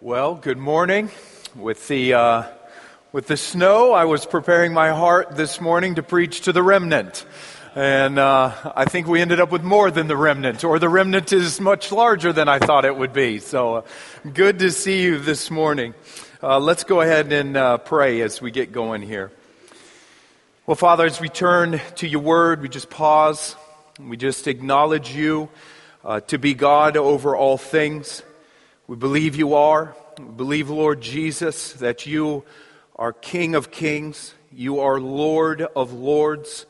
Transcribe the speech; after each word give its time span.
Well, 0.00 0.36
good 0.36 0.58
morning. 0.58 1.10
With 1.56 1.88
the, 1.88 2.14
uh, 2.14 2.42
with 3.10 3.26
the 3.26 3.36
snow, 3.36 3.90
I 3.92 4.04
was 4.04 4.26
preparing 4.26 4.72
my 4.72 4.90
heart 4.90 5.34
this 5.34 5.60
morning 5.60 5.96
to 5.96 6.04
preach 6.04 6.42
to 6.42 6.52
the 6.52 6.62
remnant. 6.62 7.26
And 7.74 8.16
uh, 8.16 8.54
I 8.76 8.84
think 8.84 9.08
we 9.08 9.20
ended 9.20 9.40
up 9.40 9.50
with 9.50 9.64
more 9.64 9.90
than 9.90 10.06
the 10.06 10.16
remnant, 10.16 10.62
or 10.62 10.78
the 10.78 10.88
remnant 10.88 11.32
is 11.32 11.60
much 11.60 11.90
larger 11.90 12.32
than 12.32 12.48
I 12.48 12.60
thought 12.60 12.84
it 12.84 12.96
would 12.96 13.12
be. 13.12 13.40
So 13.40 13.74
uh, 13.74 13.82
good 14.34 14.60
to 14.60 14.70
see 14.70 15.02
you 15.02 15.18
this 15.18 15.50
morning. 15.50 15.94
Uh, 16.40 16.60
let's 16.60 16.84
go 16.84 17.00
ahead 17.00 17.32
and 17.32 17.56
uh, 17.56 17.78
pray 17.78 18.20
as 18.20 18.40
we 18.40 18.52
get 18.52 18.70
going 18.70 19.02
here. 19.02 19.32
Well, 20.64 20.76
Father, 20.76 21.06
as 21.06 21.20
we 21.20 21.28
turn 21.28 21.80
to 21.96 22.06
your 22.06 22.22
word, 22.22 22.62
we 22.62 22.68
just 22.68 22.88
pause. 22.88 23.56
We 23.98 24.16
just 24.16 24.46
acknowledge 24.46 25.12
you 25.12 25.48
uh, 26.04 26.20
to 26.20 26.38
be 26.38 26.54
God 26.54 26.96
over 26.96 27.34
all 27.34 27.58
things. 27.58 28.22
We 28.88 28.96
believe 28.96 29.36
you 29.36 29.52
are. 29.52 29.94
We 30.18 30.24
believe, 30.24 30.70
Lord 30.70 31.02
Jesus, 31.02 31.74
that 31.74 32.06
you 32.06 32.44
are 32.96 33.12
King 33.12 33.54
of 33.54 33.70
kings. 33.70 34.32
You 34.50 34.80
are 34.80 34.98
Lord 34.98 35.60
of 35.60 35.92
lords. 35.92 36.64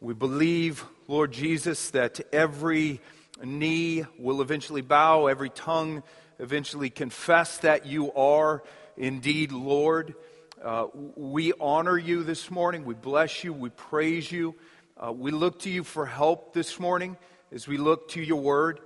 We 0.00 0.14
believe, 0.14 0.84
Lord 1.08 1.32
Jesus, 1.32 1.90
that 1.90 2.20
every 2.32 3.00
knee 3.42 4.04
will 4.20 4.40
eventually 4.40 4.82
bow, 4.82 5.26
every 5.26 5.50
tongue 5.50 6.04
eventually 6.38 6.90
confess 6.90 7.58
that 7.58 7.86
you 7.86 8.12
are 8.12 8.62
indeed 8.96 9.50
Lord. 9.50 10.14
Uh, 10.62 10.86
we 11.16 11.52
honor 11.60 11.98
you 11.98 12.22
this 12.22 12.52
morning. 12.52 12.84
We 12.84 12.94
bless 12.94 13.42
you. 13.42 13.52
We 13.52 13.70
praise 13.70 14.30
you. 14.30 14.54
Uh, 14.96 15.10
we 15.10 15.32
look 15.32 15.58
to 15.62 15.70
you 15.70 15.82
for 15.82 16.06
help 16.06 16.54
this 16.54 16.78
morning 16.78 17.16
as 17.50 17.66
we 17.66 17.78
look 17.78 18.10
to 18.10 18.22
your 18.22 18.40
word. 18.40 18.78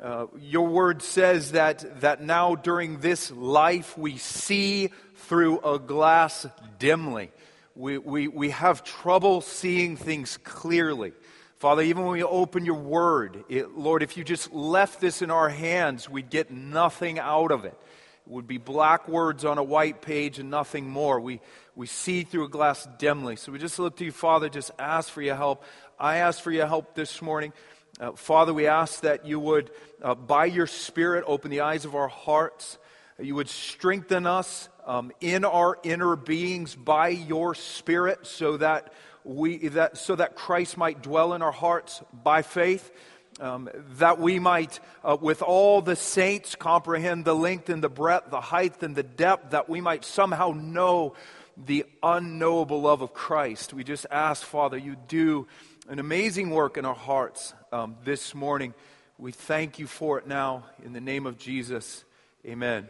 Uh, 0.00 0.26
your 0.38 0.66
word 0.66 1.02
says 1.02 1.52
that, 1.52 2.00
that 2.00 2.22
now 2.22 2.54
during 2.54 3.00
this 3.00 3.30
life 3.30 3.98
we 3.98 4.16
see 4.16 4.90
through 5.14 5.60
a 5.60 5.78
glass 5.78 6.46
dimly. 6.78 7.30
We, 7.76 7.98
we, 7.98 8.26
we 8.26 8.50
have 8.50 8.82
trouble 8.82 9.42
seeing 9.42 9.96
things 9.96 10.38
clearly. 10.38 11.12
Father, 11.58 11.82
even 11.82 12.04
when 12.04 12.12
we 12.12 12.22
open 12.22 12.64
your 12.64 12.78
word, 12.78 13.44
it, 13.50 13.76
Lord, 13.76 14.02
if 14.02 14.16
you 14.16 14.24
just 14.24 14.50
left 14.54 15.02
this 15.02 15.20
in 15.20 15.30
our 15.30 15.50
hands, 15.50 16.08
we'd 16.08 16.30
get 16.30 16.50
nothing 16.50 17.18
out 17.18 17.52
of 17.52 17.66
it. 17.66 17.78
It 18.26 18.32
would 18.32 18.46
be 18.46 18.56
black 18.56 19.06
words 19.06 19.44
on 19.44 19.58
a 19.58 19.62
white 19.62 20.00
page 20.00 20.38
and 20.38 20.50
nothing 20.50 20.88
more. 20.88 21.20
We, 21.20 21.42
we 21.76 21.86
see 21.86 22.22
through 22.22 22.44
a 22.44 22.48
glass 22.48 22.88
dimly. 22.98 23.36
So 23.36 23.52
we 23.52 23.58
just 23.58 23.78
look 23.78 23.96
to 23.98 24.06
you, 24.06 24.12
Father, 24.12 24.48
just 24.48 24.70
ask 24.78 25.10
for 25.10 25.20
your 25.20 25.36
help. 25.36 25.62
I 25.98 26.16
ask 26.16 26.42
for 26.42 26.50
your 26.50 26.66
help 26.66 26.94
this 26.94 27.20
morning. 27.20 27.52
Uh, 28.00 28.12
Father, 28.12 28.54
we 28.54 28.66
ask 28.66 29.02
that 29.02 29.26
you 29.26 29.38
would, 29.38 29.70
uh, 30.02 30.14
by 30.14 30.46
your 30.46 30.66
Spirit, 30.66 31.22
open 31.26 31.50
the 31.50 31.60
eyes 31.60 31.84
of 31.84 31.94
our 31.94 32.08
hearts. 32.08 32.78
You 33.18 33.34
would 33.34 33.50
strengthen 33.50 34.26
us 34.26 34.70
um, 34.86 35.12
in 35.20 35.44
our 35.44 35.76
inner 35.82 36.16
beings 36.16 36.74
by 36.74 37.08
your 37.08 37.54
Spirit, 37.54 38.26
so 38.26 38.56
that 38.56 38.94
we 39.22 39.68
that 39.68 39.98
so 39.98 40.16
that 40.16 40.34
Christ 40.34 40.78
might 40.78 41.02
dwell 41.02 41.34
in 41.34 41.42
our 41.42 41.52
hearts 41.52 42.02
by 42.24 42.40
faith. 42.40 42.90
Um, 43.38 43.68
that 43.98 44.18
we 44.18 44.38
might, 44.38 44.80
uh, 45.04 45.16
with 45.20 45.42
all 45.42 45.82
the 45.82 45.96
saints, 45.96 46.54
comprehend 46.54 47.24
the 47.26 47.34
length 47.34 47.68
and 47.68 47.82
the 47.82 47.88
breadth, 47.88 48.30
the 48.30 48.40
height 48.40 48.82
and 48.82 48.96
the 48.96 49.02
depth, 49.02 49.50
that 49.50 49.68
we 49.68 49.80
might 49.80 50.04
somehow 50.04 50.52
know 50.56 51.14
the 51.56 51.84
unknowable 52.02 52.80
love 52.82 53.02
of 53.02 53.12
Christ. 53.12 53.72
We 53.72 53.84
just 53.84 54.06
ask, 54.10 54.42
Father, 54.42 54.78
you 54.78 54.96
do 55.08 55.46
an 55.88 55.98
amazing 55.98 56.50
work 56.50 56.76
in 56.76 56.84
our 56.84 56.94
hearts 56.94 57.54
um, 57.72 57.96
this 58.04 58.34
morning. 58.34 58.74
We 59.18 59.32
thank 59.32 59.78
you 59.78 59.86
for 59.86 60.18
it 60.18 60.26
now. 60.26 60.64
In 60.84 60.92
the 60.92 61.00
name 61.00 61.26
of 61.26 61.38
Jesus, 61.38 62.04
amen. 62.44 62.86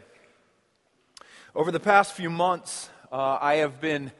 Over 1.55 1.71
the 1.71 1.79
past 1.79 2.13
few 2.13 2.29
months, 2.29 2.89
uh, 3.11 3.37
I 3.41 3.55
have 3.55 3.81
been 3.81 4.11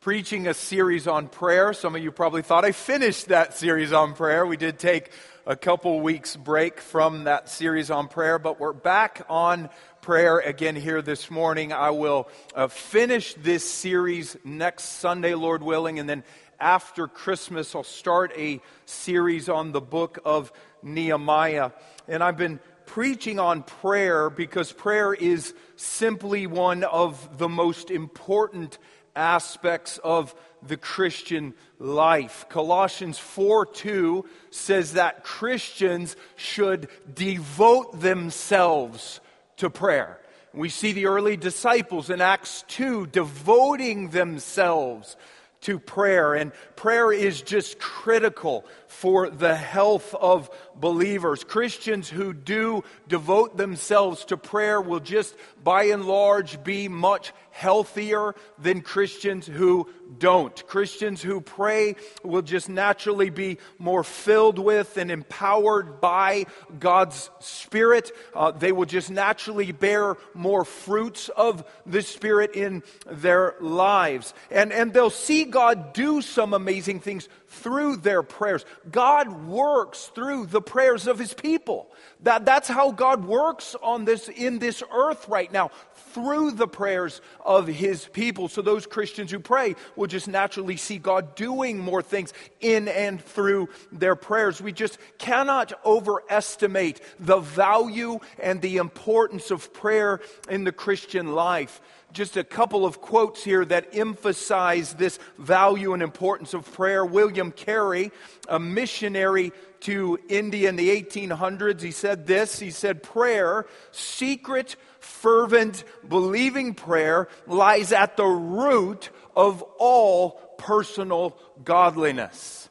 preaching 0.00 0.46
a 0.46 0.54
series 0.54 1.06
on 1.06 1.28
prayer. 1.28 1.72
Some 1.72 1.94
of 1.96 2.02
you 2.02 2.10
probably 2.12 2.42
thought 2.42 2.64
I 2.64 2.72
finished 2.72 3.28
that 3.28 3.54
series 3.54 3.92
on 3.92 4.14
prayer. 4.14 4.46
We 4.46 4.56
did 4.56 4.78
take 4.78 5.10
a 5.44 5.56
couple 5.56 6.00
weeks 6.00 6.36
break 6.36 6.80
from 6.80 7.24
that 7.24 7.48
series 7.48 7.90
on 7.90 8.08
prayer, 8.08 8.38
but 8.38 8.60
we're 8.60 8.72
back 8.72 9.26
on 9.28 9.68
prayer 10.00 10.38
again 10.38 10.76
here 10.76 11.02
this 11.02 11.30
morning. 11.30 11.72
I 11.72 11.90
will 11.90 12.28
uh, 12.54 12.68
finish 12.68 13.34
this 13.34 13.68
series 13.68 14.36
next 14.44 14.84
Sunday, 14.84 15.34
Lord 15.34 15.62
willing, 15.62 15.98
and 15.98 16.08
then 16.08 16.22
after 16.60 17.08
Christmas, 17.08 17.74
I'll 17.74 17.82
start 17.82 18.32
a 18.36 18.60
series 18.84 19.48
on 19.48 19.72
the 19.72 19.80
book 19.80 20.18
of 20.24 20.52
Nehemiah. 20.82 21.72
And 22.06 22.22
I've 22.22 22.36
been 22.36 22.60
preaching 22.86 23.38
on 23.38 23.62
prayer 23.62 24.30
because 24.30 24.72
prayer 24.72 25.14
is 25.14 25.54
simply 25.76 26.46
one 26.46 26.84
of 26.84 27.38
the 27.38 27.48
most 27.48 27.90
important 27.90 28.78
aspects 29.16 29.98
of 29.98 30.34
the 30.62 30.76
Christian 30.76 31.54
life. 31.78 32.46
Colossians 32.48 33.18
4 33.18 33.66
2 33.66 34.24
says 34.50 34.94
that 34.94 35.24
Christians 35.24 36.16
should 36.36 36.88
devote 37.12 38.00
themselves 38.00 39.20
to 39.56 39.70
prayer. 39.70 40.20
We 40.52 40.68
see 40.68 40.92
the 40.92 41.06
early 41.06 41.36
disciples 41.36 42.10
in 42.10 42.20
Acts 42.20 42.64
2 42.68 43.06
devoting 43.06 44.10
themselves 44.10 45.16
to 45.62 45.78
prayer. 45.78 46.34
And 46.34 46.52
prayer 46.76 47.12
is 47.12 47.42
just 47.42 47.78
critical 47.78 48.64
for 48.86 49.30
the 49.30 49.54
health 49.54 50.14
of 50.14 50.50
believers. 50.74 51.44
Christians 51.44 52.08
who 52.08 52.32
do 52.32 52.84
devote 53.08 53.56
themselves 53.56 54.24
to 54.26 54.36
prayer 54.36 54.80
will 54.80 55.00
just, 55.00 55.34
by 55.62 55.84
and 55.84 56.04
large, 56.06 56.62
be 56.64 56.88
much 56.88 57.32
healthier 57.50 58.34
than 58.58 58.80
Christians 58.80 59.46
who 59.46 59.88
don't. 60.18 60.66
Christians 60.66 61.22
who 61.22 61.40
pray 61.40 61.96
will 62.24 62.42
just 62.42 62.68
naturally 62.68 63.30
be 63.30 63.58
more 63.78 64.04
filled 64.04 64.58
with 64.58 64.96
and 64.96 65.10
empowered 65.10 66.00
by 66.00 66.46
God's 66.78 67.30
Spirit. 67.40 68.10
Uh, 68.34 68.50
they 68.50 68.72
will 68.72 68.86
just 68.86 69.10
naturally 69.10 69.72
bear 69.72 70.16
more 70.34 70.64
fruits 70.64 71.28
of 71.28 71.64
the 71.86 72.02
Spirit 72.02 72.54
in 72.54 72.82
their 73.06 73.54
lives. 73.60 74.34
And, 74.50 74.72
and 74.72 74.92
they'll 74.92 75.10
see 75.10 75.44
God 75.44 75.92
do 75.92 76.22
some 76.22 76.54
amazing 76.54 77.00
things 77.00 77.28
through 77.48 77.96
their 77.96 78.22
prayers. 78.22 78.64
God 78.90 79.46
works 79.46 80.10
through 80.14 80.46
the 80.46 80.62
prayers 80.62 81.06
of 81.06 81.18
his 81.18 81.34
people. 81.34 81.90
That, 82.22 82.44
that's 82.44 82.68
how 82.68 82.92
God 82.92 83.24
works 83.24 83.74
on 83.82 84.04
this, 84.04 84.28
in 84.28 84.58
this 84.58 84.82
earth 84.92 85.28
right 85.28 85.50
now, 85.50 85.70
through 86.12 86.52
the 86.52 86.68
prayers 86.68 87.20
of 87.44 87.66
his 87.66 88.06
people. 88.06 88.48
So 88.48 88.62
those 88.62 88.86
Christians 88.86 89.30
who 89.30 89.40
pray 89.40 89.76
will 89.96 90.06
just 90.06 90.28
naturally 90.28 90.76
see 90.76 90.98
God 90.98 91.34
doing 91.34 91.78
more 91.78 92.02
things 92.02 92.32
in 92.60 92.88
and 92.88 93.22
through 93.22 93.68
their 93.92 94.16
prayers. 94.16 94.60
We 94.60 94.72
just 94.72 94.98
cannot 95.18 95.72
overestimate 95.84 97.00
the 97.18 97.40
value 97.40 98.20
and 98.42 98.60
the 98.60 98.78
importance 98.78 99.50
of 99.50 99.72
prayer 99.72 100.20
in 100.48 100.64
the 100.64 100.72
Christian 100.72 101.32
life 101.32 101.80
just 102.12 102.36
a 102.36 102.44
couple 102.44 102.84
of 102.84 103.00
quotes 103.00 103.44
here 103.44 103.64
that 103.64 103.94
emphasize 103.94 104.94
this 104.94 105.18
value 105.38 105.92
and 105.92 106.02
importance 106.02 106.54
of 106.54 106.70
prayer. 106.72 107.04
William 107.04 107.52
Carey, 107.52 108.10
a 108.48 108.58
missionary 108.58 109.52
to 109.80 110.18
India 110.28 110.68
in 110.68 110.76
the 110.76 110.88
1800s, 111.02 111.80
he 111.80 111.90
said 111.90 112.26
this. 112.26 112.58
He 112.58 112.70
said, 112.70 113.02
Prayer, 113.02 113.66
secret, 113.92 114.76
fervent, 115.00 115.84
believing 116.06 116.74
prayer, 116.74 117.28
lies 117.46 117.92
at 117.92 118.16
the 118.16 118.26
root 118.26 119.10
of 119.34 119.62
all 119.78 120.32
personal 120.58 121.36
godliness. 121.64 122.68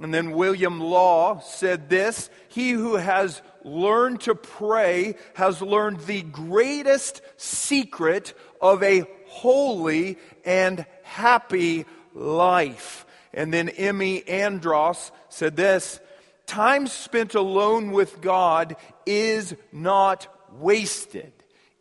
And 0.00 0.12
then 0.12 0.32
William 0.32 0.80
Law 0.80 1.40
said 1.40 1.88
this 1.88 2.30
He 2.48 2.70
who 2.70 2.96
has 2.96 3.42
learned 3.64 4.22
to 4.22 4.34
pray 4.34 5.16
has 5.34 5.60
learned 5.60 6.00
the 6.00 6.22
greatest 6.22 7.20
secret 7.36 8.34
of 8.60 8.82
a 8.82 9.04
holy 9.26 10.18
and 10.44 10.84
happy 11.02 11.84
life. 12.14 13.06
And 13.34 13.52
then 13.52 13.68
Emmy 13.68 14.26
Andros 14.28 15.12
said 15.28 15.56
this 15.56 16.00
Time 16.46 16.86
spent 16.86 17.34
alone 17.34 17.92
with 17.92 18.20
God 18.20 18.76
is 19.06 19.54
not 19.72 20.26
wasted, 20.52 21.32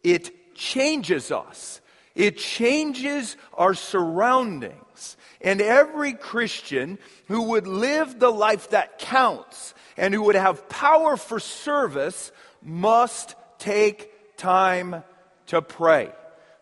it 0.04 0.56
changes 0.56 1.32
us, 1.32 1.82
it 2.16 2.38
changes 2.38 3.38
our 3.54 3.74
surroundings. 3.74 5.18
And 5.44 5.60
every 5.60 6.14
Christian 6.14 7.00
who 7.28 7.42
would 7.50 7.66
live 7.66 8.20
the 8.20 8.30
life 8.30 8.70
that 8.70 9.00
counts 9.00 9.74
and 9.98 10.14
who 10.14 10.24
would 10.24 10.36
have 10.36 10.70
power 10.70 11.18
for 11.18 11.40
service 11.40 12.32
must 12.62 13.36
take 13.58 14.38
time 14.38 15.04
to 15.48 15.62
pray. 15.62 16.12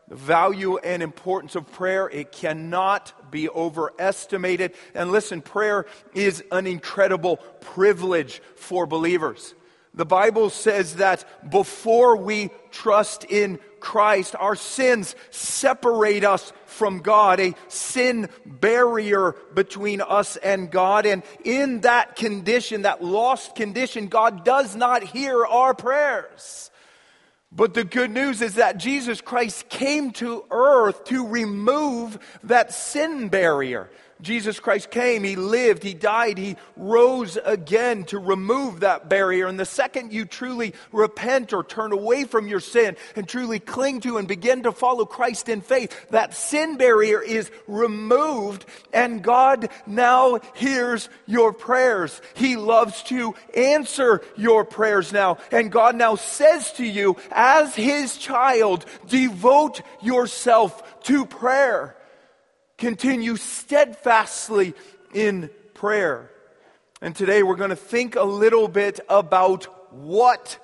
The 0.08 0.16
value 0.16 0.78
and 0.78 1.04
importance 1.04 1.56
of 1.56 1.72
prayer, 1.72 2.10
it 2.10 2.32
cannot 2.32 3.32
be 3.32 3.48
overestimated. 3.50 4.74
And 4.96 5.12
listen, 5.12 5.42
prayer 5.42 5.86
is 6.16 6.44
an 6.52 6.66
incredible 6.66 7.38
privilege 7.62 8.42
for 8.56 8.88
believers. 8.88 9.54
The 9.94 10.06
Bible 10.06 10.50
says 10.50 10.96
that 10.98 11.26
before 11.50 12.16
we 12.16 12.52
trust 12.72 13.24
in 13.24 13.60
Christ, 13.80 14.36
our 14.40 14.56
sins 14.56 15.16
separate 15.32 16.24
us 16.24 16.54
from 16.66 17.00
God, 17.00 17.40
a 17.40 17.56
sin 17.68 18.30
barrier 18.46 19.36
between 19.54 20.02
us 20.02 20.38
and 20.38 20.70
God. 20.70 21.06
And 21.06 21.24
in 21.44 21.82
that 21.82 22.16
condition, 22.16 22.84
that 22.84 23.04
lost 23.04 23.56
condition, 23.56 24.08
God 24.08 24.46
does 24.46 24.76
not 24.76 25.04
hear 25.04 25.46
our 25.46 25.74
prayers. 25.74 26.70
But 27.52 27.74
the 27.74 27.84
good 27.84 28.12
news 28.12 28.42
is 28.42 28.56
that 28.56 28.78
Jesus 28.78 29.22
Christ 29.22 29.70
came 29.70 30.12
to 30.14 30.46
earth 30.52 31.06
to 31.06 31.28
remove 31.28 32.20
that 32.44 32.74
sin 32.74 33.30
barrier. 33.30 33.90
Jesus 34.22 34.60
Christ 34.60 34.92
came, 34.92 35.24
He 35.24 35.36
lived, 35.38 35.84
He 35.84 35.94
died, 35.94 36.38
He 36.38 36.58
rose 36.76 37.38
again 37.44 38.04
to 38.06 38.20
remove 38.20 38.82
that 38.82 39.08
barrier. 39.08 39.48
And 39.48 39.60
the 39.60 39.66
second 39.66 40.12
you 40.12 40.26
truly 40.26 40.74
repent 40.92 41.54
or 41.54 41.64
turn 41.64 41.94
away 41.94 42.26
from 42.26 42.48
your 42.48 42.60
sin 42.60 42.98
and 43.16 43.28
truly 43.28 43.60
cling 43.60 44.02
to 44.02 44.18
and 44.18 44.28
begin 44.28 44.64
to 44.64 44.74
follow 44.74 45.06
Christ 45.06 45.48
in 45.48 45.62
faith, 45.62 46.10
that 46.10 46.34
sin 46.34 46.76
barrier 46.78 47.22
is 47.22 47.50
removed 47.68 48.66
and 48.92 49.24
God 49.24 49.70
now 49.86 50.40
hears 50.54 51.08
your 51.26 51.54
prayers. 51.54 52.22
He 52.34 52.58
loves 52.58 53.02
to 53.04 53.36
answer 53.56 54.22
your 54.36 54.66
prayers 54.66 55.14
now. 55.14 55.38
And 55.52 55.72
God 55.72 55.96
now 55.96 56.16
says 56.16 56.74
to 56.74 56.86
you, 56.86 57.16
as 57.32 57.74
His 57.74 58.18
child, 58.18 58.86
devote 59.08 59.82
yourself 60.02 61.02
to 61.04 61.26
prayer. 61.26 61.96
Continue 62.80 63.36
steadfastly 63.36 64.74
in 65.14 65.50
prayer. 65.74 66.32
And 67.02 67.14
today 67.14 67.44
we're 67.44 67.58
going 67.58 67.72
to 67.72 67.76
think 67.76 68.16
a 68.16 68.24
little 68.24 68.70
bit 68.70 69.02
about 69.10 69.66
what 69.94 70.58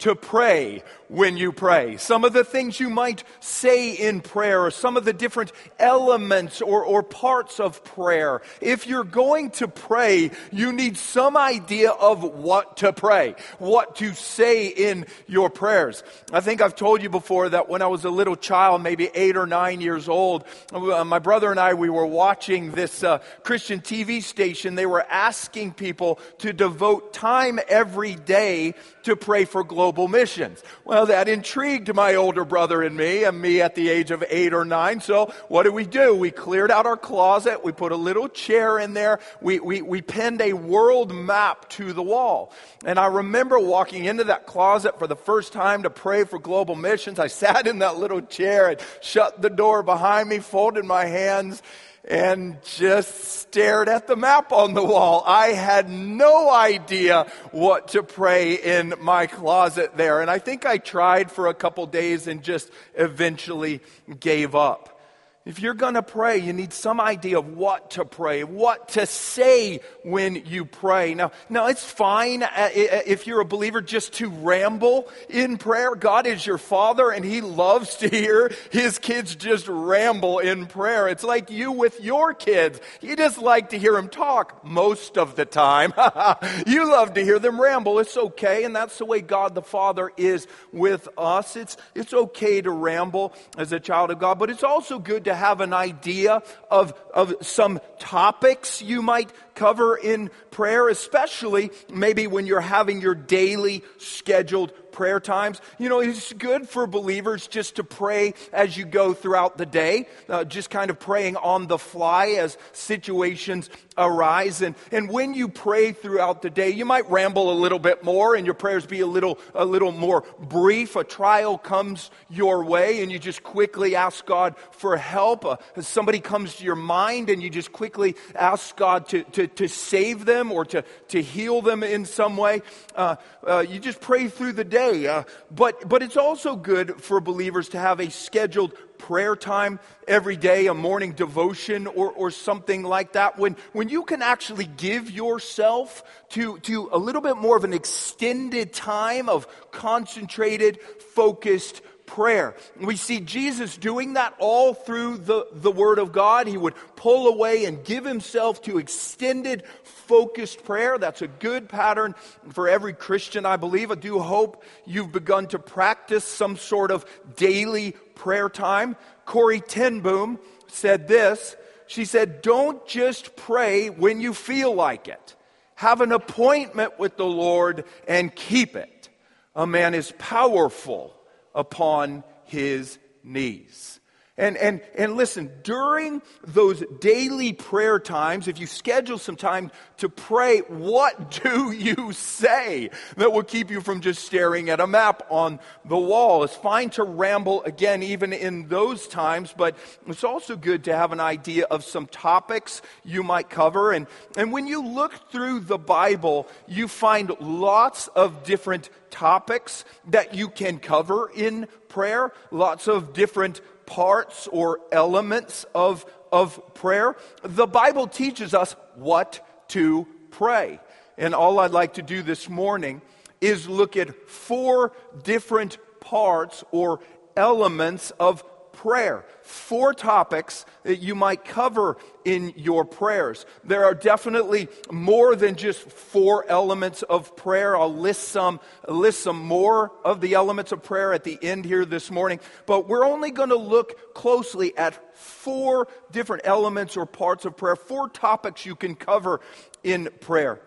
to 0.00 0.16
pray 0.16 0.82
when 1.10 1.36
you 1.36 1.50
pray. 1.50 1.96
Some 1.96 2.24
of 2.24 2.32
the 2.32 2.44
things 2.44 2.78
you 2.78 2.88
might 2.88 3.24
say 3.40 3.90
in 3.90 4.20
prayer, 4.20 4.64
or 4.64 4.70
some 4.70 4.96
of 4.96 5.04
the 5.04 5.12
different 5.12 5.52
elements 5.78 6.62
or, 6.62 6.84
or 6.84 7.02
parts 7.02 7.58
of 7.58 7.82
prayer. 7.82 8.42
If 8.60 8.86
you're 8.86 9.02
going 9.04 9.50
to 9.52 9.66
pray, 9.66 10.30
you 10.52 10.72
need 10.72 10.96
some 10.96 11.36
idea 11.36 11.90
of 11.90 12.22
what 12.22 12.78
to 12.78 12.92
pray, 12.92 13.34
what 13.58 13.96
to 13.96 14.14
say 14.14 14.68
in 14.68 15.06
your 15.26 15.50
prayers. 15.50 16.04
I 16.32 16.40
think 16.40 16.62
I've 16.62 16.76
told 16.76 17.02
you 17.02 17.10
before 17.10 17.48
that 17.48 17.68
when 17.68 17.82
I 17.82 17.88
was 17.88 18.04
a 18.04 18.10
little 18.10 18.36
child, 18.36 18.82
maybe 18.82 19.10
eight 19.12 19.36
or 19.36 19.46
nine 19.46 19.80
years 19.80 20.08
old, 20.08 20.44
uh, 20.72 21.04
my 21.04 21.18
brother 21.18 21.50
and 21.50 21.58
I, 21.58 21.74
we 21.74 21.90
were 21.90 22.06
watching 22.06 22.70
this 22.70 23.02
uh, 23.02 23.18
Christian 23.42 23.80
TV 23.80 24.22
station. 24.22 24.76
They 24.76 24.86
were 24.86 25.04
asking 25.10 25.72
people 25.72 26.20
to 26.38 26.52
devote 26.52 27.12
time 27.12 27.58
every 27.68 28.14
day 28.14 28.74
to 29.02 29.16
pray 29.16 29.44
for 29.44 29.64
global 29.64 30.06
missions. 30.06 30.62
Well, 30.84 30.99
that 31.06 31.28
intrigued 31.28 31.94
my 31.94 32.14
older 32.14 32.44
brother 32.44 32.82
and 32.82 32.96
me, 32.96 33.24
and 33.24 33.40
me 33.40 33.60
at 33.60 33.74
the 33.74 33.88
age 33.88 34.10
of 34.10 34.24
eight 34.28 34.52
or 34.52 34.64
nine. 34.64 35.00
So 35.00 35.32
what 35.48 35.64
did 35.64 35.74
we 35.74 35.86
do? 35.86 36.14
We 36.14 36.30
cleared 36.30 36.70
out 36.70 36.86
our 36.86 36.96
closet. 36.96 37.64
We 37.64 37.72
put 37.72 37.92
a 37.92 37.96
little 37.96 38.28
chair 38.28 38.78
in 38.78 38.94
there. 38.94 39.20
We, 39.40 39.60
we, 39.60 39.82
we 39.82 40.02
pinned 40.02 40.40
a 40.40 40.52
world 40.52 41.12
map 41.14 41.68
to 41.70 41.92
the 41.92 42.02
wall. 42.02 42.52
And 42.84 42.98
I 42.98 43.06
remember 43.06 43.58
walking 43.58 44.04
into 44.04 44.24
that 44.24 44.46
closet 44.46 44.98
for 44.98 45.06
the 45.06 45.16
first 45.16 45.52
time 45.52 45.82
to 45.84 45.90
pray 45.90 46.24
for 46.24 46.38
global 46.38 46.74
missions. 46.74 47.18
I 47.18 47.26
sat 47.40 47.66
in 47.66 47.80
that 47.80 47.98
little 47.98 48.20
chair 48.20 48.68
and 48.68 48.80
shut 49.00 49.40
the 49.42 49.50
door 49.50 49.82
behind 49.82 50.28
me, 50.28 50.38
folded 50.38 50.84
my 50.84 51.06
hands, 51.06 51.62
and 52.04 52.62
just 52.62 53.14
stared 53.24 53.88
at 53.88 54.06
the 54.06 54.16
map 54.16 54.52
on 54.52 54.74
the 54.74 54.82
wall. 54.82 55.22
I 55.26 55.48
had 55.48 55.88
no 55.90 56.50
idea 56.50 57.30
what 57.52 57.88
to 57.88 58.02
pray 58.02 58.54
in 58.54 58.94
my 59.00 59.26
closet 59.26 59.96
there. 59.96 60.20
And 60.20 60.30
I 60.30 60.38
think 60.38 60.64
I 60.64 60.78
tried 60.78 61.30
for 61.30 61.48
a 61.48 61.54
couple 61.54 61.86
days 61.86 62.26
and 62.26 62.42
just 62.42 62.70
eventually 62.94 63.80
gave 64.18 64.54
up. 64.54 64.99
If 65.46 65.58
you're 65.58 65.72
going 65.72 65.94
to 65.94 66.02
pray, 66.02 66.36
you 66.36 66.52
need 66.52 66.74
some 66.74 67.00
idea 67.00 67.38
of 67.38 67.56
what 67.56 67.92
to 67.92 68.04
pray, 68.04 68.44
what 68.44 68.90
to 68.90 69.06
say 69.06 69.80
when 70.04 70.34
you 70.44 70.66
pray. 70.66 71.14
Now, 71.14 71.32
now 71.48 71.68
it's 71.68 71.82
fine 71.82 72.42
uh, 72.42 72.68
if 72.74 73.26
you're 73.26 73.40
a 73.40 73.46
believer 73.46 73.80
just 73.80 74.12
to 74.14 74.28
ramble 74.28 75.08
in 75.30 75.56
prayer. 75.56 75.94
God 75.94 76.26
is 76.26 76.44
your 76.44 76.58
father 76.58 77.10
and 77.10 77.24
he 77.24 77.40
loves 77.40 77.96
to 77.96 78.08
hear 78.08 78.52
his 78.70 78.98
kids 78.98 79.34
just 79.34 79.66
ramble 79.66 80.40
in 80.40 80.66
prayer. 80.66 81.08
It's 81.08 81.24
like 81.24 81.50
you 81.50 81.72
with 81.72 82.02
your 82.02 82.34
kids. 82.34 82.78
You 83.00 83.16
just 83.16 83.38
like 83.38 83.70
to 83.70 83.78
hear 83.78 83.94
them 83.94 84.10
talk 84.10 84.62
most 84.62 85.16
of 85.16 85.36
the 85.36 85.46
time. 85.46 85.94
you 86.66 86.86
love 86.86 87.14
to 87.14 87.24
hear 87.24 87.38
them 87.38 87.58
ramble. 87.58 87.98
It's 87.98 88.16
okay. 88.18 88.64
And 88.64 88.76
that's 88.76 88.98
the 88.98 89.06
way 89.06 89.22
God 89.22 89.54
the 89.54 89.62
Father 89.62 90.12
is 90.18 90.46
with 90.70 91.08
us. 91.16 91.56
It's, 91.56 91.78
it's 91.94 92.12
okay 92.12 92.60
to 92.60 92.70
ramble 92.70 93.32
as 93.56 93.72
a 93.72 93.80
child 93.80 94.10
of 94.10 94.18
God, 94.18 94.38
but 94.38 94.50
it's 94.50 94.62
also 94.62 94.98
good 94.98 95.24
to 95.24 95.29
to 95.30 95.34
have 95.36 95.60
an 95.60 95.72
idea 95.72 96.42
of, 96.70 96.92
of 97.14 97.34
some 97.40 97.80
topics 98.00 98.82
you 98.82 99.00
might 99.00 99.30
cover 99.60 99.94
in 99.94 100.30
prayer, 100.50 100.88
especially 100.88 101.70
maybe 101.92 102.26
when 102.26 102.46
you're 102.46 102.62
having 102.62 103.02
your 103.02 103.14
daily 103.14 103.84
scheduled 103.98 104.72
prayer 104.90 105.20
times. 105.20 105.60
You 105.78 105.88
know, 105.88 106.00
it's 106.00 106.32
good 106.32 106.68
for 106.68 106.86
believers 106.86 107.46
just 107.46 107.76
to 107.76 107.84
pray 107.84 108.34
as 108.52 108.76
you 108.76 108.84
go 108.84 109.14
throughout 109.14 109.58
the 109.58 109.66
day, 109.66 110.08
uh, 110.28 110.44
just 110.44 110.70
kind 110.70 110.90
of 110.90 110.98
praying 110.98 111.36
on 111.36 111.66
the 111.66 111.78
fly 111.78 112.28
as 112.38 112.56
situations 112.72 113.70
arise. 113.96 114.62
And, 114.62 114.74
and 114.90 115.10
when 115.10 115.34
you 115.34 115.48
pray 115.48 115.92
throughout 115.92 116.42
the 116.42 116.50
day, 116.50 116.70
you 116.70 116.84
might 116.84 117.08
ramble 117.10 117.52
a 117.52 117.58
little 117.58 117.78
bit 117.78 118.02
more 118.02 118.34
and 118.34 118.46
your 118.46 118.54
prayers 118.54 118.86
be 118.86 119.00
a 119.00 119.06
little, 119.06 119.38
a 119.54 119.64
little 119.64 119.92
more 119.92 120.24
brief. 120.38 120.96
A 120.96 121.04
trial 121.04 121.58
comes 121.58 122.10
your 122.28 122.64
way 122.64 123.02
and 123.02 123.12
you 123.12 123.18
just 123.18 123.42
quickly 123.42 123.94
ask 123.94 124.24
God 124.26 124.54
for 124.72 124.96
help. 124.96 125.44
Uh, 125.44 125.56
somebody 125.80 126.20
comes 126.20 126.56
to 126.56 126.64
your 126.64 126.76
mind 126.76 127.30
and 127.30 127.42
you 127.42 127.50
just 127.50 127.72
quickly 127.72 128.16
ask 128.34 128.74
God 128.76 129.08
to, 129.08 129.22
to, 129.24 129.46
to 129.56 129.68
save 129.68 130.24
them 130.24 130.52
or 130.52 130.64
to, 130.66 130.84
to 131.08 131.22
heal 131.22 131.62
them 131.62 131.82
in 131.82 132.04
some 132.04 132.36
way. 132.36 132.62
Uh, 132.94 133.16
uh, 133.46 133.64
you 133.68 133.78
just 133.78 134.00
pray 134.00 134.28
through 134.28 134.52
the 134.52 134.64
day. 134.64 135.06
Uh, 135.06 135.24
but, 135.50 135.88
but 135.88 136.02
it's 136.02 136.16
also 136.16 136.56
good 136.56 137.00
for 137.02 137.20
believers 137.20 137.70
to 137.70 137.78
have 137.78 138.00
a 138.00 138.10
scheduled 138.10 138.74
prayer 138.98 139.34
time 139.34 139.80
every 140.06 140.36
day, 140.36 140.66
a 140.66 140.74
morning 140.74 141.12
devotion 141.12 141.86
or, 141.86 142.12
or 142.12 142.30
something 142.30 142.82
like 142.82 143.12
that, 143.12 143.38
when, 143.38 143.56
when 143.72 143.88
you 143.88 144.04
can 144.04 144.22
actually 144.22 144.66
give 144.66 145.10
yourself 145.10 146.04
to, 146.30 146.58
to 146.60 146.88
a 146.92 146.98
little 146.98 147.22
bit 147.22 147.36
more 147.36 147.56
of 147.56 147.64
an 147.64 147.72
extended 147.72 148.72
time 148.72 149.28
of 149.28 149.46
concentrated, 149.72 150.80
focused 151.14 151.80
prayer. 152.10 152.56
We 152.80 152.96
see 152.96 153.20
Jesus 153.20 153.76
doing 153.76 154.14
that 154.14 154.34
all 154.38 154.74
through 154.74 155.18
the, 155.18 155.46
the 155.52 155.70
Word 155.70 155.98
of 155.98 156.12
God. 156.12 156.48
He 156.48 156.56
would 156.56 156.74
pull 156.96 157.28
away 157.28 157.64
and 157.64 157.84
give 157.84 158.04
himself 158.04 158.60
to 158.62 158.78
extended, 158.78 159.62
focused 159.84 160.64
prayer. 160.64 160.98
That's 160.98 161.22
a 161.22 161.28
good 161.28 161.68
pattern 161.68 162.14
for 162.50 162.68
every 162.68 162.92
Christian, 162.92 163.46
I 163.46 163.56
believe. 163.56 163.90
I 163.90 163.94
do 163.94 164.18
hope 164.18 164.64
you've 164.84 165.12
begun 165.12 165.46
to 165.48 165.58
practice 165.58 166.24
some 166.24 166.56
sort 166.56 166.90
of 166.90 167.06
daily 167.36 167.92
prayer 168.16 168.48
time. 168.48 168.96
Corrie 169.24 169.60
ten 169.60 170.00
Boom 170.00 170.40
said 170.66 171.06
this. 171.06 171.54
She 171.86 172.04
said, 172.04 172.42
Don't 172.42 172.84
just 172.86 173.36
pray 173.36 173.88
when 173.88 174.20
you 174.20 174.34
feel 174.34 174.74
like 174.74 175.06
it. 175.06 175.36
Have 175.76 176.00
an 176.00 176.12
appointment 176.12 176.98
with 176.98 177.16
the 177.16 177.24
Lord 177.24 177.84
and 178.06 178.34
keep 178.34 178.74
it. 178.74 179.08
A 179.54 179.66
man 179.66 179.94
is 179.94 180.12
powerful 180.18 181.16
upon 181.54 182.24
his 182.44 182.98
knees. 183.22 183.99
And, 184.40 184.56
and, 184.56 184.80
and 184.94 185.16
listen, 185.16 185.52
during 185.64 186.22
those 186.42 186.82
daily 186.98 187.52
prayer 187.52 188.00
times, 188.00 188.48
if 188.48 188.58
you 188.58 188.66
schedule 188.66 189.18
some 189.18 189.36
time 189.36 189.70
to 189.98 190.08
pray, 190.08 190.60
what 190.60 191.30
do 191.42 191.72
you 191.72 192.12
say 192.12 192.88
that 193.18 193.32
will 193.32 193.42
keep 193.42 193.70
you 193.70 193.82
from 193.82 194.00
just 194.00 194.24
staring 194.24 194.70
at 194.70 194.80
a 194.80 194.86
map 194.86 195.26
on 195.28 195.60
the 195.84 195.98
wall? 195.98 196.42
It's 196.42 196.56
fine 196.56 196.88
to 196.90 197.04
ramble 197.04 197.62
again, 197.64 198.02
even 198.02 198.32
in 198.32 198.68
those 198.68 199.06
times, 199.06 199.54
but 199.54 199.76
it's 200.06 200.24
also 200.24 200.56
good 200.56 200.84
to 200.84 200.96
have 200.96 201.12
an 201.12 201.20
idea 201.20 201.66
of 201.66 201.84
some 201.84 202.06
topics 202.06 202.80
you 203.04 203.22
might 203.22 203.50
cover. 203.50 203.92
And, 203.92 204.06
and 204.38 204.52
when 204.52 204.66
you 204.66 204.82
look 204.82 205.30
through 205.30 205.60
the 205.60 205.76
Bible, 205.76 206.48
you 206.66 206.88
find 206.88 207.30
lots 207.40 208.08
of 208.08 208.42
different 208.44 208.88
topics 209.10 209.84
that 210.08 210.34
you 210.34 210.48
can 210.48 210.78
cover 210.78 211.30
in 211.30 211.68
prayer, 211.88 212.32
lots 212.50 212.88
of 212.88 213.12
different 213.12 213.60
parts 213.90 214.46
or 214.46 214.78
elements 214.92 215.66
of, 215.74 216.06
of 216.30 216.74
prayer. 216.74 217.16
The 217.42 217.66
Bible 217.66 218.06
teaches 218.06 218.54
us 218.54 218.76
what 218.94 219.44
to 219.68 220.06
pray. 220.30 220.78
And 221.18 221.34
all 221.34 221.58
I'd 221.58 221.72
like 221.72 221.94
to 221.94 222.02
do 222.02 222.22
this 222.22 222.48
morning 222.48 223.02
is 223.40 223.68
look 223.68 223.96
at 223.96 224.28
four 224.28 224.92
different 225.24 225.78
parts 225.98 226.62
or 226.70 227.00
elements 227.36 228.12
of 228.12 228.44
prayer. 228.80 229.26
Four 229.42 229.92
topics 229.92 230.64
that 230.84 230.96
you 230.96 231.14
might 231.14 231.44
cover 231.44 231.98
in 232.24 232.54
your 232.56 232.84
prayers. 232.84 233.44
There 233.62 233.84
are 233.84 233.94
definitely 233.94 234.68
more 234.90 235.36
than 235.36 235.56
just 235.56 235.90
four 235.90 236.46
elements 236.48 237.02
of 237.02 237.36
prayer. 237.36 237.76
I'll 237.76 237.94
list 237.94 238.28
some, 238.28 238.58
list 238.88 239.20
some 239.20 239.38
more 239.38 239.92
of 240.02 240.22
the 240.22 240.32
elements 240.32 240.72
of 240.72 240.82
prayer 240.82 241.12
at 241.12 241.24
the 241.24 241.38
end 241.42 241.66
here 241.66 241.84
this 241.84 242.10
morning, 242.10 242.40
but 242.64 242.88
we're 242.88 243.04
only 243.04 243.30
going 243.30 243.50
to 243.50 243.56
look 243.56 244.14
closely 244.14 244.74
at 244.78 245.14
four 245.14 245.86
different 246.10 246.42
elements 246.46 246.96
or 246.96 247.04
parts 247.04 247.44
of 247.44 247.58
prayer, 247.58 247.76
four 247.76 248.08
topics 248.08 248.64
you 248.64 248.74
can 248.74 248.94
cover 248.94 249.42
in 249.84 250.08
prayer. 250.20 250.58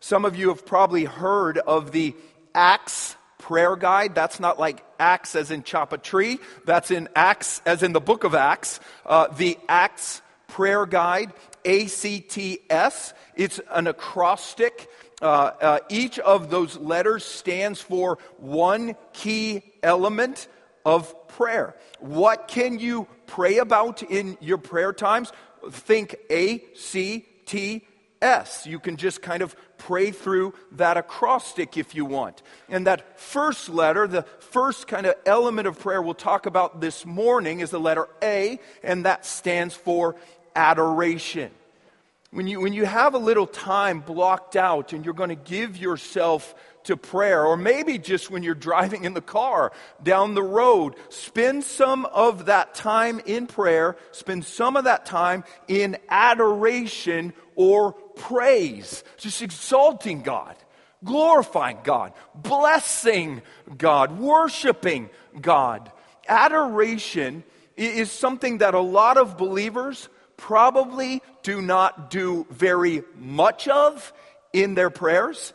Some 0.00 0.24
of 0.24 0.36
you 0.36 0.48
have 0.48 0.64
probably 0.64 1.04
heard 1.04 1.58
of 1.58 1.92
the 1.92 2.14
Acts 2.54 3.14
prayer 3.38 3.76
guide. 3.76 4.14
That's 4.14 4.40
not 4.40 4.58
like 4.58 4.84
Acts 4.98 5.34
as 5.34 5.50
in 5.50 5.62
chop 5.62 5.92
a 5.92 5.98
tree. 5.98 6.38
That's 6.64 6.90
in 6.90 7.08
Acts 7.14 7.62
as 7.64 7.82
in 7.82 7.92
the 7.92 8.00
book 8.00 8.24
of 8.24 8.34
Acts. 8.34 8.80
Uh, 9.06 9.28
the 9.28 9.58
Acts 9.68 10.22
prayer 10.48 10.86
guide, 10.86 11.32
ACTS. 11.64 13.14
It's 13.36 13.60
an 13.70 13.86
acrostic. 13.86 14.90
Uh, 15.20 15.24
uh, 15.60 15.78
each 15.88 16.18
of 16.18 16.50
those 16.50 16.76
letters 16.76 17.24
stands 17.24 17.80
for 17.80 18.18
one 18.38 18.96
key 19.12 19.62
element 19.82 20.48
of 20.84 21.28
prayer. 21.28 21.76
What 22.00 22.48
can 22.48 22.78
you 22.78 23.06
pray 23.26 23.58
about 23.58 24.02
in 24.02 24.38
your 24.40 24.58
prayer 24.58 24.92
times? 24.92 25.32
Think 25.70 26.16
A, 26.30 26.64
C, 26.74 27.26
T, 27.46 27.86
S. 28.20 28.66
You 28.66 28.78
can 28.78 28.96
just 28.96 29.22
kind 29.22 29.42
of 29.42 29.54
pray 29.78 30.10
through 30.10 30.54
that 30.72 30.96
acrostic 30.96 31.76
if 31.76 31.94
you 31.94 32.04
want. 32.04 32.42
And 32.68 32.86
that 32.86 33.20
first 33.20 33.68
letter, 33.68 34.06
the 34.06 34.22
first 34.40 34.86
kind 34.86 35.06
of 35.06 35.14
element 35.24 35.68
of 35.68 35.78
prayer 35.78 36.02
we'll 36.02 36.14
talk 36.14 36.46
about 36.46 36.80
this 36.80 37.06
morning 37.06 37.60
is 37.60 37.70
the 37.70 37.80
letter 37.80 38.08
A, 38.22 38.58
and 38.82 39.04
that 39.04 39.24
stands 39.24 39.74
for 39.74 40.16
adoration. 40.56 41.50
When 42.30 42.46
you, 42.46 42.60
when 42.60 42.74
you 42.74 42.84
have 42.84 43.14
a 43.14 43.18
little 43.18 43.46
time 43.46 44.00
blocked 44.00 44.54
out 44.54 44.92
and 44.92 45.02
you're 45.02 45.14
going 45.14 45.30
to 45.30 45.34
give 45.34 45.78
yourself 45.78 46.54
to 46.84 46.96
prayer, 46.96 47.44
or 47.44 47.56
maybe 47.56 47.98
just 47.98 48.30
when 48.30 48.42
you're 48.42 48.54
driving 48.54 49.04
in 49.04 49.14
the 49.14 49.22
car 49.22 49.72
down 50.02 50.34
the 50.34 50.42
road, 50.42 50.94
spend 51.08 51.64
some 51.64 52.04
of 52.06 52.46
that 52.46 52.74
time 52.74 53.20
in 53.24 53.46
prayer, 53.46 53.96
spend 54.12 54.44
some 54.44 54.76
of 54.76 54.84
that 54.84 55.06
time 55.06 55.44
in 55.68 55.96
adoration 56.08 57.32
or 57.58 57.90
praise, 58.14 59.02
just 59.16 59.42
exalting 59.42 60.22
God, 60.22 60.54
glorifying 61.04 61.78
God, 61.82 62.12
blessing 62.36 63.42
God, 63.76 64.20
worshiping 64.20 65.10
God. 65.40 65.90
Adoration 66.28 67.42
is 67.76 68.12
something 68.12 68.58
that 68.58 68.74
a 68.74 68.80
lot 68.80 69.16
of 69.16 69.36
believers 69.36 70.08
probably 70.36 71.20
do 71.42 71.60
not 71.60 72.10
do 72.10 72.46
very 72.48 73.02
much 73.16 73.66
of 73.66 74.12
in 74.52 74.76
their 74.76 74.88
prayers, 74.88 75.52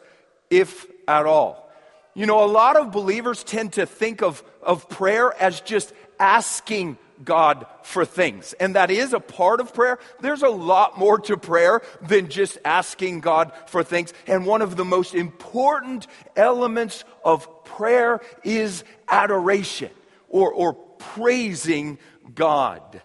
if 0.50 0.86
at 1.08 1.26
all. 1.26 1.72
You 2.16 2.26
know, 2.26 2.44
a 2.44 2.52
lot 2.52 2.76
of 2.76 2.92
believers 2.92 3.46
tend 3.46 3.74
to 3.74 3.86
think 3.86 4.22
of, 4.22 4.44
of 4.62 4.90
prayer 4.90 5.34
as 5.42 5.62
just 5.62 5.94
asking 6.20 6.98
God 7.24 7.66
for 7.84 8.06
things. 8.06 8.54
And 8.54 8.76
that 8.76 8.92
is 8.92 9.14
a 9.14 9.20
part 9.20 9.60
of 9.60 9.74
prayer. 9.74 10.00
There's 10.22 10.44
a 10.44 10.50
lot 10.50 10.98
more 10.98 11.20
to 11.20 11.38
prayer 11.38 11.82
than 12.02 12.30
just 12.30 12.58
asking 12.66 13.22
God 13.22 13.52
for 13.68 13.84
things. 13.84 14.14
And 14.28 14.46
one 14.46 14.62
of 14.62 14.76
the 14.76 14.86
most 14.86 15.16
important 15.16 16.08
elements 16.36 17.04
of 17.24 17.66
prayer 17.66 18.22
is 18.44 18.84
adoration 19.08 19.92
or, 20.30 20.52
or 20.52 20.74
praising 20.74 21.98
God. 22.34 23.02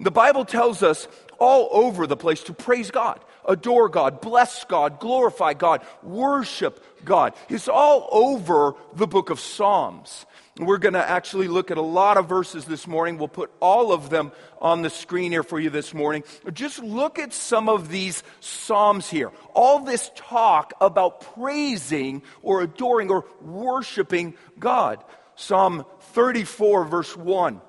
The 0.00 0.10
Bible 0.10 0.44
tells 0.44 0.82
us 0.82 1.06
all 1.38 1.68
over 1.72 2.06
the 2.06 2.16
place 2.16 2.42
to 2.44 2.52
praise 2.52 2.90
God, 2.90 3.20
adore 3.44 3.88
God, 3.88 4.20
bless 4.20 4.64
God, 4.64 5.00
glorify 5.00 5.54
God, 5.54 5.84
worship 6.02 6.84
God. 7.04 7.34
It's 7.48 7.68
all 7.68 8.08
over 8.10 8.74
the 8.94 9.06
book 9.06 9.30
of 9.30 9.40
Psalms. 9.40 10.26
We're 10.58 10.78
going 10.78 10.94
to 10.94 11.08
actually 11.08 11.48
look 11.48 11.70
at 11.70 11.78
a 11.78 11.82
lot 11.82 12.18
of 12.18 12.28
verses 12.28 12.66
this 12.66 12.86
morning. 12.86 13.16
We'll 13.16 13.28
put 13.28 13.50
all 13.58 13.90
of 13.90 14.10
them 14.10 14.32
on 14.60 14.82
the 14.82 14.90
screen 14.90 15.32
here 15.32 15.42
for 15.42 15.58
you 15.58 15.70
this 15.70 15.94
morning. 15.94 16.24
Just 16.52 16.78
look 16.82 17.18
at 17.18 17.32
some 17.32 17.70
of 17.70 17.88
these 17.88 18.22
Psalms 18.40 19.08
here. 19.08 19.32
All 19.54 19.80
this 19.80 20.10
talk 20.14 20.74
about 20.78 21.34
praising 21.34 22.22
or 22.42 22.60
adoring 22.60 23.10
or 23.10 23.24
worshiping 23.40 24.34
God. 24.58 25.02
Psalm 25.36 25.86
34, 26.12 26.84
verse 26.84 27.16
1. 27.16 27.60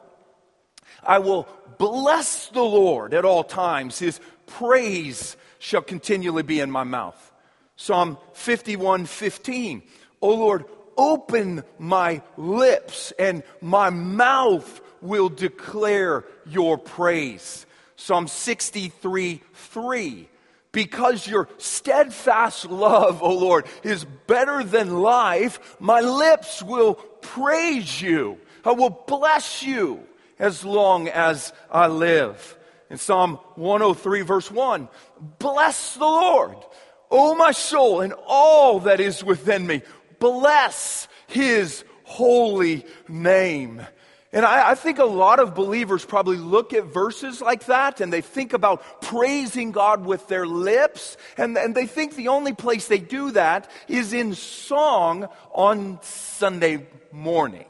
I 1.02 1.20
will 1.20 1.48
bless 1.78 2.50
the 2.50 2.64
Lord 2.64 3.14
at 3.14 3.24
all 3.24 3.46
times. 3.46 3.98
His 3.98 4.20
praise 4.46 5.38
shall 5.58 5.82
continually 5.82 6.44
be 6.44 6.60
in 6.60 6.70
my 6.70 6.84
mouth. 6.84 7.32
Psalm 7.78 8.18
51, 8.34 9.06
15. 9.06 9.84
O 10.22 10.36
Lord, 10.36 10.66
open 10.98 11.64
my 11.80 12.22
lips 12.38 13.14
and 13.18 13.44
my 13.62 13.90
mouth 13.90 14.82
will 15.02 15.30
declare 15.30 16.24
your 16.46 16.78
praise. 16.78 17.66
Psalm 17.96 18.28
63 18.28 19.42
3. 19.54 20.30
Because 20.72 21.28
your 21.28 21.50
steadfast 21.60 22.66
love, 22.66 23.22
O 23.22 23.32
Lord, 23.32 23.68
is 23.84 24.06
better 24.26 24.64
than 24.64 25.02
life, 25.02 25.78
my 25.80 26.02
lips 26.02 26.64
will 26.64 26.96
praise 26.96 28.02
you. 28.02 28.40
I 28.66 28.72
will 28.72 28.90
bless 28.90 29.62
you 29.62 30.04
as 30.40 30.66
long 30.66 31.10
as 31.10 31.54
I 31.70 31.88
live. 31.88 32.58
In 32.90 32.98
Psalm 32.98 33.40
103, 33.56 34.22
verse 34.22 34.52
1, 34.52 34.88
bless 35.40 35.94
the 35.96 36.06
Lord, 36.06 36.58
O 37.12 37.36
my 37.36 37.52
soul, 37.52 38.02
and 38.02 38.14
all 38.26 38.82
that 38.82 39.00
is 39.00 39.24
within 39.24 39.66
me 39.66 39.84
bless 40.24 41.10
his 41.28 41.84
holy 42.06 42.86
name. 43.10 43.86
And 44.32 44.46
I, 44.46 44.72
I, 44.72 44.76
think 44.76 44.98
a 44.98 45.06
lot 45.06 45.40
of 45.40 45.54
believers 45.54 46.06
probably 46.06 46.38
look 46.38 46.72
at 46.72 46.86
verses 46.86 47.42
like 47.42 47.66
that 47.66 48.00
and 48.00 48.12
they 48.12 48.22
think 48.22 48.54
about 48.54 49.02
praising 49.02 49.74
God 49.74 50.06
with 50.06 50.28
their 50.30 50.48
lips, 50.48 51.18
and, 51.38 51.58
and 51.58 51.76
they 51.76 51.86
think 51.88 52.16
the 52.16 52.30
only 52.30 52.54
place 52.54 52.88
they 52.88 53.00
do 53.00 53.32
that 53.32 53.70
is 53.90 54.14
in 54.14 54.34
song 54.34 55.28
on 55.52 56.00
Sunday 56.02 56.88
morning. 57.12 57.68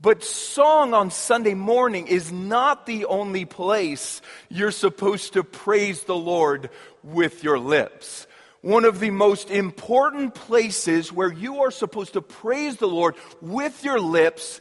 But 0.00 0.24
song 0.24 0.94
on 0.94 1.10
Sunday 1.10 1.54
morning 1.54 2.06
is 2.06 2.32
not 2.32 2.86
the 2.86 3.04
only 3.04 3.44
place 3.44 4.22
you're 4.48 4.70
supposed 4.70 5.34
to 5.34 5.44
praise 5.44 6.04
the 6.04 6.16
Lord 6.16 6.70
with 7.04 7.44
your 7.44 7.58
lips 7.58 8.26
one 8.62 8.84
of 8.84 9.00
the 9.00 9.10
most 9.10 9.50
important 9.50 10.34
places 10.34 11.12
where 11.12 11.32
you 11.32 11.62
are 11.62 11.70
supposed 11.70 12.12
to 12.12 12.22
praise 12.22 12.76
the 12.76 12.88
Lord 12.88 13.14
with 13.40 13.84
your 13.84 14.00
lips 14.00 14.60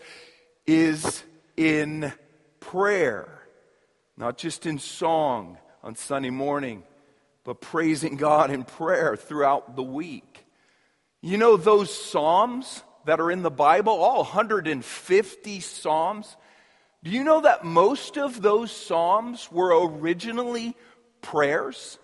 is 0.65 1.23
in 1.57 2.13
prayer. 2.59 3.27
Not 4.15 4.37
just 4.37 4.65
in 4.65 4.79
song 4.79 5.57
on 5.83 5.95
Sunday 5.95 6.29
morning, 6.29 6.83
but 7.43 7.61
praising 7.61 8.15
God 8.15 8.51
in 8.51 8.63
prayer 8.63 9.15
throughout 9.15 9.75
the 9.75 9.83
week. 9.83 10.45
You 11.21 11.37
know 11.37 11.57
those 11.57 11.93
Psalms 11.93 12.83
that 13.05 13.19
are 13.19 13.31
in 13.31 13.41
the 13.41 13.51
Bible, 13.51 13.93
all 13.93 14.17
150 14.17 15.59
Psalms? 15.59 16.37
Do 17.03 17.11
you 17.11 17.23
know 17.23 17.41
that 17.41 17.65
most 17.65 18.17
of 18.17 18.41
those 18.41 18.71
Psalms 18.71 19.51
were 19.51 19.87
originally 19.87 20.75
prayers? 21.21 21.97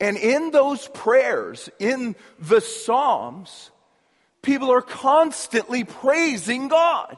And 0.00 0.16
in 0.16 0.50
those 0.50 0.88
prayers, 0.88 1.70
in 1.78 2.16
the 2.38 2.60
Psalms, 2.60 3.70
people 4.42 4.72
are 4.72 4.82
constantly 4.82 5.84
praising 5.84 6.68
God. 6.68 7.16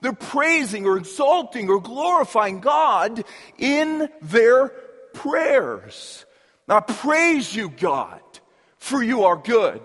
They're 0.00 0.12
praising 0.12 0.86
or 0.86 0.96
exalting 0.96 1.68
or 1.68 1.80
glorifying 1.80 2.60
God 2.60 3.24
in 3.58 4.08
their 4.22 4.68
prayers. 5.12 6.24
Now, 6.66 6.80
praise 6.80 7.54
you, 7.54 7.68
God, 7.68 8.20
for 8.78 9.02
you 9.02 9.24
are 9.24 9.36
good. 9.36 9.82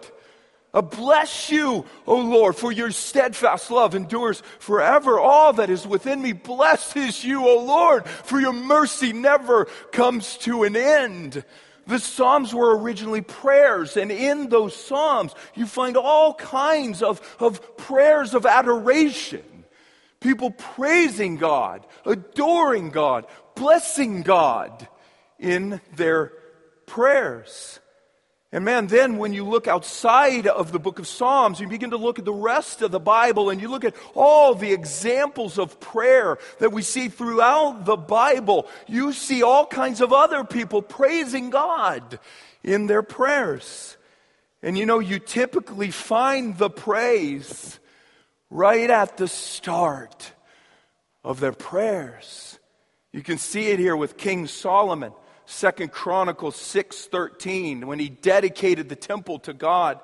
I 0.74 0.82
bless 0.82 1.50
you, 1.50 1.86
O 2.06 2.18
Lord, 2.18 2.56
for 2.56 2.70
your 2.70 2.92
steadfast 2.92 3.72
love 3.72 3.96
endures 3.96 4.44
forever. 4.60 5.20
All 5.20 5.54
that 5.54 5.70
is 5.70 5.88
within 5.88 6.22
me 6.22 6.34
blesses 6.34 7.24
you, 7.24 7.48
O 7.48 7.64
Lord, 7.64 8.06
for 8.06 8.42
your 8.42 8.52
mercy 8.52 9.14
never 9.14 9.66
comes 9.94 10.38
to 10.40 10.64
an 10.64 10.76
end. 10.76 11.46
The 11.88 12.00
Psalms 12.00 12.54
were 12.54 12.78
originally 12.78 13.22
prayers, 13.22 13.96
and 13.96 14.12
in 14.12 14.50
those 14.50 14.76
Psalms, 14.76 15.36
you 15.54 15.66
find 15.66 15.98
all 15.98 16.34
kinds 16.34 17.04
of, 17.04 17.22
of 17.40 17.78
prayers 17.78 18.34
of 18.34 18.46
adoration. 18.46 19.44
People 20.20 20.52
praising 20.52 21.38
God, 21.38 21.86
adoring 22.06 22.90
God, 22.90 23.28
blessing 23.54 24.24
God 24.24 24.88
in 25.38 25.80
their 25.96 26.34
prayers. 26.88 27.80
And 28.52 28.64
man, 28.64 28.88
then 28.88 29.18
when 29.18 29.34
you 29.34 29.44
look 29.44 29.68
outside 29.68 30.48
of 30.48 30.72
the 30.72 30.80
book 30.80 31.00
of 31.00 31.08
Psalms, 31.08 31.60
you 31.60 31.68
begin 31.68 31.90
to 31.90 31.98
look 31.98 32.20
at 32.20 32.26
the 32.26 32.34
rest 32.34 32.82
of 32.82 32.92
the 32.92 33.00
Bible 33.00 33.50
and 33.50 33.60
you 33.60 33.68
look 33.68 33.84
at 33.84 33.96
all 34.14 34.56
the 34.56 34.72
examples 34.72 35.58
of 35.58 35.80
prayer 35.80 36.38
that 36.60 36.72
we 36.72 36.82
see 36.82 37.10
throughout 37.10 37.86
the 37.86 37.98
Bible. 37.98 38.68
You 38.88 39.12
see 39.12 39.44
all 39.44 39.66
kinds 39.66 40.00
of 40.00 40.14
other 40.14 40.44
people 40.44 40.82
praising 40.82 41.50
God 41.50 42.20
in 42.64 42.88
their 42.88 43.04
prayers. 43.04 43.98
And 44.64 44.78
you 44.78 44.86
know, 44.86 45.00
you 45.00 45.20
typically 45.20 45.92
find 45.92 46.58
the 46.58 46.70
praise 46.70 47.80
right 48.50 48.90
at 48.90 49.18
the 49.18 49.28
start 49.28 50.32
of 51.24 51.40
their 51.40 51.52
prayers. 51.52 52.58
You 53.12 53.22
can 53.22 53.38
see 53.38 53.68
it 53.68 53.80
here 53.80 53.96
with 53.96 54.18
King 54.18 54.48
Solomon. 54.48 55.14
Second 55.46 55.92
Chronicles 55.92 56.56
6:13 56.56 57.86
when 57.86 58.00
he 58.00 58.10
dedicated 58.10 58.90
the 58.90 58.96
temple 58.96 59.40
to 59.40 59.54
God. 59.54 60.00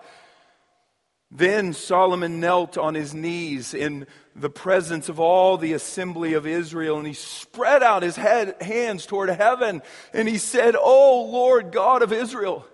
Then 1.31 1.73
Solomon 1.73 2.39
knelt 2.39 2.77
on 2.77 2.93
his 2.93 3.13
knees 3.13 3.73
in 3.73 4.05
the 4.35 4.49
presence 4.49 5.07
of 5.07 5.19
all 5.19 5.57
the 5.57 5.73
assembly 5.73 6.33
of 6.33 6.45
Israel 6.45 6.97
and 6.97 7.07
he 7.07 7.13
spread 7.13 7.81
out 7.81 8.03
his 8.03 8.17
head, 8.17 8.61
hands 8.61 9.05
toward 9.05 9.29
heaven 9.29 9.81
and 10.13 10.27
he 10.27 10.37
said, 10.37 10.75
"O 10.75 11.23
Lord 11.23 11.71
God 11.71 12.01
of 12.01 12.11
Israel, 12.11 12.65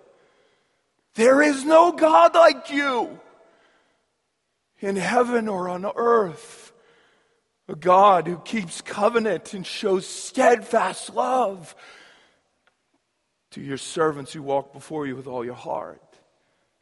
there 1.14 1.42
is 1.42 1.64
no 1.66 1.92
God 1.92 2.34
like 2.34 2.72
you 2.72 3.20
in 4.80 4.96
heaven 4.96 5.48
or 5.48 5.70
on 5.70 5.86
earth." 5.96 6.74
A 7.70 7.76
God 7.76 8.28
who 8.28 8.40
keeps 8.40 8.82
covenant 8.82 9.54
and 9.54 9.68
shows 9.68 10.08
steadfast 10.08 11.14
love 11.14 11.76
to 13.58 13.64
your 13.64 13.78
servants 13.78 14.32
who 14.32 14.44
walk 14.44 14.72
before 14.72 15.08
you 15.08 15.16
with 15.16 15.26
all 15.26 15.44
your 15.44 15.56
heart. 15.56 16.02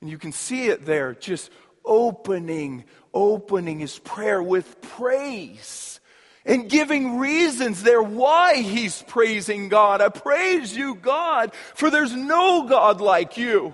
And 0.01 0.09
you 0.09 0.17
can 0.17 0.33
see 0.33 0.67
it 0.67 0.85
there, 0.85 1.13
just 1.13 1.49
opening, 1.85 2.83
opening 3.13 3.79
his 3.79 3.97
prayer 3.97 4.43
with 4.43 4.81
praise 4.81 6.01
and 6.45 6.69
giving 6.69 7.17
reasons 7.17 7.81
there 7.81 8.03
why 8.03 8.57
he's 8.57 9.01
praising 9.03 9.69
God. 9.69 10.01
I 10.01 10.09
praise 10.09 10.75
you, 10.75 10.95
God, 10.95 11.53
for 11.75 11.89
there's 11.89 12.13
no 12.13 12.67
God 12.67 12.99
like 12.99 13.37
you. 13.37 13.73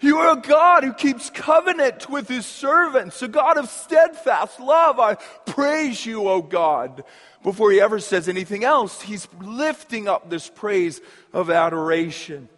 You 0.00 0.18
are 0.18 0.38
a 0.38 0.40
God 0.40 0.84
who 0.84 0.92
keeps 0.92 1.28
covenant 1.28 2.08
with 2.08 2.28
his 2.28 2.46
servants, 2.46 3.20
a 3.20 3.26
God 3.26 3.58
of 3.58 3.68
steadfast 3.68 4.60
love. 4.60 5.00
I 5.00 5.14
praise 5.44 6.06
you, 6.06 6.28
O 6.28 6.40
God. 6.40 7.02
Before 7.42 7.72
he 7.72 7.80
ever 7.80 7.98
says 7.98 8.28
anything 8.28 8.62
else, 8.62 9.02
he's 9.02 9.26
lifting 9.40 10.06
up 10.06 10.30
this 10.30 10.48
praise 10.48 11.00
of 11.32 11.50
adoration. 11.50 12.48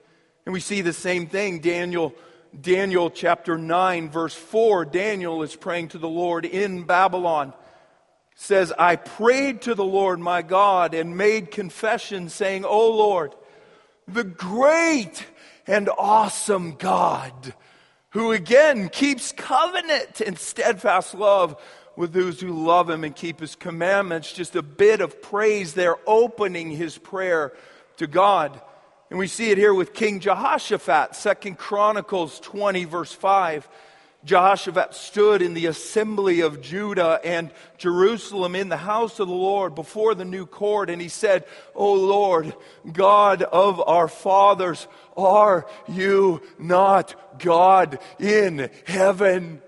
And 0.45 0.53
we 0.53 0.61
see 0.61 0.83
the 0.83 0.93
same 0.93 1.29
thing. 1.29 1.61
Daniel, 1.61 2.15
Daniel 2.59 3.09
chapter 3.09 3.57
9, 3.57 4.11
verse 4.11 4.35
4, 4.35 4.85
Daniel 4.85 5.43
is 5.43 5.57
praying 5.57 5.89
to 5.89 5.99
the 5.99 6.09
Lord 6.09 6.45
in 6.45 6.83
Babylon. 6.83 7.55
Says, 8.35 8.71
I 8.79 8.97
prayed 8.97 9.63
to 9.63 9.75
the 9.75 9.85
Lord 9.85 10.19
my 10.19 10.43
God 10.43 10.93
and 10.93 11.17
made 11.17 11.51
confession, 11.51 12.29
saying, 12.29 12.67
O 12.67 12.91
Lord, 12.91 13.35
the 14.09 14.25
great 14.25 15.27
and 15.71 15.89
awesome 15.97 16.73
God, 16.73 17.55
who 18.11 18.33
again 18.33 18.89
keeps 18.89 19.31
covenant 19.31 20.21
and 20.21 20.37
steadfast 20.37 21.15
love 21.15 21.63
with 21.95 22.13
those 22.13 22.41
who 22.41 22.67
love 22.67 22.91
him 22.91 23.05
and 23.05 23.15
keep 23.15 23.39
his 23.39 23.55
commandments. 23.55 24.33
Just 24.33 24.57
a 24.57 24.63
bit 24.63 25.01
of 25.01 25.23
praise 25.23 25.75
there, 25.75 25.97
opening 26.09 26.73
his 26.73 26.99
prayer 26.99 27.53
to 27.99 28.09
God. 28.09 28.61
And 29.11 29.19
we 29.19 29.29
see 29.29 29.53
it 29.53 29.59
here 29.59 29.73
with 29.73 29.95
King 29.95 30.19
Jehoshaphat, 30.19 31.15
Second 31.15 31.57
Chronicles 31.57 32.41
20, 32.41 32.85
verse 32.87 33.13
5. 33.13 33.69
Jehoshaphat 34.25 34.95
stood 34.95 35.41
in 35.41 35.55
the 35.55 35.67
assembly 35.67 36.41
of 36.41 36.61
Judah 36.61 37.21
and 37.25 37.51
Jerusalem 37.79 38.55
in 38.55 38.69
the 38.69 38.77
house 38.77 39.19
of 39.19 39.29
the 39.29 39.35
Lord 39.35 39.75
before 39.75 40.15
the 40.15 40.25
new 40.25 40.45
court, 40.45 40.91
and 40.91 41.01
he 41.01 41.09
said, 41.09 41.47
O 41.75 41.95
Lord, 41.95 42.55
God 42.93 43.43
of 43.43 43.81
our 43.87 44.09
fathers, 44.09 44.87
are 45.17 45.67
you 45.89 46.43
not 46.59 47.39
God 47.39 47.99
in 48.19 48.71
heaven? 48.87 49.63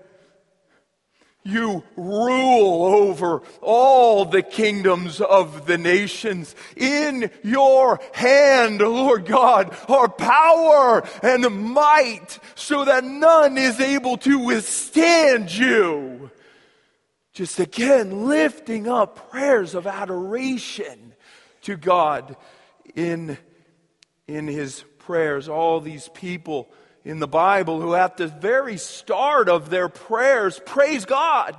You 1.45 1.83
rule 1.97 2.85
over 2.85 3.41
all 3.61 4.23
the 4.23 4.41
kingdoms 4.41 5.19
of 5.19 5.65
the 5.65 5.77
nations. 5.77 6.55
In 6.77 7.29
your 7.43 7.99
hand, 8.13 8.79
Lord 8.79 9.25
God, 9.25 9.75
are 9.89 10.07
power 10.07 11.05
and 11.21 11.73
might 11.73 12.39
so 12.55 12.85
that 12.85 13.03
none 13.03 13.57
is 13.57 13.81
able 13.81 14.15
to 14.17 14.39
withstand 14.39 15.53
you. 15.53 16.31
Just 17.33 17.59
again, 17.59 18.27
lifting 18.27 18.87
up 18.87 19.29
prayers 19.31 19.75
of 19.75 19.85
adoration 19.85 21.13
to 21.63 21.75
God 21.75 22.37
in, 22.95 23.37
in 24.27 24.47
his 24.47 24.85
prayers. 24.99 25.49
All 25.49 25.81
these 25.81 26.07
people 26.13 26.71
in 27.03 27.19
the 27.19 27.27
Bible 27.27 27.81
who, 27.81 27.95
at 27.95 28.17
the 28.17 28.27
very 28.27 28.77
start 28.77 29.49
of 29.49 29.69
their 29.69 29.89
prayers, 29.89 30.59
praise 30.65 31.05
God 31.05 31.55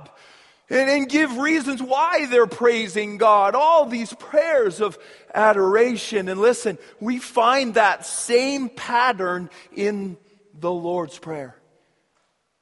and, 0.69 0.89
and 0.89 1.09
give 1.09 1.37
reasons 1.37 1.81
why 1.81 2.25
they're 2.25 2.47
praising 2.47 3.17
God. 3.17 3.55
All 3.55 3.85
these 3.85 4.13
prayers 4.13 4.81
of 4.81 4.97
adoration. 5.33 6.27
And 6.27 6.41
listen, 6.41 6.77
we 6.99 7.19
find 7.19 7.75
that 7.75 8.05
same 8.05 8.69
pattern 8.69 9.49
in 9.71 10.17
the 10.53 10.71
Lord's 10.71 11.19
Prayer, 11.19 11.55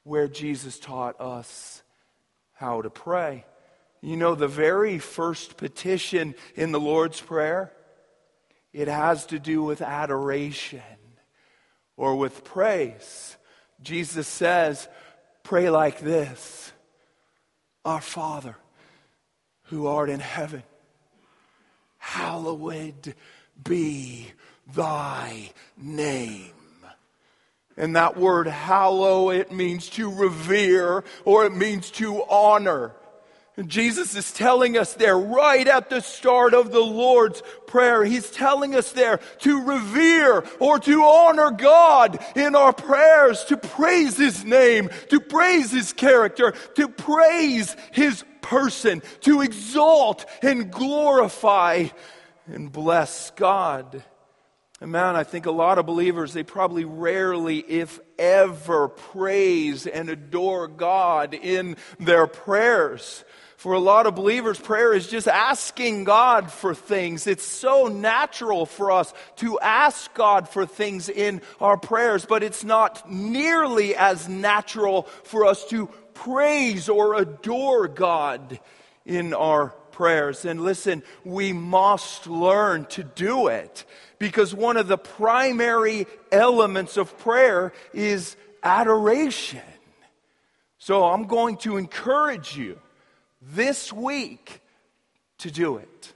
where 0.03 0.27
Jesus 0.27 0.79
taught 0.79 1.19
us 1.21 1.81
how 2.53 2.81
to 2.81 2.89
pray. 2.89 3.45
You 4.01 4.17
know, 4.17 4.35
the 4.35 4.49
very 4.49 4.99
first 4.99 5.55
petition 5.55 6.35
in 6.55 6.73
the 6.73 6.79
Lord's 6.79 7.21
Prayer, 7.21 7.71
it 8.73 8.89
has 8.89 9.27
to 9.27 9.39
do 9.39 9.63
with 9.63 9.81
adoration 9.81 10.81
or 11.97 12.15
with 12.15 12.43
praise. 12.43 13.37
Jesus 13.81 14.27
says, 14.27 14.87
Pray 15.43 15.69
like 15.69 15.99
this 15.99 16.71
Our 17.85 18.01
Father, 18.01 18.55
who 19.63 19.87
art 19.87 20.09
in 20.09 20.19
heaven, 20.19 20.63
hallowed 21.97 23.15
be 23.61 24.27
thy 24.73 25.51
name. 25.77 26.51
And 27.75 27.95
that 27.95 28.17
word 28.17 28.47
hallow, 28.47 29.31
it 29.31 29.51
means 29.51 29.89
to 29.91 30.13
revere 30.13 31.03
or 31.25 31.45
it 31.45 31.55
means 31.55 31.89
to 31.91 32.23
honor. 32.29 32.93
Jesus 33.61 34.15
is 34.15 34.31
telling 34.31 34.77
us 34.77 34.93
there 34.93 35.17
right 35.17 35.67
at 35.67 35.89
the 35.89 36.01
start 36.01 36.55
of 36.55 36.71
the 36.71 36.79
Lord's 36.79 37.43
Prayer. 37.67 38.03
He's 38.03 38.31
telling 38.31 38.73
us 38.73 38.91
there 38.93 39.19
to 39.39 39.63
revere 39.63 40.43
or 40.59 40.79
to 40.79 41.03
honor 41.03 41.51
God 41.51 42.23
in 42.35 42.55
our 42.55 42.73
prayers, 42.73 43.43
to 43.45 43.57
praise 43.57 44.17
His 44.17 44.43
name, 44.43 44.89
to 45.09 45.19
praise 45.19 45.71
His 45.71 45.93
character, 45.93 46.53
to 46.75 46.87
praise 46.87 47.75
His 47.91 48.23
person, 48.41 49.03
to 49.21 49.41
exalt 49.41 50.25
and 50.41 50.71
glorify 50.71 51.87
and 52.47 52.71
bless 52.71 53.29
God. 53.31 54.03
And 54.81 54.91
man, 54.91 55.15
I 55.15 55.23
think 55.23 55.45
a 55.45 55.51
lot 55.51 55.77
of 55.77 55.85
believers, 55.85 56.33
they 56.33 56.43
probably 56.43 56.85
rarely, 56.85 57.59
if 57.59 57.99
ever, 58.17 58.87
praise 58.87 59.87
and 59.87 60.09
adore 60.09 60.67
God 60.67 61.33
in 61.33 61.77
their 61.99 62.27
prayers. 62.27 63.23
For 63.57 63.71
a 63.71 63.79
lot 63.79 64.07
of 64.07 64.15
believers, 64.15 64.59
prayer 64.59 64.93
is 64.93 65.07
just 65.07 65.25
asking 65.25 66.03
God 66.03 66.51
for 66.51 66.75
things. 66.75 67.27
It's 67.27 67.45
so 67.45 67.87
natural 67.87 68.65
for 68.65 68.91
us 68.91 69.13
to 69.37 69.57
ask 69.61 70.13
God 70.13 70.49
for 70.49 70.65
things 70.65 71.07
in 71.07 71.41
our 71.61 71.77
prayers, 71.77 72.25
but 72.25 72.43
it's 72.43 72.65
not 72.65 73.09
nearly 73.09 73.95
as 73.95 74.27
natural 74.27 75.03
for 75.23 75.45
us 75.45 75.65
to 75.69 75.87
praise 76.13 76.89
or 76.89 77.15
adore 77.15 77.87
God 77.87 78.59
in 79.05 79.33
our 79.33 79.67
prayers. 79.93 80.43
And 80.43 80.61
listen, 80.61 81.01
we 81.23 81.53
must 81.53 82.27
learn 82.27 82.85
to 82.87 83.03
do 83.03 83.47
it 83.47 83.85
because 84.23 84.55
one 84.55 84.77
of 84.77 84.87
the 84.87 84.97
primary 84.97 86.07
elements 86.31 86.95
of 86.95 87.17
prayer 87.17 87.73
is 87.93 88.37
adoration. 88.63 89.59
So 90.77 91.03
I'm 91.03 91.25
going 91.25 91.57
to 91.57 91.75
encourage 91.75 92.55
you 92.55 92.79
this 93.41 93.91
week 93.91 94.61
to 95.39 95.51
do 95.51 95.75
it. 95.75 96.13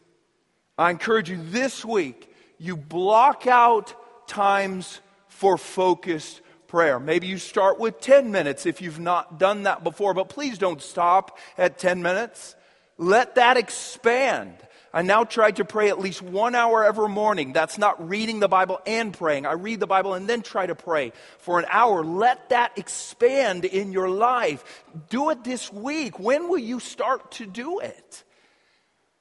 I 0.78 0.90
encourage 0.90 1.30
you 1.30 1.38
this 1.52 1.84
week, 1.84 2.34
you 2.58 2.78
block 2.78 3.46
out 3.46 3.94
times 4.26 5.02
for 5.28 5.58
focused 5.58 6.40
prayer. 6.68 7.02
Maybe 7.02 7.28
you 7.28 7.38
start 7.38 7.78
with 7.78 8.00
10 8.00 8.32
minutes 8.32 8.66
if 8.66 8.82
you've 8.82 9.02
not 9.02 9.38
done 9.38 9.64
that 9.64 9.84
before, 9.84 10.14
but 10.14 10.30
please 10.30 10.58
don't 10.58 10.82
stop 10.82 11.38
at 11.58 11.78
10 11.78 12.02
minutes. 12.02 12.56
Let 12.98 13.36
that 13.36 13.58
expand. 13.58 14.54
I 14.94 15.02
now 15.02 15.24
try 15.24 15.52
to 15.52 15.66
pray 15.66 15.90
at 15.90 16.00
least 16.00 16.22
one 16.22 16.56
hour 16.56 16.84
every 16.84 17.10
morning. 17.10 17.54
That's 17.54 17.78
not 17.78 18.08
reading 18.10 18.40
the 18.40 18.48
Bible 18.48 18.80
and 18.88 19.14
praying. 19.14 19.46
I 19.46 19.54
read 19.54 19.80
the 19.80 19.88
Bible 19.88 20.14
and 20.14 20.28
then 20.28 20.42
try 20.42 20.66
to 20.66 20.76
pray 20.76 21.12
for 21.40 21.60
an 21.60 21.66
hour. 21.70 22.04
Let 22.04 22.50
that 22.50 22.78
expand 22.78 23.66
in 23.66 23.92
your 23.92 24.10
life. 24.10 24.64
Do 25.10 25.30
it 25.30 25.44
this 25.44 25.72
week. 25.72 26.20
When 26.20 26.50
will 26.50 26.58
you 26.58 26.80
start 26.80 27.32
to 27.34 27.46
do 27.46 27.80
it? 27.80 28.24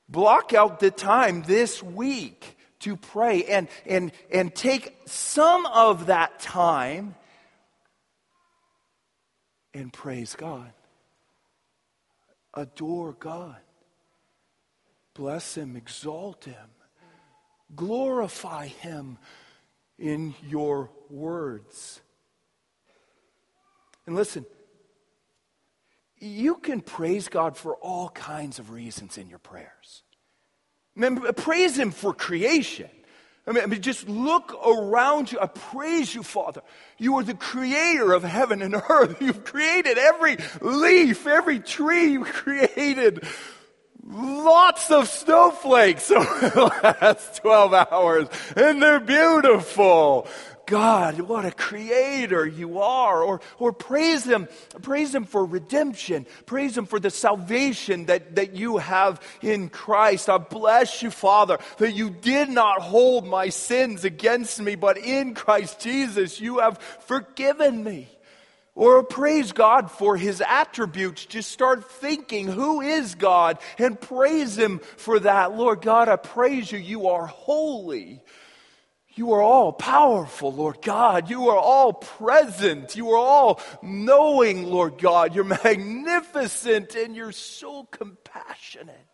Block 0.09 0.55
out 0.55 0.79
the 0.81 0.91
time 0.91 1.43
this 1.43 1.83
week 1.83 2.57
to 2.81 2.97
pray 2.97 3.45
and, 3.45 3.69
and, 3.85 4.13
and 4.31 4.55
take 4.55 4.97
some 5.07 5.67
of 5.67 6.07
that 6.07 6.39
time 6.39 7.17
and 9.75 9.93
praise 9.93 10.37
God. 10.37 10.73
Adore 12.55 13.13
God. 13.13 13.57
Bless 15.17 15.57
Him, 15.57 15.77
exalt 15.77 16.45
Him, 16.45 16.69
glorify 17.75 18.67
Him 18.67 19.19
in 19.99 20.35
your 20.47 20.91
words. 21.09 22.03
And 24.07 24.15
listen, 24.15 24.45
you 26.19 26.57
can 26.57 26.81
praise 26.83 27.29
God 27.29 27.57
for 27.57 27.77
all 27.77 28.11
kinds 28.11 28.59
of 28.59 28.71
reasons 28.71 29.17
in 29.17 29.29
your 29.29 29.39
prayers. 29.39 30.03
Remember, 30.95 31.33
praise 31.33 31.79
Him 31.79 31.91
for 31.91 32.13
creation. 32.13 32.91
I 33.47 33.53
mean, 33.53 33.63
I 33.63 33.67
mean, 33.67 33.81
just 33.81 34.09
look 34.09 34.53
around 34.67 35.31
you. 35.31 35.39
I 35.41 35.47
praise 35.47 36.15
you, 36.15 36.23
Father. 36.23 36.63
You 36.99 37.17
are 37.17 37.23
the 37.23 37.35
creator 37.35 38.13
of 38.13 38.25
heaven 38.25 38.61
and 38.61 38.75
earth. 38.75 39.17
You've 39.23 39.45
created 39.45 39.99
every 39.99 40.37
leaf, 40.61 41.27
every 41.27 41.61
tree 41.61 42.13
You've 42.13 42.33
created 42.33 43.27
lots 44.09 44.91
of 44.91 45.09
snowflakes 45.09 46.11
over 46.11 46.49
the 46.49 46.73
last 46.83 47.37
12 47.43 47.75
hours, 47.75 48.29
and 48.57 48.83
they're 48.83 49.01
beautiful. 49.01 50.27
God, 50.67 51.21
what 51.21 51.45
a 51.45 51.53
creator 51.53 52.45
you 52.45 52.81
are. 52.81 53.23
Or, 53.23 53.41
or 53.59 53.73
praise 53.73 54.25
Him, 54.25 54.49
praise 54.83 55.15
Him 55.15 55.25
for 55.25 55.45
redemption. 55.45 56.27
Praise 56.45 56.77
Him 56.77 56.87
for 56.87 56.99
the 56.99 57.11
salvation 57.11 58.07
that, 58.07 58.35
that 58.35 58.55
you 58.55 58.79
have 58.79 59.23
in 59.43 59.69
Christ. 59.69 60.29
I 60.29 60.39
bless 60.39 61.03
you, 61.03 61.13
Father, 61.13 61.59
that 61.79 61.93
you 61.93 62.11
did 62.11 62.49
not 62.49 62.83
hold 62.83 63.27
my 63.27 63.49
sins 63.49 64.05
against 64.05 64.61
me, 64.61 64.75
but 64.75 64.99
in 64.99 65.35
Christ 65.35 65.79
Jesus 65.81 66.41
you 66.41 66.59
have 66.59 66.79
forgiven 66.79 67.85
me. 67.85 68.09
Or 68.77 69.03
praise 69.03 69.53
God 69.53 69.91
for 69.91 70.19
his 70.19 70.43
attributes. 70.47 71.25
Just 71.25 71.51
start 71.51 71.91
thinking, 71.91 72.47
who 72.47 72.83
is 72.83 73.15
God? 73.15 73.59
And 73.79 73.99
praise 73.99 74.57
him 74.57 74.81
for 74.99 75.19
that. 75.21 75.57
Lord 75.57 75.81
God, 75.81 76.11
I 76.11 76.17
praise 76.17 76.71
you. 76.71 76.79
You 76.79 77.09
are 77.09 77.25
holy. 77.27 78.21
You 79.15 79.33
are 79.33 79.41
all 79.41 79.73
powerful, 79.73 80.53
Lord 80.53 80.83
God. 80.83 81.31
You 81.31 81.49
are 81.49 81.59
all 81.59 81.95
present. 81.95 82.95
You 82.97 83.13
are 83.13 83.17
all 83.17 83.63
knowing, 83.81 84.65
Lord 84.65 84.99
God. 84.99 85.35
You're 85.35 85.45
magnificent 85.65 86.95
and 86.97 87.17
you're 87.17 87.33
so 87.33 87.85
compassionate. 87.85 89.06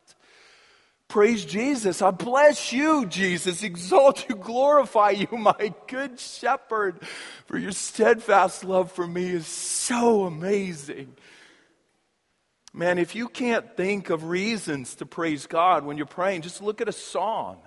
Praise 1.13 1.45
Jesus. 1.45 2.01
I 2.01 2.11
bless 2.11 2.73
you, 2.73 3.05
Jesus. 3.05 3.63
Exalt 3.63 4.31
you, 4.31 4.35
glorify 4.35 5.11
you, 5.11 5.27
my 5.33 5.75
good 5.87 6.19
shepherd. 6.19 7.03
For 7.45 7.59
your 7.59 7.73
steadfast 7.73 8.65
love 8.65 8.91
for 8.91 9.07
me 9.07 9.29
is 9.29 9.47
so 9.47 10.25
amazing. 10.25 11.15
Man, 12.73 12.97
if 12.97 13.15
you 13.15 13.29
can't 13.29 13.77
think 13.77 14.09
of 14.09 14.25
reasons 14.25 14.95
to 14.95 15.05
praise 15.05 15.47
God 15.47 15.85
when 15.85 15.99
you're 15.99 16.07
praying, 16.07 16.41
just 16.41 16.63
look 16.63 16.81
at 16.81 16.89
a 16.89 16.93
psalm. 16.93 17.59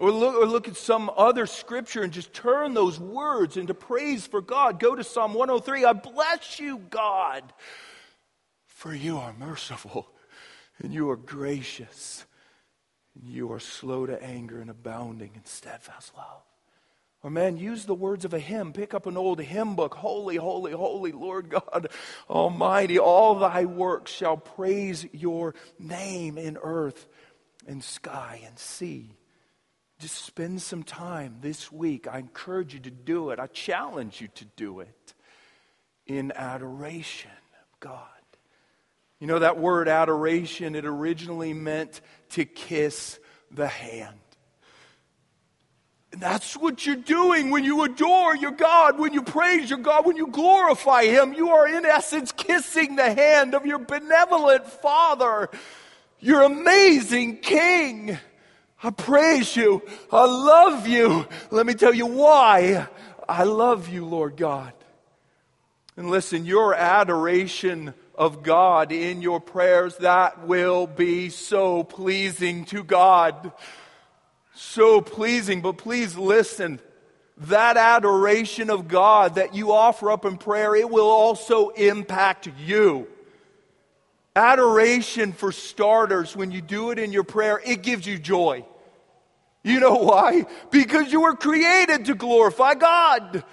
Or 0.00 0.10
look, 0.10 0.34
or 0.34 0.46
look 0.46 0.66
at 0.66 0.76
some 0.76 1.12
other 1.16 1.46
scripture 1.46 2.02
and 2.02 2.12
just 2.12 2.32
turn 2.32 2.74
those 2.74 2.98
words 2.98 3.56
into 3.56 3.74
praise 3.74 4.26
for 4.26 4.40
God. 4.40 4.80
Go 4.80 4.96
to 4.96 5.04
Psalm 5.04 5.32
103. 5.34 5.84
I 5.84 5.92
bless 5.92 6.58
you, 6.58 6.78
God, 6.78 7.44
for 8.66 8.92
you 8.92 9.18
are 9.18 9.32
merciful 9.38 10.08
and 10.82 10.92
you 10.92 11.08
are 11.10 11.16
gracious 11.16 12.26
and 13.14 13.28
you 13.28 13.52
are 13.52 13.60
slow 13.60 14.06
to 14.06 14.22
anger 14.22 14.60
and 14.60 14.70
abounding 14.70 15.32
in 15.34 15.44
steadfast 15.44 16.12
love. 16.16 16.42
Or, 17.22 17.30
man, 17.30 17.56
use 17.56 17.86
the 17.86 17.94
words 17.94 18.26
of 18.26 18.34
a 18.34 18.38
hymn. 18.38 18.74
Pick 18.74 18.92
up 18.92 19.06
an 19.06 19.16
old 19.16 19.40
hymn 19.40 19.76
book. 19.76 19.94
Holy, 19.94 20.36
holy, 20.36 20.72
holy, 20.72 21.10
Lord 21.10 21.48
God 21.48 21.88
Almighty, 22.28 22.98
all 22.98 23.36
thy 23.36 23.64
works 23.64 24.12
shall 24.12 24.36
praise 24.36 25.06
your 25.12 25.54
name 25.78 26.36
in 26.36 26.58
earth 26.62 27.06
and 27.66 27.82
sky 27.82 28.42
and 28.44 28.58
sea. 28.58 29.16
Just 30.00 30.22
spend 30.24 30.60
some 30.60 30.82
time 30.82 31.36
this 31.40 31.72
week. 31.72 32.06
I 32.06 32.18
encourage 32.18 32.74
you 32.74 32.80
to 32.80 32.90
do 32.90 33.30
it. 33.30 33.38
I 33.38 33.46
challenge 33.46 34.20
you 34.20 34.28
to 34.34 34.44
do 34.56 34.80
it 34.80 35.14
in 36.06 36.30
adoration 36.32 37.30
of 37.30 37.80
God. 37.80 38.13
You 39.24 39.28
know, 39.28 39.38
that 39.38 39.58
word 39.58 39.88
adoration, 39.88 40.74
it 40.74 40.84
originally 40.84 41.54
meant 41.54 42.02
to 42.32 42.44
kiss 42.44 43.18
the 43.50 43.66
hand. 43.66 44.18
And 46.12 46.20
that's 46.20 46.54
what 46.58 46.84
you're 46.84 46.96
doing 46.96 47.48
when 47.48 47.64
you 47.64 47.84
adore 47.84 48.36
your 48.36 48.50
God, 48.50 48.98
when 48.98 49.14
you 49.14 49.22
praise 49.22 49.70
your 49.70 49.78
God, 49.78 50.04
when 50.04 50.18
you 50.18 50.26
glorify 50.26 51.04
Him. 51.06 51.32
You 51.32 51.52
are, 51.52 51.66
in 51.66 51.86
essence, 51.86 52.32
kissing 52.32 52.96
the 52.96 53.14
hand 53.14 53.54
of 53.54 53.64
your 53.64 53.78
benevolent 53.78 54.66
Father, 54.66 55.48
your 56.20 56.42
amazing 56.42 57.38
King. 57.38 58.18
I 58.82 58.90
praise 58.90 59.56
you. 59.56 59.80
I 60.12 60.26
love 60.26 60.86
you. 60.86 61.26
Let 61.50 61.64
me 61.64 61.72
tell 61.72 61.94
you 61.94 62.04
why 62.04 62.88
I 63.26 63.44
love 63.44 63.88
you, 63.88 64.04
Lord 64.04 64.36
God. 64.36 64.74
And 65.96 66.10
listen, 66.10 66.44
your 66.44 66.74
adoration 66.74 67.94
of 68.16 68.42
God 68.42 68.92
in 68.92 69.22
your 69.22 69.40
prayers, 69.40 69.96
that 69.98 70.46
will 70.46 70.86
be 70.86 71.30
so 71.30 71.84
pleasing 71.84 72.64
to 72.66 72.84
God. 72.84 73.52
So 74.54 75.00
pleasing. 75.00 75.60
But 75.60 75.78
please 75.78 76.16
listen. 76.16 76.80
That 77.38 77.76
adoration 77.76 78.70
of 78.70 78.86
God 78.86 79.34
that 79.36 79.54
you 79.54 79.72
offer 79.72 80.10
up 80.10 80.24
in 80.24 80.38
prayer, 80.38 80.76
it 80.76 80.88
will 80.88 81.10
also 81.10 81.70
impact 81.70 82.48
you. 82.64 83.08
Adoration, 84.36 85.32
for 85.32 85.52
starters, 85.52 86.36
when 86.36 86.50
you 86.50 86.60
do 86.60 86.90
it 86.90 86.98
in 86.98 87.12
your 87.12 87.24
prayer, 87.24 87.60
it 87.64 87.82
gives 87.82 88.06
you 88.06 88.18
joy. 88.18 88.64
You 89.64 89.80
know 89.80 89.94
why? 89.94 90.46
Because 90.70 91.10
you 91.10 91.22
were 91.22 91.34
created 91.34 92.04
to 92.06 92.14
glorify 92.14 92.74
God. 92.74 93.44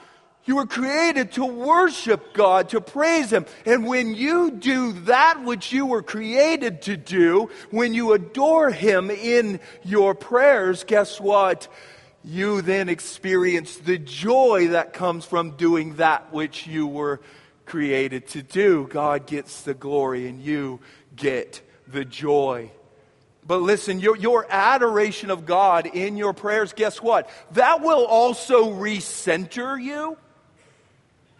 You 0.45 0.55
were 0.55 0.65
created 0.65 1.33
to 1.33 1.45
worship 1.45 2.33
God, 2.33 2.69
to 2.69 2.81
praise 2.81 3.31
Him. 3.31 3.45
And 3.65 3.85
when 3.85 4.15
you 4.15 4.51
do 4.51 4.93
that 5.03 5.43
which 5.43 5.71
you 5.71 5.85
were 5.85 6.01
created 6.01 6.81
to 6.83 6.97
do, 6.97 7.49
when 7.69 7.93
you 7.93 8.13
adore 8.13 8.71
Him 8.71 9.11
in 9.11 9.59
your 9.83 10.15
prayers, 10.15 10.83
guess 10.83 11.21
what? 11.21 11.67
You 12.23 12.61
then 12.61 12.89
experience 12.89 13.77
the 13.77 13.99
joy 13.99 14.69
that 14.69 14.93
comes 14.93 15.25
from 15.25 15.51
doing 15.51 15.95
that 15.95 16.33
which 16.33 16.65
you 16.65 16.87
were 16.87 17.21
created 17.65 18.27
to 18.29 18.41
do. 18.41 18.87
God 18.89 19.27
gets 19.27 19.61
the 19.61 19.73
glory 19.73 20.27
and 20.27 20.41
you 20.41 20.79
get 21.15 21.61
the 21.87 22.03
joy. 22.03 22.71
But 23.45 23.61
listen, 23.61 23.99
your, 23.99 24.17
your 24.17 24.45
adoration 24.49 25.29
of 25.29 25.45
God 25.45 25.85
in 25.87 26.17
your 26.17 26.33
prayers, 26.33 26.73
guess 26.73 27.01
what? 27.01 27.29
That 27.51 27.81
will 27.81 28.05
also 28.05 28.71
recenter 28.71 29.81
you. 29.81 30.17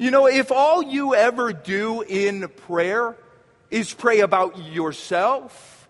You 0.01 0.09
know, 0.09 0.25
if 0.25 0.51
all 0.51 0.81
you 0.81 1.13
ever 1.13 1.53
do 1.53 2.01
in 2.01 2.47
prayer 2.47 3.15
is 3.69 3.93
pray 3.93 4.21
about 4.21 4.57
yourself, 4.57 5.87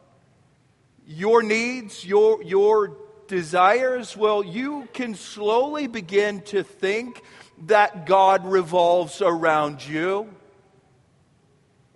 your 1.08 1.42
needs, 1.42 2.04
your, 2.04 2.44
your 2.44 2.98
desires, 3.30 4.18
well, 4.18 4.44
you 4.44 4.90
can 4.92 5.16
slowly 5.16 5.88
begin 5.88 6.42
to 6.42 6.62
think 6.62 7.22
that 7.68 8.06
God 8.06 8.46
revolves 8.46 9.22
around 9.22 9.88
you. 9.88 10.28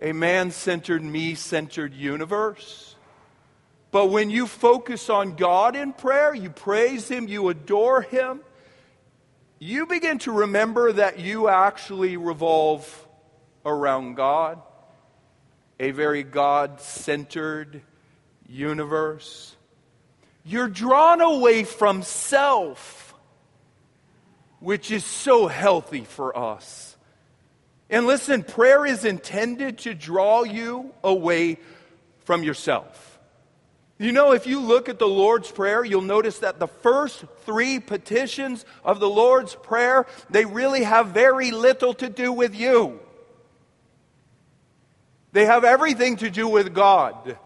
A 0.02 0.14
man 0.14 0.52
centered, 0.52 1.04
me 1.04 1.36
centered 1.36 1.94
universe. 1.94 2.96
But 3.92 4.06
when 4.06 4.30
you 4.30 4.48
focus 4.48 5.10
on 5.10 5.36
God 5.36 5.76
in 5.76 5.92
prayer, 5.92 6.34
you 6.34 6.50
praise 6.50 7.10
Him, 7.10 7.28
you 7.28 7.50
adore 7.50 8.04
Him, 8.04 8.40
you 9.60 9.86
begin 9.86 10.20
to 10.20 10.32
remember 10.32 10.92
that 10.92 11.20
you 11.20 11.48
actually 11.48 12.18
revolve 12.18 13.08
around 13.66 14.16
God, 14.16 14.62
a 15.80 15.92
very 15.92 16.24
God 16.24 16.82
centered 16.82 17.82
universe. 18.48 19.56
You're 20.44 20.68
drawn 20.68 21.22
away 21.22 21.64
from 21.64 22.04
self, 22.04 23.16
which 24.60 24.92
is 24.92 25.04
so 25.04 25.48
healthy 25.48 26.04
for 26.04 26.38
us. 26.38 26.96
And 27.90 28.06
listen, 28.06 28.44
prayer 28.44 28.86
is 28.86 29.06
intended 29.06 29.80
to 29.80 29.94
draw 29.94 30.44
you 30.44 30.94
away 31.04 31.60
from 32.26 32.44
yourself. 32.44 33.15
You 33.98 34.12
know, 34.12 34.34
if 34.34 34.46
you 34.46 34.60
look 34.60 34.90
at 34.90 35.00
the 35.00 35.08
Lord's 35.08 35.50
Prayer, 35.50 35.84
you'll 35.86 36.02
notice 36.02 36.40
that 36.40 36.60
the 36.60 36.68
first 36.68 37.24
three 37.46 37.80
petitions 37.80 38.66
of 38.84 39.00
the 39.00 39.10
Lord's 39.10 39.56
Prayer, 39.56 40.06
they 40.30 40.44
really 40.44 40.84
have 40.84 41.08
very 41.08 41.52
little 41.52 41.94
to 41.96 42.10
do 42.10 42.34
with 42.34 42.54
you. 42.54 43.00
They 45.32 45.46
have 45.46 45.64
everything 45.64 46.18
to 46.18 46.30
do 46.30 46.48
with 46.48 46.74
God. 46.74 47.38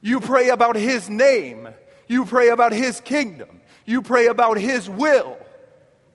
You 0.00 0.18
pray 0.18 0.48
about 0.48 0.74
His 0.74 1.08
name. 1.08 1.68
You 2.08 2.24
pray 2.24 2.48
about 2.48 2.72
His 2.72 3.00
kingdom. 3.00 3.60
You 3.86 4.02
pray 4.02 4.26
about 4.26 4.56
His 4.56 4.90
will. 4.90 5.36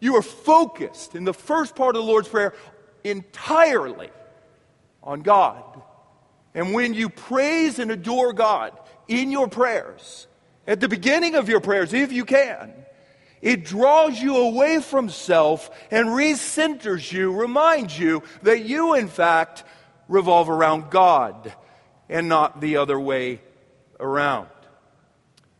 You 0.01 0.17
are 0.17 0.21
focused 0.21 1.15
in 1.15 1.23
the 1.23 1.33
first 1.33 1.75
part 1.75 1.95
of 1.95 2.01
the 2.01 2.07
Lord's 2.07 2.27
Prayer 2.27 2.53
entirely 3.05 4.09
on 5.01 5.21
God. 5.21 5.63
And 6.53 6.73
when 6.73 6.93
you 6.93 7.09
praise 7.09 7.79
and 7.79 7.91
adore 7.91 8.33
God, 8.33 8.77
in 9.07 9.31
your 9.31 9.47
prayers, 9.47 10.27
at 10.67 10.79
the 10.79 10.87
beginning 10.87 11.35
of 11.35 11.49
your 11.49 11.61
prayers, 11.61 11.93
if 11.93 12.11
you 12.11 12.25
can, 12.25 12.73
it 13.41 13.63
draws 13.63 14.19
you 14.19 14.37
away 14.37 14.79
from 14.79 15.09
self 15.09 15.69
and 15.91 16.07
recenters 16.07 17.11
you, 17.11 17.33
reminds 17.33 17.97
you 17.97 18.23
that 18.41 18.65
you, 18.65 18.95
in 18.95 19.07
fact, 19.07 19.63
revolve 20.07 20.49
around 20.49 20.89
God 20.89 21.53
and 22.09 22.27
not 22.27 22.61
the 22.61 22.77
other 22.77 22.99
way 22.99 23.41
around. 23.99 24.49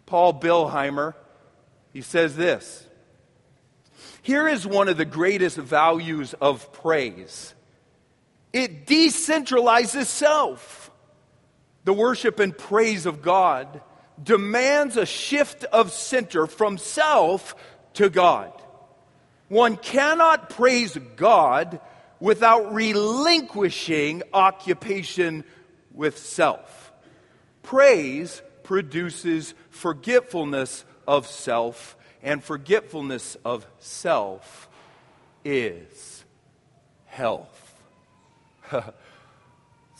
Paul 0.05 0.39
Billheimer, 0.39 1.13
he 1.93 2.01
says 2.01 2.35
this 2.35 2.87
Here 4.21 4.47
is 4.47 4.65
one 4.65 4.87
of 4.87 4.97
the 4.97 5.05
greatest 5.05 5.57
values 5.57 6.33
of 6.35 6.71
praise 6.73 7.53
it 8.55 8.87
decentralizes 8.87 10.05
self. 10.05 10.84
The 11.85 11.93
worship 11.93 12.39
and 12.39 12.57
praise 12.57 13.05
of 13.05 13.21
God 13.21 13.81
demands 14.21 14.97
a 14.97 15.05
shift 15.05 15.63
of 15.65 15.91
center 15.91 16.47
from 16.47 16.77
self 16.77 17.55
to 17.93 18.09
God. 18.09 18.51
One 19.49 19.77
cannot 19.77 20.49
praise 20.49 20.97
God 21.15 21.79
without 22.19 22.73
relinquishing 22.73 24.23
occupation 24.33 25.43
with 25.93 26.17
self. 26.17 26.91
Praise 27.61 28.41
produces 28.63 29.53
forgetfulness 29.69 30.85
of 31.07 31.27
self, 31.27 31.95
and 32.23 32.43
forgetfulness 32.43 33.37
of 33.45 33.67
self 33.77 34.67
is 35.43 36.25
health. 37.05 37.75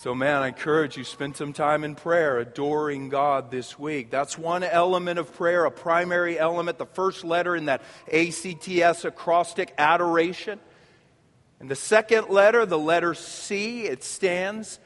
So, 0.05 0.13
man, 0.13 0.43
I 0.43 0.49
encourage 0.49 0.97
you, 0.97 1.03
spend 1.03 1.35
some 1.35 1.51
time 1.51 1.83
in 1.83 1.95
prayer, 1.95 2.37
adoring 2.37 3.09
God 3.09 3.49
this 3.49 3.79
week. 3.79 4.11
That's 4.11 4.37
one 4.37 4.61
element 4.61 5.17
of 5.17 5.33
prayer, 5.33 5.65
a 5.65 5.71
primary 5.71 6.37
element, 6.37 6.77
the 6.77 6.85
first 6.85 7.23
letter 7.23 7.55
in 7.55 7.65
that 7.65 7.81
ACTS 8.13 9.03
acrostic, 9.03 9.73
adoration. 9.79 10.59
And 11.59 11.71
the 11.71 11.75
second 11.75 12.29
letter, 12.29 12.67
the 12.67 12.77
letter 12.77 13.15
C, 13.15 13.85
it 13.87 14.03
stands 14.03 14.77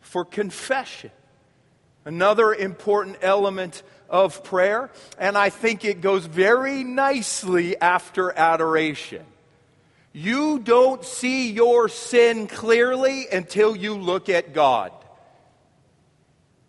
for 0.00 0.24
confession. 0.24 1.10
Another 2.06 2.54
important 2.54 3.18
element 3.20 3.82
of 4.08 4.42
prayer, 4.42 4.90
and 5.18 5.36
I 5.36 5.50
think 5.50 5.84
it 5.84 6.00
goes 6.00 6.24
very 6.24 6.82
nicely 6.82 7.78
after 7.78 8.32
adoration. 8.32 9.26
You 10.12 10.58
don't 10.58 11.04
see 11.04 11.52
your 11.52 11.88
sin 11.88 12.46
clearly 12.46 13.26
until 13.32 13.74
you 13.74 13.94
look 13.94 14.28
at 14.28 14.52
God. 14.52 14.92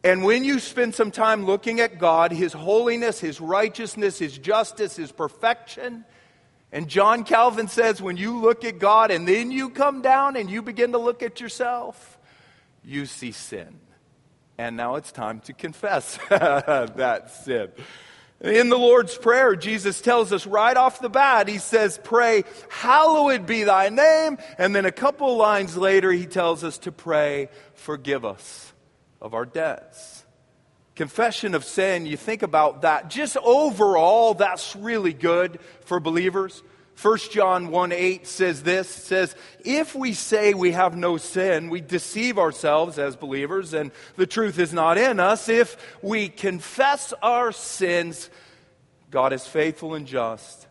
And 0.03 0.23
when 0.23 0.43
you 0.43 0.59
spend 0.59 0.95
some 0.95 1.11
time 1.11 1.45
looking 1.45 1.79
at 1.79 1.97
God, 1.97 2.31
His 2.31 2.53
holiness, 2.53 3.19
His 3.19 3.39
righteousness, 3.39 4.19
His 4.19 4.37
justice, 4.37 4.95
His 4.95 5.11
perfection, 5.11 6.05
and 6.73 6.89
John 6.89 7.23
Calvin 7.23 7.67
says 7.67 8.01
when 8.01 8.17
you 8.17 8.39
look 8.39 8.65
at 8.65 8.79
God 8.79 9.11
and 9.11 9.27
then 9.27 9.51
you 9.51 9.69
come 9.69 10.01
down 10.01 10.35
and 10.35 10.49
you 10.49 10.61
begin 10.61 10.93
to 10.93 10.97
look 10.97 11.21
at 11.21 11.39
yourself, 11.39 12.17
you 12.83 13.05
see 13.05 13.31
sin. 13.31 13.79
And 14.57 14.75
now 14.75 14.95
it's 14.95 15.11
time 15.11 15.39
to 15.41 15.53
confess 15.53 16.17
that 16.29 17.31
sin. 17.43 17.69
In 18.43 18.67
the 18.67 18.77
Lord's 18.77 19.17
Prayer, 19.17 19.55
Jesus 19.55 20.01
tells 20.01 20.33
us 20.33 20.45
right 20.45 20.75
off 20.75 20.99
the 20.99 21.09
bat, 21.09 21.47
He 21.47 21.59
says, 21.59 21.97
Pray, 22.03 22.43
hallowed 22.69 23.45
be 23.45 23.63
thy 23.63 23.87
name. 23.87 24.37
And 24.57 24.75
then 24.75 24.85
a 24.85 24.91
couple 24.91 25.37
lines 25.37 25.77
later, 25.77 26.11
He 26.11 26.25
tells 26.25 26.61
us 26.63 26.77
to 26.79 26.91
pray, 26.91 27.47
Forgive 27.73 28.25
us 28.25 28.73
of 29.21 29.33
our 29.33 29.45
debts. 29.45 30.25
Confession 30.95 31.55
of 31.55 31.63
sin, 31.63 32.05
you 32.05 32.17
think 32.17 32.43
about 32.43 32.81
that. 32.81 33.09
Just 33.09 33.37
overall, 33.37 34.33
that's 34.33 34.75
really 34.75 35.13
good 35.13 35.59
for 35.85 36.01
believers. 36.01 36.61
1 37.01 37.17
John 37.31 37.67
1 37.69 37.91
8 37.91 38.27
says 38.27 38.63
this 38.63 38.87
says, 38.87 39.35
If 39.65 39.95
we 39.95 40.13
say 40.13 40.53
we 40.53 40.71
have 40.71 40.95
no 40.95 41.17
sin, 41.17 41.69
we 41.69 41.81
deceive 41.81 42.37
ourselves 42.37 42.99
as 42.99 43.15
believers, 43.15 43.73
and 43.73 43.91
the 44.15 44.27
truth 44.27 44.59
is 44.59 44.73
not 44.73 44.97
in 44.97 45.19
us. 45.19 45.49
If 45.49 45.75
we 46.01 46.29
confess 46.29 47.13
our 47.21 47.51
sins, 47.51 48.29
God 49.09 49.33
is 49.33 49.45
faithful 49.45 49.95
and 49.95 50.05
just 50.05 50.67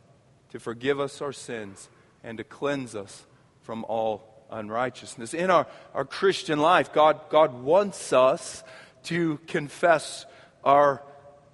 to 0.50 0.60
forgive 0.60 1.00
us 1.00 1.20
our 1.20 1.32
sins 1.32 1.88
and 2.22 2.38
to 2.38 2.44
cleanse 2.44 2.94
us 2.94 3.26
from 3.62 3.84
all 3.84 4.46
unrighteousness. 4.50 5.34
In 5.34 5.50
our, 5.50 5.66
our 5.94 6.04
Christian 6.04 6.60
life, 6.60 6.92
God, 6.92 7.20
God 7.30 7.62
wants 7.62 8.12
us 8.12 8.62
to 9.04 9.38
confess 9.48 10.24
our 10.62 11.02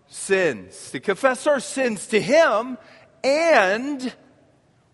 sins, 0.09 0.91
to 0.91 1.01
confess 1.01 1.47
our 1.47 1.61
sins 1.61 2.07
to 2.09 2.21
Him 2.21 2.77
and 3.25 4.13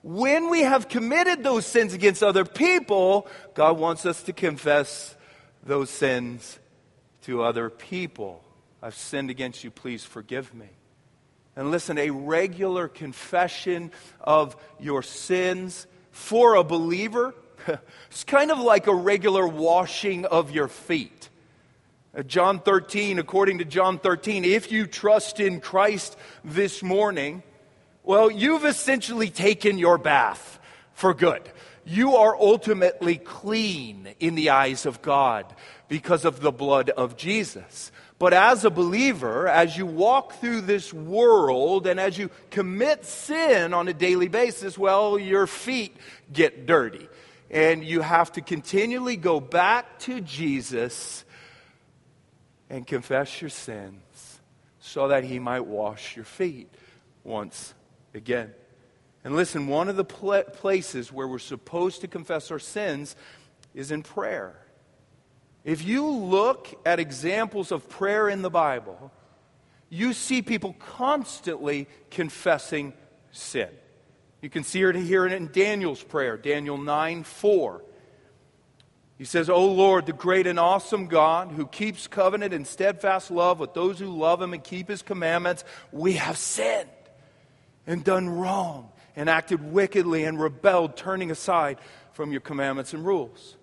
when 0.04 0.50
we 0.50 0.60
have 0.60 0.86
committed 0.86 1.42
those 1.42 1.64
sins 1.64 1.94
against 1.94 2.22
other 2.22 2.44
people, 2.44 3.26
God 3.54 3.78
wants 3.78 4.04
us 4.04 4.22
to 4.24 4.34
confess 4.34 5.16
those 5.64 5.88
sins 5.88 6.58
to 7.22 7.42
other 7.42 7.70
people. 7.70 8.44
I've 8.82 8.94
sinned 8.94 9.30
against 9.30 9.64
you, 9.64 9.70
please 9.70 10.04
forgive 10.04 10.52
me. 10.52 10.68
And 11.56 11.70
listen, 11.70 11.96
a 11.96 12.10
regular 12.10 12.86
confession 12.86 13.92
of 14.20 14.56
your 14.78 15.02
sins 15.02 15.86
for 16.10 16.56
a 16.56 16.64
believer, 16.64 17.34
it's 18.10 18.24
kind 18.24 18.50
of 18.50 18.58
like 18.58 18.86
a 18.86 18.94
regular 18.94 19.48
washing 19.48 20.26
of 20.26 20.50
your 20.50 20.68
feet. 20.68 21.30
Uh, 22.14 22.22
John 22.22 22.60
13, 22.60 23.18
according 23.18 23.56
to 23.56 23.64
John 23.64 23.98
13, 23.98 24.44
if 24.44 24.70
you 24.70 24.86
trust 24.86 25.40
in 25.40 25.62
Christ 25.62 26.14
this 26.44 26.82
morning, 26.82 27.42
well, 28.04 28.30
you've 28.30 28.66
essentially 28.66 29.30
taken 29.30 29.78
your 29.78 29.96
bath 29.96 30.58
for 30.92 31.14
good. 31.14 31.42
You 31.86 32.16
are 32.16 32.36
ultimately 32.36 33.16
clean 33.16 34.14
in 34.20 34.34
the 34.34 34.50
eyes 34.50 34.86
of 34.86 35.02
God 35.02 35.54
because 35.88 36.24
of 36.24 36.40
the 36.40 36.52
blood 36.52 36.90
of 36.90 37.16
Jesus. 37.16 37.90
But 38.18 38.32
as 38.32 38.64
a 38.64 38.70
believer, 38.70 39.48
as 39.48 39.76
you 39.76 39.86
walk 39.86 40.34
through 40.34 40.62
this 40.62 40.92
world 40.92 41.86
and 41.86 41.98
as 41.98 42.16
you 42.16 42.30
commit 42.50 43.04
sin 43.04 43.74
on 43.74 43.88
a 43.88 43.94
daily 43.94 44.28
basis, 44.28 44.78
well, 44.78 45.18
your 45.18 45.46
feet 45.46 45.96
get 46.32 46.66
dirty. 46.66 47.08
And 47.50 47.84
you 47.84 48.00
have 48.00 48.32
to 48.32 48.40
continually 48.40 49.16
go 49.16 49.40
back 49.40 49.98
to 50.00 50.20
Jesus 50.20 51.24
and 52.70 52.86
confess 52.86 53.40
your 53.40 53.50
sins 53.50 54.40
so 54.80 55.08
that 55.08 55.24
he 55.24 55.38
might 55.38 55.66
wash 55.66 56.16
your 56.16 56.24
feet 56.24 56.68
once 57.24 57.74
again. 58.14 58.54
And 59.24 59.34
listen, 59.34 59.66
one 59.66 59.88
of 59.88 59.96
the 59.96 60.04
pl- 60.04 60.44
places 60.44 61.12
where 61.12 61.26
we're 61.26 61.38
supposed 61.38 62.02
to 62.02 62.08
confess 62.08 62.50
our 62.50 62.58
sins 62.58 63.16
is 63.74 63.90
in 63.90 64.02
prayer. 64.02 64.54
If 65.64 65.84
you 65.84 66.06
look 66.06 66.68
at 66.84 67.00
examples 67.00 67.72
of 67.72 67.88
prayer 67.88 68.28
in 68.28 68.42
the 68.42 68.50
Bible, 68.50 69.10
you 69.88 70.12
see 70.12 70.42
people 70.42 70.74
constantly 70.78 71.88
confessing 72.10 72.92
sin. 73.32 73.70
You 74.42 74.50
can 74.50 74.62
see 74.62 74.82
it 74.82 74.94
here 74.94 75.26
in 75.26 75.50
Daniel's 75.52 76.02
prayer, 76.02 76.36
Daniel 76.36 76.76
9 76.76 77.24
4. 77.24 77.82
He 79.16 79.24
says, 79.24 79.48
O 79.48 79.64
Lord, 79.66 80.06
the 80.06 80.12
great 80.12 80.46
and 80.46 80.58
awesome 80.58 81.06
God 81.06 81.52
who 81.52 81.66
keeps 81.66 82.08
covenant 82.08 82.52
and 82.52 82.66
steadfast 82.66 83.30
love 83.30 83.60
with 83.60 83.72
those 83.72 83.98
who 83.98 84.06
love 84.06 84.42
him 84.42 84.52
and 84.52 84.62
keep 84.62 84.88
his 84.88 85.02
commandments, 85.02 85.64
we 85.92 86.14
have 86.14 86.36
sinned 86.36 86.90
and 87.86 88.04
done 88.04 88.28
wrong 88.28 88.90
and 89.16 89.28
acted 89.28 89.72
wickedly 89.72 90.24
and 90.24 90.40
rebelled, 90.40 90.96
turning 90.96 91.30
aside 91.30 91.78
from 92.12 92.32
your 92.32 92.40
commandments 92.40 92.92
and 92.92 93.04
rules. 93.04 93.56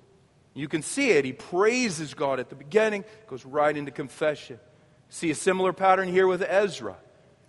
You 0.54 0.68
can 0.68 0.82
see 0.82 1.12
it. 1.12 1.26
He 1.26 1.34
praises 1.34 2.14
God 2.14 2.40
at 2.40 2.50
the 2.50 2.56
beginning, 2.56 3.06
goes 3.28 3.46
right 3.46 3.76
into 3.76 3.92
confession. 3.92 4.60
See 5.10 5.32
a 5.32 5.36
similar 5.36 5.74
pattern 5.74 6.10
here 6.10 6.28
with 6.28 6.42
Ezra. 6.42 6.98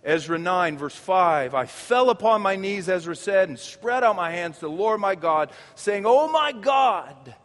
Ezra 0.03 0.37
9, 0.37 0.77
verse 0.77 0.95
5 0.95 1.55
I 1.55 1.65
fell 1.65 2.09
upon 2.09 2.41
my 2.41 2.55
knees, 2.55 2.89
Ezra 2.89 3.15
said, 3.15 3.49
and 3.49 3.57
spread 3.57 4.03
out 4.03 4.15
my 4.15 4.31
hands 4.31 4.55
to 4.55 4.65
the 4.65 4.71
Lord 4.71 4.99
my 4.99 5.15
God, 5.15 5.51
saying, 5.75 6.05
Oh 6.05 6.27
my 6.27 6.51
God, 6.51 7.35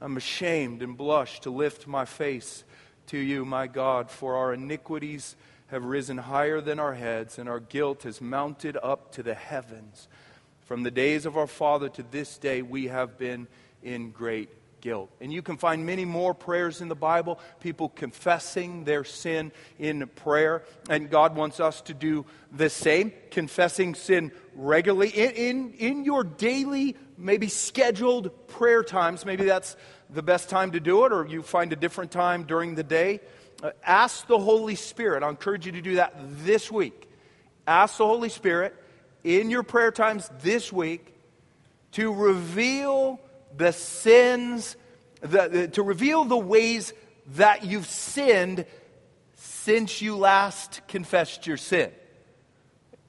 I'm 0.00 0.16
ashamed 0.16 0.82
and 0.82 0.96
blush 0.96 1.40
to 1.40 1.50
lift 1.50 1.86
my 1.86 2.04
face 2.04 2.64
to 3.08 3.18
you, 3.18 3.44
my 3.44 3.68
God, 3.68 4.10
for 4.10 4.36
our 4.36 4.52
iniquities 4.52 5.36
have 5.68 5.84
risen 5.84 6.18
higher 6.18 6.60
than 6.60 6.78
our 6.78 6.94
heads, 6.94 7.38
and 7.38 7.48
our 7.48 7.60
guilt 7.60 8.04
has 8.04 8.20
mounted 8.20 8.76
up 8.82 9.12
to 9.12 9.22
the 9.22 9.34
heavens. 9.34 10.08
From 10.66 10.82
the 10.82 10.90
days 10.90 11.26
of 11.26 11.36
our 11.36 11.46
father 11.46 11.88
to 11.90 12.02
this 12.10 12.38
day, 12.38 12.62
we 12.62 12.86
have 12.86 13.18
been 13.18 13.46
in 13.82 14.10
great 14.10 14.48
guilt. 14.80 15.10
And 15.20 15.32
you 15.32 15.42
can 15.42 15.56
find 15.56 15.84
many 15.84 16.04
more 16.04 16.34
prayers 16.34 16.80
in 16.80 16.88
the 16.88 16.94
Bible, 16.94 17.40
people 17.60 17.88
confessing 17.88 18.84
their 18.84 19.04
sin 19.04 19.50
in 19.78 20.06
prayer. 20.06 20.62
And 20.88 21.10
God 21.10 21.34
wants 21.34 21.58
us 21.58 21.80
to 21.82 21.94
do 21.94 22.24
the 22.52 22.70
same, 22.70 23.12
confessing 23.30 23.94
sin 23.94 24.32
regularly 24.54 25.08
in, 25.08 25.30
in, 25.30 25.72
in 25.74 26.04
your 26.04 26.22
daily, 26.22 26.94
maybe 27.18 27.48
scheduled 27.48 28.48
prayer 28.48 28.82
times. 28.82 29.24
Maybe 29.24 29.44
that's 29.44 29.76
the 30.10 30.22
best 30.22 30.48
time 30.48 30.72
to 30.72 30.80
do 30.80 31.04
it, 31.04 31.12
or 31.12 31.26
you 31.26 31.42
find 31.42 31.72
a 31.72 31.76
different 31.76 32.12
time 32.12 32.44
during 32.44 32.76
the 32.76 32.84
day. 32.84 33.20
Uh, 33.62 33.70
ask 33.84 34.26
the 34.26 34.38
Holy 34.38 34.74
Spirit. 34.74 35.22
I 35.22 35.28
encourage 35.28 35.66
you 35.66 35.72
to 35.72 35.80
do 35.80 35.96
that 35.96 36.14
this 36.44 36.70
week. 36.70 37.08
Ask 37.66 37.98
the 37.98 38.06
Holy 38.06 38.28
Spirit 38.28 38.74
in 39.24 39.50
your 39.50 39.62
prayer 39.62 39.90
times 39.90 40.30
this 40.42 40.72
week 40.72 41.14
to 41.92 42.12
reveal 42.12 43.18
the 43.56 43.72
sins, 43.72 44.76
the, 45.20 45.48
the, 45.48 45.68
to 45.68 45.82
reveal 45.82 46.24
the 46.24 46.36
ways 46.36 46.92
that 47.34 47.64
you've 47.64 47.86
sinned 47.86 48.66
since 49.34 50.02
you 50.02 50.16
last 50.16 50.82
confessed 50.86 51.46
your 51.46 51.56
sin. 51.56 51.90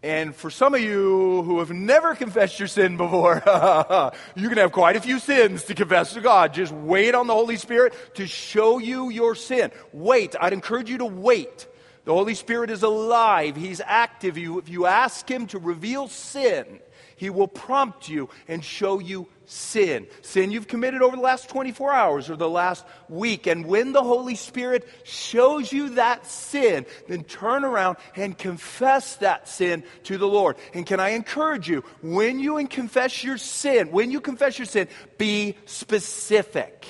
And 0.04 0.36
for 0.36 0.52
some 0.52 0.76
of 0.76 0.82
you 0.82 1.42
who 1.42 1.60
have 1.60 1.72
never 1.72 2.14
confessed 2.14 2.60
your 2.60 2.68
sin 2.68 2.98
before, 2.98 3.36
you 4.36 4.50
can 4.50 4.58
have 4.60 4.72
quite 4.72 4.96
a 4.96 5.02
few 5.02 5.20
sins 5.20 5.64
to 5.66 5.76
confess 5.76 6.14
to 6.14 6.22
God. 6.22 6.54
Just 6.54 6.72
wait 6.72 7.16
on 7.16 7.26
the 7.26 7.34
Holy 7.34 7.58
Spirit 7.58 7.94
to 8.16 8.28
show 8.28 8.78
you 8.78 9.10
your 9.10 9.34
sin. 9.34 9.72
Wait. 9.94 10.36
I'd 10.40 10.54
encourage 10.54 10.90
you 10.90 11.00
to 11.00 11.06
wait. 11.06 11.68
The 12.06 12.14
Holy 12.14 12.36
Spirit 12.36 12.70
is 12.70 12.84
alive. 12.84 13.56
He's 13.56 13.82
active. 13.84 14.38
You, 14.38 14.60
if 14.60 14.70
you 14.70 14.86
ask 14.86 15.30
Him 15.30 15.48
to 15.48 15.60
reveal 15.60 16.08
sin, 16.08 16.80
He 17.18 17.30
will 17.30 17.48
prompt 17.48 18.08
you 18.08 18.30
and 18.48 18.64
show 18.64 19.00
you 19.00 19.28
sin. 19.46 20.08
Sin 20.22 20.52
you've 20.52 20.68
committed 20.68 21.02
over 21.02 21.16
the 21.16 21.22
last 21.22 21.50
24 21.50 21.92
hours 21.92 22.30
or 22.30 22.36
the 22.36 22.50
last 22.50 22.86
week. 23.10 23.48
And 23.48 23.66
when 23.66 23.92
the 23.92 24.04
Holy 24.04 24.36
Spirit 24.36 24.88
shows 25.04 25.72
you 25.72 25.90
that 25.96 26.28
sin, 26.28 26.86
then 27.08 27.24
turn 27.24 27.66
around 27.66 27.98
and 28.16 28.38
confess 28.38 29.16
that 29.18 29.48
sin 29.48 29.84
to 30.04 30.18
the 30.18 30.28
Lord. 30.28 30.58
And 30.74 30.86
can 30.86 31.00
I 31.00 31.10
encourage 31.10 31.68
you, 31.68 31.84
when 32.02 32.40
you 32.40 32.66
confess 32.68 33.24
your 33.24 33.38
sin, 33.38 33.92
when 33.92 34.12
you 34.12 34.22
confess 34.22 34.60
your 34.60 34.68
sin, 34.68 34.88
be 35.18 35.56
specific 35.66 36.86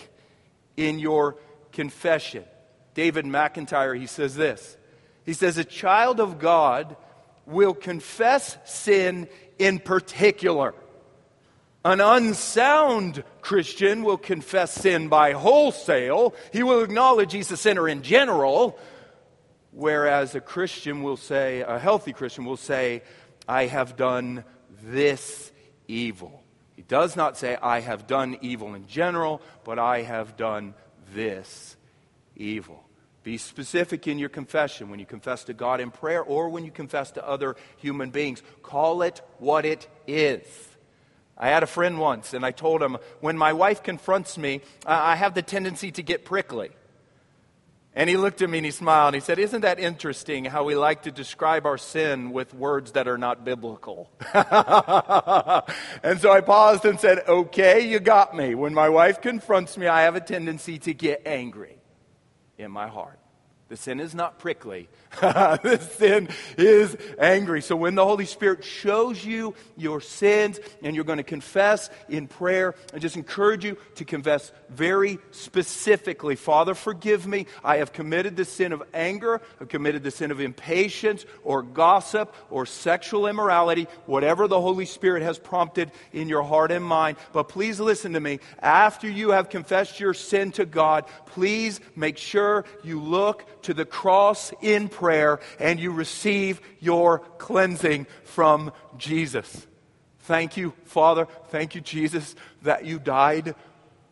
in 0.75 0.99
your 0.99 1.37
confession. 1.71 2.43
David 2.95 3.25
McIntyre, 3.25 3.97
he 3.97 4.07
says 4.07 4.35
this. 4.35 4.75
He 5.25 5.33
says, 5.33 5.57
A 5.57 5.63
child 5.63 6.19
of 6.19 6.39
God 6.39 6.97
will 7.47 7.73
confess 7.73 8.57
sin 8.65 9.27
in 9.57 9.79
particular. 9.79 10.75
An 11.83 12.01
unsound 12.01 13.23
Christian 13.41 14.03
will 14.03 14.17
confess 14.17 14.73
sin 14.73 15.07
by 15.07 15.31
wholesale. 15.31 16.35
He 16.51 16.61
will 16.61 16.83
acknowledge 16.83 17.31
he's 17.31 17.49
a 17.51 17.57
sinner 17.57 17.87
in 17.87 18.01
general. 18.01 18.77
Whereas 19.71 20.35
a 20.35 20.41
Christian 20.41 21.01
will 21.01 21.17
say, 21.17 21.61
a 21.61 21.79
healthy 21.79 22.11
Christian 22.11 22.45
will 22.45 22.57
say, 22.57 23.03
I 23.47 23.67
have 23.67 23.95
done 23.95 24.43
this 24.83 25.51
evil. 25.87 26.43
He 26.75 26.81
does 26.81 27.15
not 27.15 27.37
say, 27.37 27.55
I 27.61 27.79
have 27.79 28.05
done 28.07 28.37
evil 28.41 28.73
in 28.73 28.87
general, 28.87 29.41
but 29.63 29.79
I 29.79 30.01
have 30.01 30.35
done 30.35 30.73
this 31.13 31.77
evil. 32.35 32.86
Be 33.27 33.37
specific 33.37 34.07
in 34.07 34.19
your 34.19 34.29
confession 34.29 34.89
when 34.89 35.01
you 35.01 35.05
confess 35.05 35.43
to 35.43 35.53
God 35.53 35.81
in 35.81 35.91
prayer 35.91 36.23
or 36.23 36.47
when 36.47 36.63
you 36.63 36.71
confess 36.71 37.11
to 37.11 37.27
other 37.27 37.57
human 37.75 38.09
beings. 38.09 38.41
Call 38.63 39.01
it 39.01 39.19
what 39.37 39.65
it 39.65 39.85
is. 40.07 40.45
I 41.37 41.49
had 41.49 41.61
a 41.61 41.67
friend 41.67 41.99
once, 41.99 42.33
and 42.33 42.45
I 42.45 42.51
told 42.51 42.81
him, 42.81 42.95
when 43.19 43.37
my 43.37 43.51
wife 43.51 43.83
confronts 43.83 44.37
me, 44.37 44.61
I 44.85 45.17
have 45.17 45.33
the 45.33 45.41
tendency 45.41 45.91
to 45.91 46.03
get 46.03 46.23
prickly. 46.23 46.69
And 47.93 48.09
he 48.09 48.15
looked 48.15 48.41
at 48.41 48.49
me 48.49 48.59
and 48.59 48.65
he 48.65 48.71
smiled 48.71 49.13
and 49.13 49.21
he 49.21 49.25
said, 49.25 49.39
Isn't 49.39 49.59
that 49.59 49.77
interesting 49.77 50.45
how 50.45 50.63
we 50.63 50.75
like 50.75 51.01
to 51.01 51.11
describe 51.11 51.65
our 51.65 51.77
sin 51.77 52.31
with 52.31 52.53
words 52.53 52.93
that 52.93 53.09
are 53.09 53.17
not 53.17 53.43
biblical? 53.43 54.09
and 54.33 56.21
so 56.21 56.31
I 56.31 56.39
paused 56.45 56.85
and 56.85 56.97
said, 56.97 57.27
Okay, 57.27 57.89
you 57.89 57.99
got 57.99 58.33
me. 58.33 58.55
When 58.55 58.73
my 58.73 58.87
wife 58.87 59.19
confronts 59.19 59.77
me, 59.77 59.87
I 59.87 60.03
have 60.03 60.15
a 60.15 60.21
tendency 60.21 60.79
to 60.79 60.93
get 60.93 61.23
angry 61.25 61.76
in 62.57 62.71
my 62.71 62.87
heart. 62.87 63.19
The 63.69 63.75
sin 63.77 63.99
is 63.99 64.15
not 64.15 64.39
prickly. 64.39 64.87
the 65.21 65.77
sin 65.97 66.29
is 66.57 66.95
angry. 67.19 67.61
So 67.61 67.75
when 67.75 67.95
the 67.95 68.05
Holy 68.05 68.25
Spirit 68.25 68.63
shows 68.63 69.25
you 69.25 69.55
your 69.75 69.99
sins 69.99 70.59
and 70.81 70.95
you're 70.95 71.05
going 71.05 71.17
to 71.17 71.23
confess 71.23 71.89
in 72.07 72.27
prayer, 72.27 72.75
I 72.93 72.99
just 72.99 73.17
encourage 73.17 73.65
you 73.65 73.77
to 73.95 74.05
confess 74.05 74.51
very 74.69 75.19
specifically 75.31 76.35
Father, 76.35 76.75
forgive 76.75 77.27
me. 77.27 77.45
I 77.63 77.77
have 77.77 77.91
committed 77.91 78.37
the 78.37 78.45
sin 78.45 78.71
of 78.71 78.83
anger, 78.93 79.41
I've 79.59 79.67
committed 79.67 80.03
the 80.03 80.11
sin 80.11 80.31
of 80.31 80.39
impatience 80.39 81.25
or 81.43 81.61
gossip 81.61 82.33
or 82.49 82.65
sexual 82.65 83.27
immorality, 83.27 83.87
whatever 84.05 84.47
the 84.47 84.61
Holy 84.61 84.85
Spirit 84.85 85.23
has 85.23 85.37
prompted 85.37 85.91
in 86.13 86.29
your 86.29 86.43
heart 86.43 86.71
and 86.71 86.85
mind. 86.85 87.17
But 87.33 87.49
please 87.49 87.79
listen 87.79 88.13
to 88.13 88.19
me. 88.19 88.39
After 88.59 89.09
you 89.09 89.31
have 89.31 89.49
confessed 89.49 89.99
your 89.99 90.13
sin 90.13 90.51
to 90.53 90.65
God, 90.65 91.05
please 91.25 91.81
make 91.95 92.17
sure 92.17 92.65
you 92.83 93.01
look 93.01 93.45
to 93.67 93.73
the 93.73 93.85
cross 93.85 94.53
in 94.61 94.87
prayer 94.87 95.41
and 95.59 95.77
you 95.77 95.91
receive 95.91 96.61
your 96.79 97.19
cleansing 97.37 98.07
from 98.23 98.71
Jesus. 98.97 99.67
Thank 100.19 100.55
you, 100.55 100.73
Father. 100.85 101.27
Thank 101.49 101.75
you, 101.75 101.81
Jesus, 101.81 102.33
that 102.61 102.85
you 102.85 102.97
died 102.97 103.55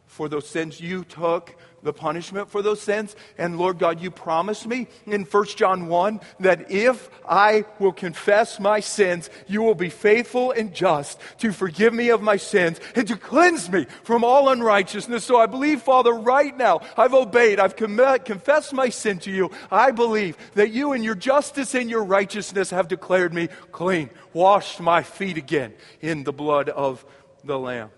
for 0.08 0.28
those 0.28 0.46
sins 0.46 0.82
you 0.82 1.06
took 1.06 1.56
the 1.86 1.94
punishment 1.94 2.50
for 2.50 2.62
those 2.62 2.82
sins. 2.82 3.16
And 3.38 3.58
Lord 3.58 3.80
God, 3.80 4.02
you 4.02 4.12
promised 4.12 4.68
me 4.68 4.88
in 5.06 5.24
1 5.24 5.46
John 5.56 5.88
1 5.88 6.20
that 6.42 6.70
if 6.70 7.10
I 7.28 7.64
will 7.80 7.94
confess 7.94 8.60
my 8.60 8.82
sins, 8.82 9.30
you 9.48 9.62
will 9.62 9.76
be 9.76 9.90
faithful 9.90 10.52
and 10.52 10.74
just 10.74 11.20
to 11.40 11.54
forgive 11.54 11.94
me 11.94 12.10
of 12.10 12.22
my 12.22 12.36
sins 12.36 12.80
and 12.96 13.08
to 13.08 13.16
cleanse 13.16 13.70
me 13.72 13.86
from 14.04 14.24
all 14.24 14.50
unrighteousness. 14.50 15.24
So 15.24 15.38
I 15.40 15.46
believe, 15.46 15.82
Father, 15.82 16.12
right 16.12 16.56
now, 16.58 16.82
I've 16.98 17.14
obeyed, 17.14 17.60
I've 17.60 17.76
confessed 17.76 18.74
my 18.74 18.90
sin 18.90 19.20
to 19.20 19.32
you. 19.32 19.52
I 19.72 19.92
believe 19.92 20.38
that 20.56 20.72
you 20.72 20.94
in 20.94 21.04
your 21.04 21.16
justice 21.16 21.76
and 21.76 21.90
your 21.90 22.04
righteousness 22.04 22.72
have 22.72 22.88
declared 22.88 23.34
me 23.34 23.48
clean, 23.72 24.10
washed 24.34 24.82
my 24.82 25.04
feet 25.04 25.38
again 25.38 25.74
in 26.02 26.24
the 26.24 26.34
blood 26.34 26.70
of 26.70 27.06
the 27.44 27.60
Lamb. 27.60 27.92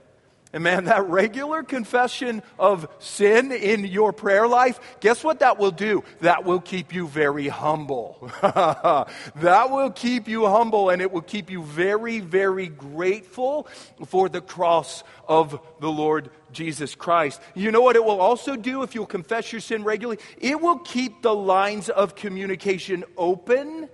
And 0.53 0.63
man, 0.63 0.85
that 0.85 1.09
regular 1.09 1.61
confession 1.61 2.41
of 2.57 2.87
sin 2.99 3.51
in 3.51 3.83
your 3.83 4.13
prayer 4.13 4.47
life, 4.47 4.79
guess 5.01 5.23
what 5.23 5.39
that 5.39 5.57
will 5.57 5.71
do? 5.71 6.03
That 6.21 6.45
will 6.45 6.61
keep 6.61 6.93
you 6.93 7.07
very 7.07 7.49
humble. 7.49 8.31
that 8.41 9.67
will 9.69 9.91
keep 9.91 10.27
you 10.27 10.47
humble 10.47 10.89
and 10.89 11.01
it 11.01 11.11
will 11.11 11.21
keep 11.21 11.51
you 11.51 11.63
very, 11.63 12.21
very 12.21 12.67
grateful 12.67 13.67
for 14.05 14.29
the 14.29 14.39
cross 14.39 15.03
of 15.27 15.59
the 15.81 15.91
Lord 15.91 16.29
Jesus 16.53 16.95
Christ. 16.95 17.41
You 17.53 17.71
know 17.71 17.81
what 17.81 17.97
it 17.97 18.03
will 18.05 18.21
also 18.21 18.55
do 18.55 18.83
if 18.83 18.95
you'll 18.95 19.05
confess 19.05 19.51
your 19.51 19.61
sin 19.61 19.83
regularly? 19.83 20.21
It 20.37 20.61
will 20.61 20.79
keep 20.79 21.21
the 21.21 21.35
lines 21.35 21.89
of 21.89 22.15
communication 22.15 23.03
open 23.17 23.89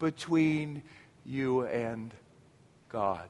between 0.00 0.82
you 1.24 1.64
and 1.66 2.12
God. 2.88 3.28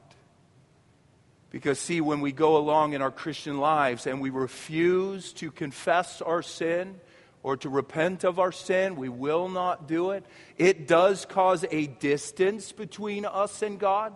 Because, 1.51 1.79
see, 1.79 1.99
when 1.99 2.21
we 2.21 2.31
go 2.31 2.55
along 2.55 2.93
in 2.93 3.01
our 3.01 3.11
Christian 3.11 3.59
lives 3.59 4.07
and 4.07 4.21
we 4.21 4.29
refuse 4.29 5.33
to 5.33 5.51
confess 5.51 6.21
our 6.21 6.41
sin 6.41 6.99
or 7.43 7.57
to 7.57 7.69
repent 7.69 8.23
of 8.23 8.39
our 8.39 8.53
sin, 8.53 8.95
we 8.95 9.09
will 9.09 9.49
not 9.49 9.87
do 9.87 10.11
it. 10.11 10.25
It 10.57 10.87
does 10.87 11.25
cause 11.25 11.65
a 11.69 11.87
distance 11.87 12.71
between 12.71 13.25
us 13.25 13.61
and 13.61 13.79
God. 13.79 14.15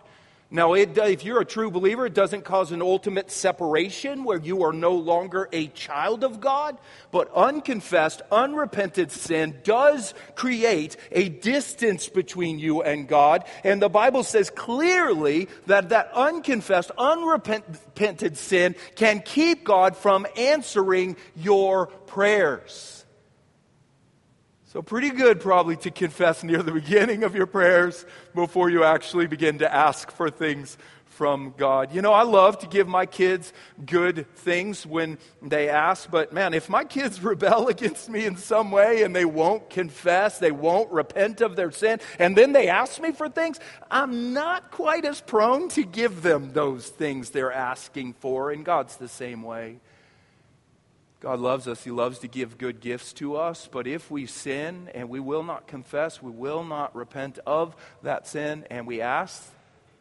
Now, 0.52 0.74
it, 0.74 0.96
if 0.98 1.26
you're 1.26 1.42
a 1.42 1.46
true 1.46 1.72
believer, 1.72 2.06
it 2.06 2.14
doesn't 2.14 2.46
cause 2.46 2.72
an 2.72 2.82
ultimate 2.82 3.32
separation 3.32 4.24
where 4.24 4.40
you 4.40 4.64
are 4.64 4.74
no 4.74 4.94
longer 4.94 5.50
a 5.52 5.68
child 5.68 6.24
of 6.24 6.40
God. 6.40 6.78
But 7.12 7.32
unconfessed, 7.34 8.22
unrepented 8.32 9.12
sin 9.12 9.60
does 9.64 10.14
create 10.36 10.98
a 11.12 11.30
distance 11.30 12.10
between 12.10 12.60
you 12.60 12.84
and 12.84 13.08
God. 13.08 13.46
And 13.64 13.82
the 13.82 13.90
Bible 13.90 14.24
says 14.24 14.52
clearly 14.52 15.50
that 15.66 15.90
that 15.90 16.12
unconfessed, 16.14 16.92
unrepented 16.96 18.38
sin 18.38 18.76
can 18.96 19.22
keep 19.22 19.64
God 19.64 19.98
from 19.98 20.28
answering 20.38 21.18
your 21.36 21.88
prayers. 21.88 23.05
So, 24.76 24.82
pretty 24.82 25.12
good 25.12 25.40
probably 25.40 25.78
to 25.78 25.90
confess 25.90 26.44
near 26.44 26.62
the 26.62 26.72
beginning 26.82 27.24
of 27.24 27.34
your 27.34 27.46
prayers 27.46 28.06
before 28.34 28.70
you 28.70 28.84
actually 28.84 29.26
begin 29.26 29.60
to 29.60 29.74
ask 29.74 30.12
for 30.12 30.30
things 30.30 30.78
from 31.06 31.54
God. 31.56 31.96
You 31.96 32.02
know, 32.02 32.12
I 32.12 32.24
love 32.24 32.60
to 32.60 32.68
give 32.68 32.86
my 32.86 33.06
kids 33.06 33.54
good 33.86 34.28
things 34.36 34.86
when 34.86 35.18
they 35.42 35.70
ask, 35.70 36.12
but 36.12 36.34
man, 36.34 36.54
if 36.54 36.68
my 36.68 36.84
kids 36.84 37.22
rebel 37.24 37.70
against 37.70 38.10
me 38.10 38.26
in 38.26 38.36
some 38.36 38.70
way 38.70 39.04
and 39.04 39.16
they 39.16 39.24
won't 39.24 39.70
confess, 39.70 40.40
they 40.40 40.52
won't 40.52 40.92
repent 40.92 41.40
of 41.40 41.56
their 41.56 41.72
sin, 41.72 42.02
and 42.20 42.38
then 42.38 42.52
they 42.52 42.68
ask 42.68 43.00
me 43.00 43.14
for 43.14 43.30
things, 43.30 43.62
I'm 43.90 44.34
not 44.34 44.72
quite 44.72 45.06
as 45.06 45.22
prone 45.22 45.70
to 45.70 45.86
give 45.86 46.22
them 46.22 46.52
those 46.52 46.90
things 46.90 47.30
they're 47.30 47.54
asking 47.54 48.16
for, 48.20 48.52
and 48.52 48.66
God's 48.66 48.98
the 48.98 49.08
same 49.08 49.42
way. 49.42 49.80
God 51.26 51.40
loves 51.40 51.68
us. 51.68 51.84
He 51.84 51.90
loves 51.90 52.20
to 52.20 52.28
give 52.28 52.60
good 52.60 52.80
gifts 52.80 53.12
to 53.14 53.36
us. 53.36 53.68
But 53.72 53.88
if 53.88 54.12
we 54.12 54.28
sin 54.28 54.92
and 54.94 55.10
we 55.10 55.20
will 55.20 55.42
not 55.42 55.66
confess, 55.66 56.22
we 56.22 56.30
will 56.30 56.64
not 56.64 56.96
repent 56.96 57.40
of 57.48 57.76
that 58.04 58.28
sin, 58.28 58.64
and 58.70 58.86
we 58.86 59.02
ask 59.02 59.52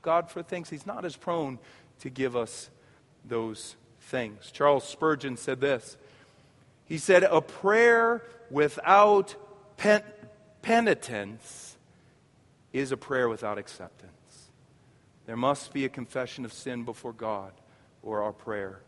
God 0.02 0.30
for 0.30 0.42
things, 0.42 0.68
He's 0.68 0.84
not 0.84 1.06
as 1.06 1.16
prone 1.16 1.60
to 2.00 2.10
give 2.10 2.36
us 2.36 2.68
those 3.24 3.76
things. 4.02 4.50
Charles 4.50 4.86
Spurgeon 4.86 5.38
said 5.38 5.62
this 5.62 5.96
He 6.84 6.98
said, 6.98 7.22
A 7.22 7.40
prayer 7.40 8.22
without 8.50 9.34
pen- 9.78 10.04
penitence 10.60 11.78
is 12.70 12.92
a 12.92 12.98
prayer 12.98 13.30
without 13.30 13.56
acceptance. 13.56 14.50
There 15.24 15.38
must 15.38 15.72
be 15.72 15.86
a 15.86 15.88
confession 15.88 16.44
of 16.44 16.52
sin 16.52 16.84
before 16.84 17.14
God, 17.14 17.52
or 18.02 18.22
our 18.24 18.34
prayer 18.34 18.80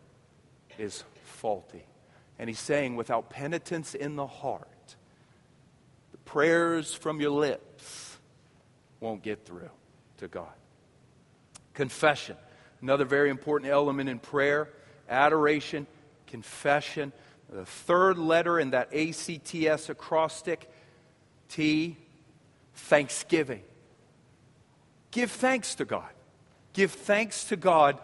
is 0.77 1.03
faulty. 1.23 1.87
And 2.39 2.49
he's 2.49 2.59
saying, 2.59 2.95
without 2.95 3.29
penitence 3.29 3.95
in 3.95 4.15
the 4.15 4.27
heart, 4.27 4.95
the 6.11 6.17
prayers 6.19 6.93
from 6.93 7.19
your 7.19 7.31
lips 7.31 8.17
won't 8.99 9.23
get 9.23 9.45
through 9.45 9.69
to 10.17 10.27
God. 10.27 10.53
Confession, 11.73 12.37
another 12.81 13.05
very 13.05 13.29
important 13.29 13.71
element 13.71 14.09
in 14.09 14.19
prayer, 14.19 14.69
adoration, 15.09 15.87
confession. 16.27 17.11
The 17.49 17.65
third 17.65 18.17
letter 18.17 18.59
in 18.59 18.71
that 18.71 18.93
ACTS 18.93 19.89
acrostic, 19.89 20.69
T, 21.49 21.97
thanksgiving. 22.75 23.63
Give 25.11 25.31
thanks 25.31 25.75
to 25.75 25.85
God. 25.85 26.09
Give 26.73 26.91
thanks 26.91 27.45
to 27.45 27.55
God 27.55 27.99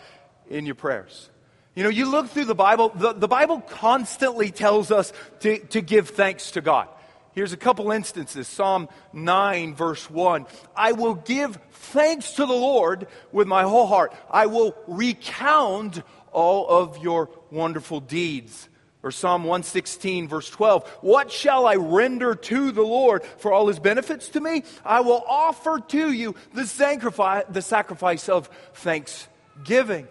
in 0.50 0.66
your 0.66 0.76
prayers. 0.76 1.30
You 1.76 1.84
know, 1.84 1.90
you 1.90 2.10
look 2.10 2.28
through 2.30 2.46
the 2.46 2.56
Bible, 2.56 2.90
the, 2.90 3.14
the 3.14 3.28
Bible 3.28 3.62
constantly 3.62 4.52
tells 4.52 4.92
us 4.92 5.12
to, 5.40 5.58
to 5.68 5.82
give 5.82 6.10
thanks 6.10 6.52
to 6.52 6.62
God. 6.62 6.88
Here's 7.34 7.52
a 7.54 7.58
couple 7.58 7.92
instances 7.92 8.48
Psalm 8.48 8.90
9, 9.12 9.74
verse 9.74 10.10
1. 10.10 10.46
I 10.76 10.92
will 10.92 11.16
give 11.16 11.58
thanks 11.72 12.34
to 12.34 12.46
the 12.46 12.54
Lord 12.54 13.08
with 13.32 13.48
my 13.48 13.64
whole 13.64 13.88
heart. 13.88 14.14
I 14.30 14.46
will 14.46 14.76
recount 14.88 16.04
all 16.32 16.68
of 16.68 17.00
your 17.04 17.30
wonderful 17.50 18.00
deeds. 18.00 18.70
Or 19.02 19.12
Psalm 19.12 19.44
116, 19.44 20.30
verse 20.30 20.50
12. 20.50 20.88
What 21.02 21.30
shall 21.30 21.68
I 21.68 21.76
render 21.76 22.36
to 22.36 22.72
the 22.72 22.84
Lord 22.84 23.24
for 23.26 23.52
all 23.52 23.68
his 23.68 23.80
benefits 23.80 24.30
to 24.30 24.40
me? 24.40 24.64
I 24.86 25.02
will 25.02 25.22
offer 25.28 25.80
to 25.90 26.12
you 26.12 26.36
the 26.54 26.66
sacrifice, 26.66 27.44
the 27.50 27.62
sacrifice 27.62 28.30
of 28.30 28.48
thanksgiving. 28.76 30.08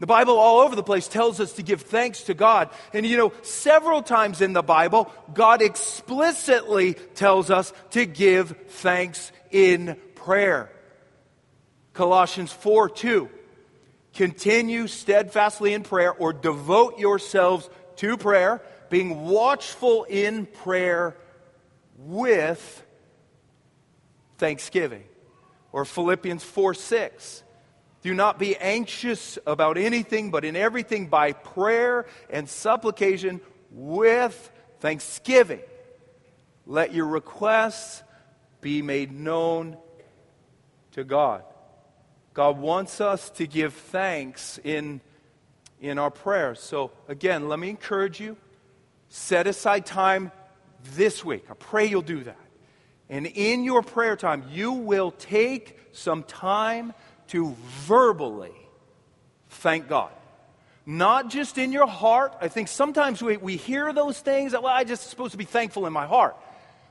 The 0.00 0.06
Bible, 0.06 0.38
all 0.38 0.60
over 0.60 0.74
the 0.74 0.82
place, 0.82 1.08
tells 1.08 1.40
us 1.40 1.52
to 1.52 1.62
give 1.62 1.82
thanks 1.82 2.22
to 2.24 2.34
God. 2.34 2.70
And 2.94 3.04
you 3.04 3.18
know, 3.18 3.32
several 3.42 4.02
times 4.02 4.40
in 4.40 4.54
the 4.54 4.62
Bible, 4.62 5.12
God 5.34 5.60
explicitly 5.60 6.94
tells 6.94 7.50
us 7.50 7.72
to 7.90 8.06
give 8.06 8.56
thanks 8.68 9.30
in 9.50 9.96
prayer. 10.14 10.72
Colossians 11.92 12.50
4 12.50 12.88
2. 12.88 13.28
Continue 14.14 14.86
steadfastly 14.86 15.74
in 15.74 15.82
prayer 15.82 16.12
or 16.12 16.32
devote 16.32 16.98
yourselves 16.98 17.68
to 17.96 18.16
prayer, 18.16 18.62
being 18.88 19.26
watchful 19.26 20.04
in 20.04 20.46
prayer 20.46 21.14
with 21.98 22.82
thanksgiving. 24.38 25.04
Or 25.72 25.84
Philippians 25.84 26.42
4 26.42 26.72
6. 26.72 27.42
Do 28.02 28.14
not 28.14 28.38
be 28.38 28.56
anxious 28.56 29.38
about 29.46 29.76
anything, 29.76 30.30
but 30.30 30.44
in 30.44 30.56
everything 30.56 31.08
by 31.08 31.32
prayer 31.32 32.06
and 32.30 32.48
supplication 32.48 33.40
with 33.70 34.50
thanksgiving. 34.80 35.60
Let 36.66 36.94
your 36.94 37.06
requests 37.06 38.02
be 38.60 38.80
made 38.80 39.12
known 39.12 39.76
to 40.92 41.04
God. 41.04 41.44
God 42.32 42.58
wants 42.58 43.00
us 43.00 43.30
to 43.30 43.46
give 43.46 43.74
thanks 43.74 44.58
in, 44.62 45.00
in 45.80 45.98
our 45.98 46.10
prayers. 46.10 46.60
So, 46.60 46.92
again, 47.08 47.48
let 47.48 47.58
me 47.58 47.68
encourage 47.68 48.20
you 48.20 48.36
set 49.08 49.46
aside 49.46 49.84
time 49.84 50.30
this 50.94 51.24
week. 51.24 51.44
I 51.50 51.54
pray 51.54 51.86
you'll 51.86 52.02
do 52.02 52.24
that. 52.24 52.38
And 53.08 53.26
in 53.26 53.64
your 53.64 53.82
prayer 53.82 54.16
time, 54.16 54.44
you 54.50 54.72
will 54.72 55.10
take 55.10 55.76
some 55.92 56.22
time 56.22 56.94
to 57.30 57.56
verbally 57.86 58.54
thank 59.48 59.88
God. 59.88 60.10
Not 60.86 61.30
just 61.30 61.58
in 61.58 61.72
your 61.72 61.86
heart. 61.86 62.34
I 62.40 62.48
think 62.48 62.68
sometimes 62.68 63.22
we, 63.22 63.36
we 63.36 63.56
hear 63.56 63.92
those 63.92 64.18
things 64.18 64.52
that, 64.52 64.62
well, 64.62 64.72
I 64.74 64.84
just 64.84 65.10
supposed 65.10 65.32
to 65.32 65.38
be 65.38 65.44
thankful 65.44 65.86
in 65.86 65.92
my 65.92 66.06
heart. 66.06 66.36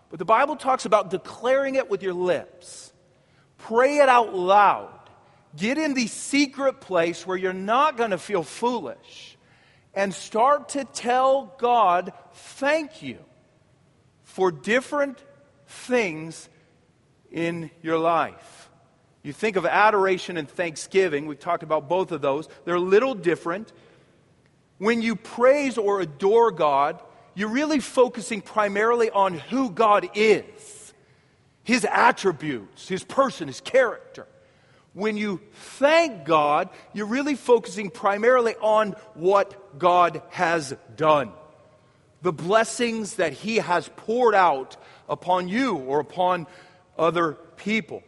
But 0.10 0.20
the 0.20 0.26
Bible 0.26 0.56
talks 0.56 0.86
about 0.86 1.10
declaring 1.10 1.76
it 1.76 1.90
with 1.90 2.04
your 2.04 2.14
lips. 2.14 2.94
Pray 3.58 3.98
it 3.98 4.10
out 4.10 4.34
loud. 4.34 4.94
Get 5.56 5.78
in 5.78 5.94
the 5.94 6.08
secret 6.08 6.80
place 6.80 7.26
where 7.26 7.38
you're 7.38 7.54
not 7.54 7.98
going 7.98 8.12
to 8.12 8.18
feel 8.18 8.44
foolish. 8.44 9.38
And 9.94 10.14
start 10.14 10.70
to 10.70 10.86
tell 10.86 11.56
God, 11.58 12.14
thank 12.34 13.02
you 13.02 13.18
for 14.24 14.52
different 14.52 15.22
things 15.68 16.48
in 17.32 17.72
your 17.82 17.98
life. 17.98 18.59
You 19.22 19.34
think 19.34 19.58
of 19.58 19.66
adoration 19.66 20.38
and 20.38 20.50
thanksgiving, 20.50 21.26
we've 21.26 21.40
talked 21.40 21.64
about 21.64 21.90
both 21.90 22.12
of 22.12 22.22
those. 22.22 22.48
They're 22.64 22.76
a 22.76 22.80
little 22.80 23.14
different. 23.14 23.72
When 24.78 25.02
you 25.02 25.16
praise 25.16 25.78
or 25.78 26.00
adore 26.00 26.52
God, 26.52 27.02
you're 27.36 27.50
really 27.50 27.80
focusing 27.80 28.42
primarily 28.42 29.10
on 29.10 29.34
who 29.34 29.70
God 29.70 30.10
is, 30.16 30.94
His 31.64 31.86
attributes, 31.86 32.88
His 32.88 33.04
person, 33.04 33.48
His 33.48 33.62
character. 33.62 34.26
When 34.94 35.18
you 35.18 35.42
thank 35.54 36.26
God, 36.26 36.70
you're 36.94 37.06
really 37.06 37.36
focusing 37.36 37.90
primarily 37.90 38.56
on 38.56 38.96
what 39.14 39.78
God 39.78 40.22
has 40.30 40.76
done, 40.96 41.32
the 42.22 42.34
blessings 42.34 43.16
that 43.16 43.34
He 43.34 43.58
has 43.58 43.90
poured 43.98 44.34
out 44.34 44.78
upon 45.08 45.50
you 45.50 45.76
or 45.76 46.00
upon 46.00 46.48
other 46.98 47.34
people. 47.58 48.02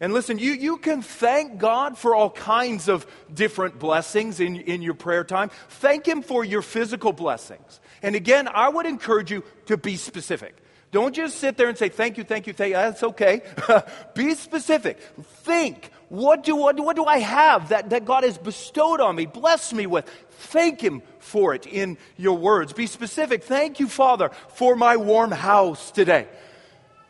And 0.00 0.12
listen, 0.12 0.38
you, 0.38 0.52
you 0.52 0.76
can 0.76 1.02
thank 1.02 1.58
God 1.58 1.98
for 1.98 2.14
all 2.14 2.30
kinds 2.30 2.88
of 2.88 3.06
different 3.32 3.78
blessings 3.80 4.38
in, 4.38 4.56
in 4.56 4.80
your 4.80 4.94
prayer 4.94 5.24
time. 5.24 5.50
Thank 5.68 6.06
Him 6.06 6.22
for 6.22 6.44
your 6.44 6.62
physical 6.62 7.12
blessings. 7.12 7.80
And 8.02 8.14
again, 8.14 8.48
I 8.48 8.68
would 8.68 8.86
encourage 8.86 9.32
you 9.32 9.42
to 9.66 9.76
be 9.76 9.96
specific. 9.96 10.56
Don't 10.90 11.14
just 11.14 11.38
sit 11.38 11.56
there 11.56 11.68
and 11.68 11.76
say, 11.76 11.88
thank 11.88 12.16
you, 12.16 12.24
thank 12.24 12.46
you, 12.46 12.52
thank 12.52 12.70
you. 12.70 12.76
That's 12.76 13.02
okay. 13.02 13.42
be 14.14 14.34
specific. 14.34 15.00
Think, 15.42 15.90
what 16.08 16.44
do, 16.44 16.56
what, 16.56 16.78
what 16.78 16.96
do 16.96 17.04
I 17.04 17.18
have 17.18 17.70
that, 17.70 17.90
that 17.90 18.04
God 18.04 18.24
has 18.24 18.38
bestowed 18.38 19.00
on 19.00 19.16
me, 19.16 19.26
blessed 19.26 19.74
me 19.74 19.86
with? 19.86 20.08
Thank 20.30 20.80
Him 20.80 21.02
for 21.18 21.54
it 21.54 21.66
in 21.66 21.98
your 22.16 22.38
words. 22.38 22.72
Be 22.72 22.86
specific. 22.86 23.42
Thank 23.42 23.80
you, 23.80 23.88
Father, 23.88 24.30
for 24.48 24.76
my 24.76 24.96
warm 24.96 25.32
house 25.32 25.90
today. 25.90 26.28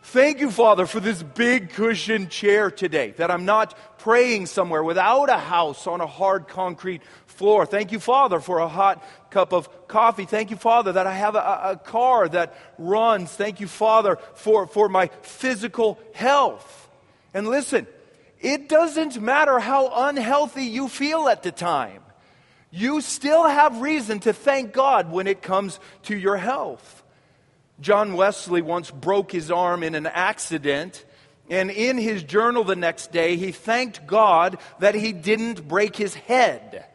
Thank 0.03 0.41
you, 0.41 0.51
Father, 0.51 0.87
for 0.87 1.01
this 1.01 1.23
big 1.23 1.71
cushion 1.71 2.29
chair 2.29 2.71
today, 2.71 3.11
that 3.19 3.31
I'm 3.31 3.45
not 3.45 3.77
praying 3.99 4.47
somewhere 4.47 4.83
without 4.83 5.29
a 5.29 5.37
house 5.37 5.87
on 5.87 6.01
a 6.01 6.07
hard 6.07 6.49
concrete 6.49 7.03
floor. 7.27 7.67
Thank 7.67 7.93
you, 7.93 8.01
Father, 8.01 8.41
for 8.41 8.59
a 8.59 8.69
hot 8.69 9.05
cup 9.31 9.53
of 9.53 9.87
coffee. 9.87 10.25
Thank 10.25 10.51
you, 10.51 10.57
Father, 10.57 10.93
that 10.93 11.07
I 11.07 11.13
have 11.13 11.35
a, 11.35 11.61
a 11.73 11.77
car 11.77 12.29
that 12.29 12.57
runs. 12.79 13.31
Thank 13.31 13.61
you, 13.61 13.69
Father, 13.69 14.19
for, 14.35 14.67
for 14.67 14.89
my 14.89 15.09
physical 15.23 15.99
health. 16.15 16.89
And 17.35 17.47
listen, 17.47 17.87
it 18.41 18.69
doesn't 18.69 19.21
matter 19.21 19.59
how 19.59 20.09
unhealthy 20.09 20.65
you 20.65 20.89
feel 20.89 21.29
at 21.29 21.43
the 21.43 21.53
time. 21.53 22.03
You 22.71 23.01
still 23.01 23.47
have 23.47 23.81
reason 23.81 24.21
to 24.21 24.33
thank 24.33 24.73
God 24.73 25.11
when 25.11 25.27
it 25.27 25.43
comes 25.43 25.81
to 26.05 26.17
your 26.17 26.37
health. 26.37 26.98
John 27.81 28.15
Wesley 28.15 28.63
once 28.63 28.91
broke 28.91 29.33
his 29.33 29.51
arm 29.51 29.83
in 29.83 29.95
an 29.95 30.07
accident, 30.07 31.05
and 31.49 31.71
in 31.71 31.97
his 31.97 32.23
journal 32.23 32.65
the 32.65 32.77
next 32.77 33.13
day, 33.13 33.37
he 33.37 33.53
thanked 33.53 34.07
God 34.07 34.59
that 34.81 34.95
he 34.95 35.13
didn't 35.13 35.67
break 35.67 35.97
his 35.97 36.15
head. 36.15 36.87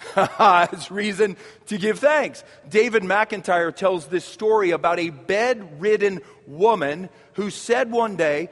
it's 0.16 0.90
reason 0.90 1.36
to 1.66 1.78
give 1.78 1.98
thanks. 1.98 2.44
David 2.68 3.02
McIntyre 3.02 3.74
tells 3.74 4.06
this 4.06 4.24
story 4.24 4.70
about 4.70 4.98
a 4.98 5.10
bedridden 5.10 6.20
woman 6.46 7.08
who 7.34 7.50
said 7.50 7.90
one 7.90 8.16
day, 8.16 8.50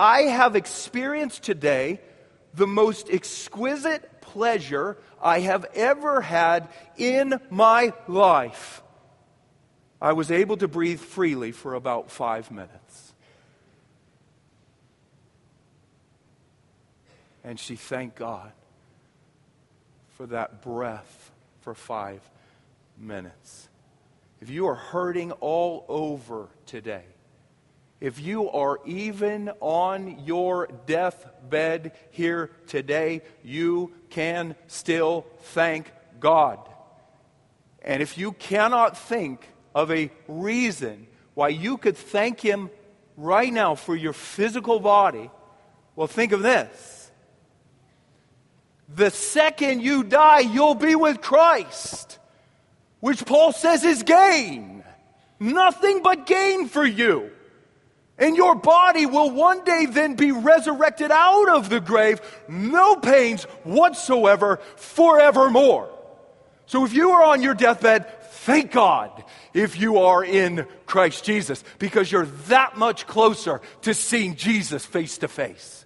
I 0.00 0.22
have 0.22 0.56
experienced 0.56 1.42
today 1.42 2.00
the 2.54 2.66
most 2.66 3.10
exquisite 3.10 4.20
pleasure 4.20 4.96
I 5.22 5.40
have 5.40 5.66
ever 5.74 6.20
had 6.20 6.68
in 6.96 7.40
my 7.50 7.92
life. 8.06 8.82
I 10.00 10.12
was 10.12 10.30
able 10.30 10.56
to 10.58 10.68
breathe 10.68 11.00
freely 11.00 11.52
for 11.52 11.74
about 11.74 12.10
five 12.10 12.50
minutes. 12.50 13.14
And 17.42 17.58
she 17.58 17.76
thanked 17.76 18.16
God 18.16 18.52
for 20.16 20.26
that 20.26 20.62
breath 20.62 21.32
for 21.60 21.74
five 21.74 22.20
minutes. 22.98 23.68
If 24.40 24.50
you 24.50 24.66
are 24.68 24.74
hurting 24.74 25.32
all 25.32 25.84
over 25.88 26.48
today, 26.66 27.04
if 28.00 28.20
you 28.20 28.48
are 28.50 28.78
even 28.84 29.50
on 29.60 30.24
your 30.24 30.68
deathbed 30.86 31.92
here 32.10 32.50
today, 32.68 33.22
you 33.42 33.92
can 34.10 34.54
still 34.68 35.26
thank 35.40 35.90
God. 36.20 36.60
And 37.82 38.00
if 38.00 38.16
you 38.16 38.32
cannot 38.32 38.96
think 38.96 39.48
of 39.78 39.92
a 39.92 40.10
reason 40.26 41.06
why 41.34 41.48
you 41.50 41.76
could 41.76 41.96
thank 41.96 42.40
Him 42.40 42.68
right 43.16 43.52
now 43.52 43.76
for 43.76 43.94
your 43.94 44.12
physical 44.12 44.80
body, 44.80 45.30
well, 45.94 46.08
think 46.08 46.32
of 46.32 46.42
this. 46.42 47.12
The 48.88 49.10
second 49.10 49.80
you 49.80 50.02
die, 50.02 50.40
you'll 50.40 50.74
be 50.74 50.96
with 50.96 51.20
Christ, 51.20 52.18
which 52.98 53.24
Paul 53.24 53.52
says 53.52 53.84
is 53.84 54.02
gain. 54.02 54.82
Nothing 55.38 56.02
but 56.02 56.26
gain 56.26 56.66
for 56.66 56.84
you. 56.84 57.30
And 58.18 58.36
your 58.36 58.56
body 58.56 59.06
will 59.06 59.30
one 59.30 59.62
day 59.62 59.86
then 59.86 60.16
be 60.16 60.32
resurrected 60.32 61.12
out 61.12 61.50
of 61.50 61.68
the 61.68 61.78
grave, 61.78 62.20
no 62.48 62.96
pains 62.96 63.44
whatsoever, 63.62 64.58
forevermore. 64.74 65.88
So 66.66 66.84
if 66.84 66.92
you 66.92 67.10
are 67.10 67.22
on 67.22 67.42
your 67.42 67.54
deathbed, 67.54 68.24
thank 68.30 68.72
God 68.72 69.22
if 69.54 69.78
you 69.78 69.98
are 69.98 70.24
in 70.24 70.66
Christ 70.86 71.24
Jesus, 71.24 71.62
because 71.78 72.10
you're 72.10 72.26
that 72.48 72.76
much 72.76 73.06
closer 73.06 73.60
to 73.82 73.94
seeing 73.94 74.36
Jesus 74.36 74.84
face 74.84 75.18
to 75.18 75.28
face. 75.28 75.78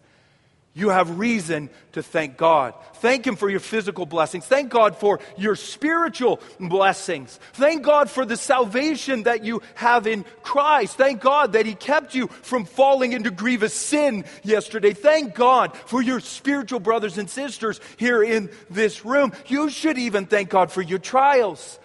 You 0.74 0.88
have 0.88 1.18
reason 1.18 1.68
to 1.92 2.02
thank 2.02 2.38
God. 2.38 2.72
Thank 2.94 3.26
Him 3.26 3.36
for 3.36 3.50
your 3.50 3.60
physical 3.60 4.06
blessings. 4.06 4.46
Thank 4.46 4.70
God 4.70 4.96
for 4.96 5.20
your 5.36 5.54
spiritual 5.54 6.40
blessings. 6.58 7.38
Thank 7.52 7.82
God 7.82 8.08
for 8.08 8.24
the 8.24 8.38
salvation 8.38 9.24
that 9.24 9.44
you 9.44 9.60
have 9.74 10.06
in 10.06 10.24
Christ. 10.42 10.96
Thank 10.96 11.20
God 11.20 11.52
that 11.52 11.66
He 11.66 11.74
kept 11.74 12.14
you 12.14 12.28
from 12.28 12.64
falling 12.64 13.12
into 13.12 13.30
grievous 13.30 13.74
sin 13.74 14.24
yesterday. 14.42 14.94
Thank 14.94 15.34
God 15.34 15.76
for 15.76 16.00
your 16.00 16.20
spiritual 16.20 16.80
brothers 16.80 17.18
and 17.18 17.28
sisters 17.28 17.78
here 17.98 18.22
in 18.22 18.50
this 18.70 19.04
room. 19.04 19.34
You 19.48 19.68
should 19.68 19.98
even 19.98 20.24
thank 20.24 20.48
God 20.48 20.72
for 20.72 20.80
your 20.80 21.00
trials. 21.00 21.78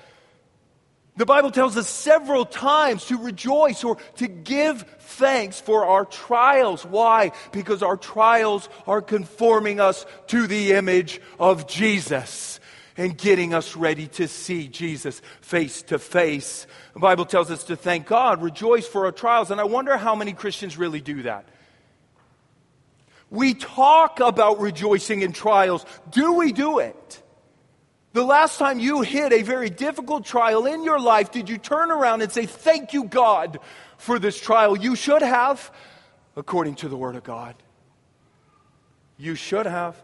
The 1.18 1.26
Bible 1.26 1.50
tells 1.50 1.76
us 1.78 1.90
several 1.90 2.46
times 2.46 3.06
to 3.06 3.18
rejoice 3.18 3.84
or 3.84 3.98
to 4.18 4.28
give 4.28 4.84
thanks 5.00 5.60
for 5.60 5.86
our 5.86 6.06
trials. 6.06 6.86
Why? 6.86 7.32
Because 7.52 7.82
our 7.82 7.98
trials 7.98 8.70
are 8.86 9.02
conforming 9.02 9.80
us 9.80 10.06
to 10.28 10.46
the 10.46 10.74
image 10.74 11.20
of 11.40 11.68
Jesus 11.68 12.60
and 12.98 13.18
getting 13.18 13.56
us 13.56 13.76
ready 13.76 14.08
to 14.08 14.28
see 14.28 14.68
Jesus 14.68 15.22
face 15.42 15.82
to 15.84 15.98
face. 15.98 16.68
The 16.94 17.00
Bible 17.00 17.26
tells 17.26 17.50
us 17.50 17.64
to 17.66 17.76
thank 17.76 18.06
God, 18.06 18.42
rejoice 18.44 18.88
for 18.88 19.06
our 19.06 19.12
trials, 19.12 19.50
and 19.50 19.60
I 19.60 19.64
wonder 19.64 19.98
how 19.98 20.16
many 20.16 20.34
Christians 20.34 20.78
really 20.78 21.02
do 21.02 21.24
that. 21.24 21.46
We 23.32 23.56
talk 23.56 24.20
about 24.20 24.60
rejoicing 24.60 25.24
in 25.24 25.34
trials. 25.34 25.84
Do 26.12 26.34
we 26.34 26.54
do 26.54 26.78
it? 26.80 27.24
The 28.18 28.24
last 28.24 28.58
time 28.58 28.80
you 28.80 29.02
hit 29.02 29.32
a 29.32 29.44
very 29.44 29.70
difficult 29.70 30.26
trial 30.26 30.66
in 30.66 30.84
your 30.84 31.00
life, 31.00 31.30
did 31.30 31.48
you 31.48 31.60
turn 31.60 31.92
around 31.92 32.24
and 32.24 32.32
say, 32.32 32.48
Thank 32.48 32.92
you, 32.92 33.04
God, 33.04 33.60
for 34.00 34.18
this 34.18 34.42
trial? 34.42 34.76
You 34.76 34.96
should 34.96 35.22
have, 35.22 35.72
according 36.36 36.78
to 36.78 36.90
the 36.90 36.98
Word 36.98 37.16
of 37.16 37.24
God. 37.24 37.54
You 39.20 39.36
should 39.36 39.68
have. 39.68 40.02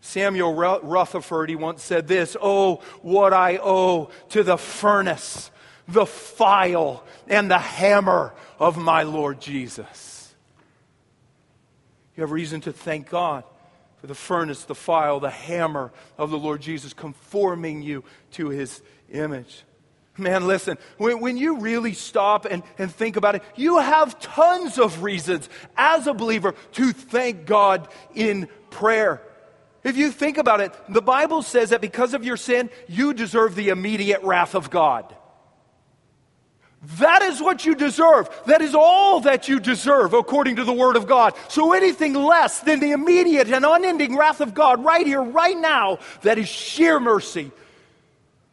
Samuel 0.00 0.54
Rutherford, 0.54 1.50
he 1.50 1.54
once 1.54 1.82
said 1.82 2.08
this 2.08 2.34
Oh, 2.40 2.76
what 3.02 3.34
I 3.34 3.58
owe 3.58 4.08
to 4.30 4.42
the 4.42 4.56
furnace, 4.56 5.50
the 5.86 6.06
file, 6.06 7.04
and 7.26 7.50
the 7.50 7.58
hammer 7.58 8.32
of 8.58 8.78
my 8.78 9.02
Lord 9.02 9.38
Jesus. 9.38 10.34
You 12.16 12.22
have 12.22 12.30
reason 12.30 12.62
to 12.62 12.72
thank 12.72 13.10
God 13.10 13.44
for 14.00 14.06
the 14.06 14.14
furnace, 14.14 14.64
the 14.64 14.74
file, 14.74 15.20
the 15.20 15.30
hammer 15.30 15.92
of 16.16 16.30
the 16.30 16.38
Lord 16.38 16.60
Jesus, 16.60 16.92
conforming 16.92 17.82
you 17.82 18.04
to 18.32 18.48
his 18.48 18.82
image. 19.10 19.64
Man, 20.16 20.46
listen, 20.46 20.78
when, 20.96 21.20
when 21.20 21.36
you 21.36 21.58
really 21.58 21.92
stop 21.92 22.44
and, 22.44 22.62
and 22.76 22.92
think 22.92 23.16
about 23.16 23.36
it, 23.36 23.42
you 23.54 23.78
have 23.78 24.18
tons 24.18 24.78
of 24.78 25.02
reasons 25.02 25.48
as 25.76 26.06
a 26.06 26.14
believer 26.14 26.54
to 26.72 26.92
thank 26.92 27.46
God 27.46 27.88
in 28.14 28.48
prayer. 28.70 29.22
If 29.84 29.96
you 29.96 30.10
think 30.10 30.36
about 30.36 30.60
it, 30.60 30.72
the 30.88 31.00
Bible 31.00 31.42
says 31.42 31.70
that 31.70 31.80
because 31.80 32.14
of 32.14 32.24
your 32.24 32.36
sin, 32.36 32.68
you 32.88 33.14
deserve 33.14 33.54
the 33.54 33.68
immediate 33.68 34.22
wrath 34.22 34.56
of 34.56 34.70
God. 34.70 35.14
That 36.98 37.22
is 37.22 37.42
what 37.42 37.66
you 37.66 37.74
deserve. 37.74 38.30
That 38.46 38.62
is 38.62 38.74
all 38.74 39.20
that 39.20 39.48
you 39.48 39.58
deserve 39.58 40.14
according 40.14 40.56
to 40.56 40.64
the 40.64 40.72
Word 40.72 40.94
of 40.96 41.08
God. 41.08 41.34
So 41.48 41.72
anything 41.72 42.14
less 42.14 42.60
than 42.60 42.78
the 42.78 42.92
immediate 42.92 43.48
and 43.48 43.64
unending 43.64 44.16
wrath 44.16 44.40
of 44.40 44.54
God 44.54 44.84
right 44.84 45.04
here, 45.04 45.22
right 45.22 45.56
now, 45.56 45.98
that 46.22 46.38
is 46.38 46.48
sheer 46.48 47.00
mercy. 47.00 47.50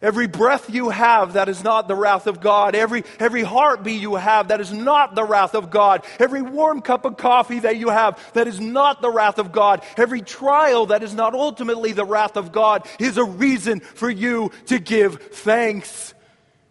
Every 0.01 0.27
breath 0.27 0.69
you 0.69 0.89
have, 0.89 1.33
that 1.33 1.49
is 1.49 1.63
not 1.63 1.87
the 1.87 1.95
wrath 1.95 2.27
of 2.27 2.41
God. 2.41 2.75
Every, 2.75 3.03
every 3.19 3.43
heartbeat 3.43 4.01
you 4.01 4.15
have, 4.15 4.49
that 4.49 4.59
is 4.59 4.71
not 4.71 5.15
the 5.15 5.23
wrath 5.23 5.55
of 5.55 5.69
God. 5.69 6.03
Every 6.19 6.41
warm 6.41 6.81
cup 6.81 7.05
of 7.05 7.17
coffee 7.17 7.59
that 7.59 7.77
you 7.77 7.89
have, 7.89 8.19
that 8.33 8.47
is 8.47 8.59
not 8.59 9.01
the 9.01 9.09
wrath 9.09 9.37
of 9.37 9.51
God. 9.51 9.83
Every 9.97 10.21
trial 10.21 10.87
that 10.87 11.03
is 11.03 11.13
not 11.13 11.33
ultimately 11.35 11.91
the 11.91 12.05
wrath 12.05 12.37
of 12.37 12.51
God 12.51 12.87
is 12.99 13.17
a 13.17 13.23
reason 13.23 13.79
for 13.79 14.09
you 14.09 14.51
to 14.65 14.79
give 14.79 15.21
thanks. 15.21 16.14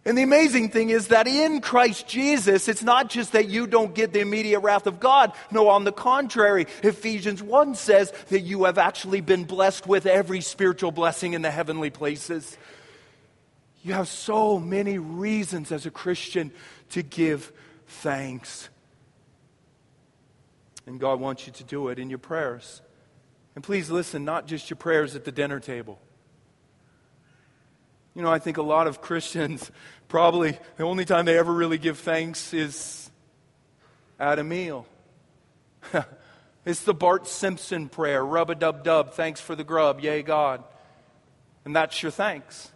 And 0.06 0.18
the 0.18 0.22
amazing 0.22 0.68
thing 0.68 0.90
is 0.90 1.08
that 1.08 1.26
in 1.26 1.62
Christ 1.62 2.06
Jesus, 2.06 2.68
it's 2.68 2.82
not 2.82 3.08
just 3.08 3.32
that 3.32 3.48
you 3.48 3.66
don't 3.66 3.94
get 3.94 4.12
the 4.12 4.20
immediate 4.20 4.60
wrath 4.60 4.86
of 4.86 5.00
God. 5.00 5.32
No, 5.50 5.68
on 5.68 5.84
the 5.84 5.92
contrary, 5.92 6.66
Ephesians 6.82 7.42
1 7.42 7.74
says 7.74 8.12
that 8.28 8.40
you 8.40 8.64
have 8.64 8.76
actually 8.76 9.22
been 9.22 9.44
blessed 9.44 9.86
with 9.86 10.04
every 10.04 10.42
spiritual 10.42 10.92
blessing 10.92 11.32
in 11.32 11.40
the 11.40 11.50
heavenly 11.50 11.88
places. 11.88 12.58
You 13.82 13.94
have 13.94 14.08
so 14.08 14.58
many 14.58 14.98
reasons 14.98 15.72
as 15.72 15.86
a 15.86 15.90
Christian 15.90 16.52
to 16.90 17.02
give 17.02 17.50
thanks. 17.86 18.68
And 20.86 21.00
God 21.00 21.18
wants 21.18 21.46
you 21.46 21.52
to 21.54 21.64
do 21.64 21.88
it 21.88 21.98
in 21.98 22.10
your 22.10 22.18
prayers. 22.18 22.82
And 23.54 23.64
please 23.64 23.90
listen, 23.90 24.24
not 24.24 24.46
just 24.46 24.68
your 24.68 24.76
prayers 24.76 25.16
at 25.16 25.24
the 25.24 25.32
dinner 25.32 25.60
table. 25.60 25.98
You 28.14 28.22
know, 28.22 28.30
I 28.30 28.38
think 28.38 28.58
a 28.58 28.62
lot 28.62 28.86
of 28.86 29.00
Christians 29.00 29.70
probably 30.08 30.56
the 30.76 30.84
only 30.84 31.04
time 31.04 31.24
they 31.24 31.36
ever 31.36 31.52
really 31.52 31.78
give 31.78 31.98
thanks 31.98 32.54
is 32.54 33.10
at 34.20 34.38
a 34.38 34.44
meal. 34.44 34.86
it's 36.64 36.82
the 36.84 36.94
Bart 36.94 37.26
Simpson 37.26 37.88
prayer 37.88 38.24
rub 38.24 38.50
a 38.50 38.54
dub 38.54 38.84
dub, 38.84 39.14
thanks 39.14 39.40
for 39.40 39.56
the 39.56 39.64
grub, 39.64 40.00
yay 40.00 40.22
God. 40.22 40.62
And 41.64 41.74
that's 41.74 42.00
your 42.02 42.12
thanks. 42.12 42.70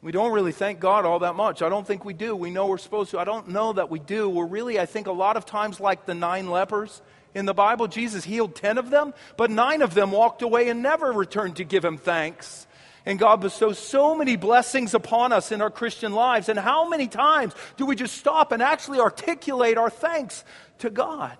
We 0.00 0.12
don't 0.12 0.32
really 0.32 0.52
thank 0.52 0.80
God 0.80 1.04
all 1.04 1.20
that 1.20 1.34
much. 1.34 1.62
I 1.62 1.68
don't 1.68 1.86
think 1.86 2.04
we 2.04 2.12
do. 2.12 2.36
We 2.36 2.50
know 2.50 2.66
we're 2.66 2.78
supposed 2.78 3.10
to. 3.12 3.18
I 3.18 3.24
don't 3.24 3.48
know 3.48 3.72
that 3.72 3.90
we 3.90 3.98
do. 3.98 4.28
We're 4.28 4.46
really, 4.46 4.78
I 4.78 4.86
think, 4.86 5.06
a 5.06 5.12
lot 5.12 5.36
of 5.36 5.46
times 5.46 5.80
like 5.80 6.04
the 6.04 6.14
nine 6.14 6.50
lepers 6.50 7.00
in 7.34 7.46
the 7.46 7.54
Bible. 7.54 7.88
Jesus 7.88 8.22
healed 8.22 8.54
ten 8.54 8.78
of 8.78 8.90
them, 8.90 9.14
but 9.36 9.50
nine 9.50 9.82
of 9.82 9.94
them 9.94 10.12
walked 10.12 10.42
away 10.42 10.68
and 10.68 10.82
never 10.82 11.10
returned 11.10 11.56
to 11.56 11.64
give 11.64 11.84
him 11.84 11.96
thanks. 11.96 12.66
And 13.06 13.18
God 13.18 13.42
bestows 13.42 13.78
so 13.78 14.14
many 14.14 14.36
blessings 14.36 14.94
upon 14.94 15.32
us 15.32 15.52
in 15.52 15.60
our 15.60 15.70
Christian 15.70 16.12
lives. 16.12 16.48
And 16.48 16.58
how 16.58 16.88
many 16.88 17.06
times 17.06 17.52
do 17.76 17.84
we 17.84 17.96
just 17.96 18.16
stop 18.16 18.50
and 18.50 18.62
actually 18.62 18.98
articulate 18.98 19.76
our 19.76 19.90
thanks 19.90 20.44
to 20.78 20.88
God? 20.88 21.36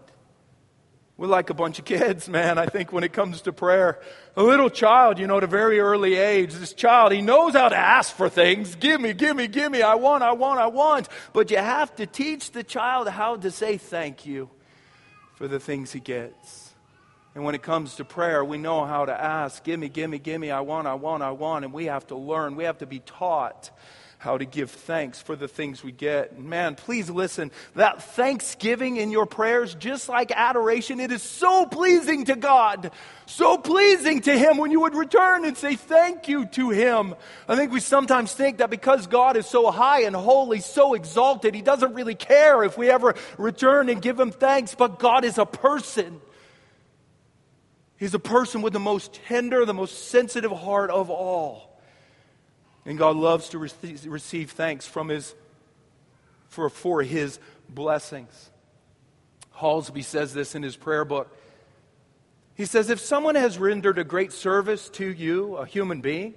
We're 1.17 1.29
like 1.29 1.49
a 1.49 1.55
bunch 1.55 1.79
of 1.79 1.85
kids, 1.85 2.29
man, 2.29 2.59
I 2.59 2.67
think, 2.67 2.93
when 2.93 3.05
it 3.05 3.13
comes 3.13 3.43
to 3.43 3.53
prayer. 3.53 4.01
A 4.37 4.43
little 4.43 4.69
child, 4.69 5.21
you 5.21 5.29
know, 5.29 5.37
at 5.37 5.45
a 5.45 5.47
very 5.47 5.79
early 5.79 6.17
age, 6.17 6.53
this 6.55 6.73
child, 6.73 7.13
he 7.13 7.23
knows 7.23 7.53
how 7.53 7.69
to 7.69 7.77
ask 7.77 8.15
for 8.15 8.29
things. 8.29 8.75
Give 8.75 9.01
me, 9.01 9.13
give 9.13 9.37
me, 9.37 9.47
give 9.47 9.71
me. 9.71 9.81
I 9.81 9.95
want, 9.95 10.25
I 10.25 10.33
want, 10.33 10.59
I 10.59 10.67
want. 10.67 11.09
But 11.33 11.53
you 11.53 11.59
have 11.59 11.95
to 11.97 12.07
teach 12.07 12.51
the 12.51 12.65
child 12.65 13.09
how 13.09 13.37
to 13.37 13.51
say 13.53 13.79
thank 13.79 14.27
you 14.27 14.51
for 15.37 15.47
the 15.47 15.61
things 15.61 15.93
he 15.93 16.01
gets. 16.01 16.64
And 17.35 17.43
when 17.43 17.57
it 17.57 17.63
comes 17.63 17.97
to 17.97 18.05
prayer, 18.05 18.45
we 18.45 18.59
know 18.59 18.85
how 18.85 19.07
to 19.07 19.13
ask, 19.13 19.65
Give 19.65 19.79
me, 19.79 19.89
give 19.89 20.09
me, 20.09 20.19
give 20.19 20.41
me, 20.41 20.51
I 20.51 20.61
want, 20.61 20.87
I 20.87 20.95
want, 20.95 21.23
I 21.23 21.33
want. 21.33 21.65
And 21.65 21.75
we 21.75 21.87
have 21.87 22.07
to 22.09 22.17
learn, 22.17 22.55
we 22.55 22.65
have 22.65 22.79
to 22.79 22.87
be 22.87 23.01
taught 23.01 23.71
how 24.19 24.39
to 24.39 24.47
give 24.47 24.71
thanks 24.71 25.21
for 25.21 25.37
the 25.37 25.49
things 25.49 25.85
we 25.85 25.93
get. 25.93 26.33
And 26.33 26.45
Man, 26.45 26.77
please 26.77 27.11
listen. 27.11 27.51
That 27.75 28.03
thanksgiving 28.03 28.97
in 28.97 29.11
your 29.11 29.27
prayers, 29.27 29.75
just 29.75 30.09
like 30.09 30.31
adoration, 30.31 30.99
it 30.99 31.13
is 31.13 31.23
so 31.23 31.67
pleasing 31.67 32.25
to 32.27 32.37
God. 32.37 32.93
So 33.27 33.59
pleasing 33.59 34.23
to 34.23 34.39
Him 34.39 34.57
when 34.57 34.71
you 34.71 34.81
would 34.81 34.95
return 34.95 35.45
and 35.45 35.57
say 35.59 35.75
thank 35.75 36.29
you 36.29 36.47
to 36.47 36.71
Him. 36.71 37.17
I 37.49 37.57
think 37.57 37.73
we 37.73 37.81
sometimes 37.81 38.33
think 38.33 38.59
that 38.59 38.71
because 38.71 39.09
God 39.09 39.37
is 39.37 39.47
so 39.47 39.71
high 39.71 40.05
and 40.05 40.17
holy, 40.17 40.61
so 40.61 40.95
exalted, 40.95 41.55
He 41.55 41.63
doesn't 41.63 41.95
really 41.95 42.15
care 42.15 42.63
if 42.63 42.79
we 42.79 42.91
ever 42.91 43.17
return 43.37 43.89
and 43.89 44.01
give 44.01 44.19
Him 44.19 44.31
thanks, 44.31 44.75
but 44.75 45.01
God 45.01 45.25
is 45.25 45.37
a 45.37 45.47
person. 45.47 46.21
He's 48.05 48.13
a 48.13 48.19
person 48.19 48.61
with 48.61 48.75
the 48.75 48.81
most 48.81 49.19
tender, 49.27 49.65
the 49.65 49.73
most 49.73 50.09
sensitive 50.09 50.53
heart 50.53 50.91
of 50.91 51.09
all. 51.09 51.81
And 52.85 52.99
God 52.99 53.17
loves 53.17 53.49
to 53.49 53.59
receive 53.59 54.51
thanks 54.51 54.87
from 54.87 55.09
his, 55.09 55.35
for, 56.51 56.69
for 56.69 57.01
his 57.01 57.39
blessings. 57.67 58.51
Hallesby 59.57 60.05
says 60.05 60.35
this 60.35 60.55
in 60.55 60.63
his 60.63 60.77
prayer 60.77 61.07
book. 61.07 61.35
He 62.55 62.67
says, 62.67 62.91
If 62.91 63.01
someone 63.01 63.37
has 63.37 63.57
rendered 63.57 63.97
a 63.97 64.05
great 64.05 64.35
service 64.35 64.91
to 64.91 65.07
you, 65.11 65.57
a 65.57 65.65
human 65.65 66.03
being, 66.03 66.35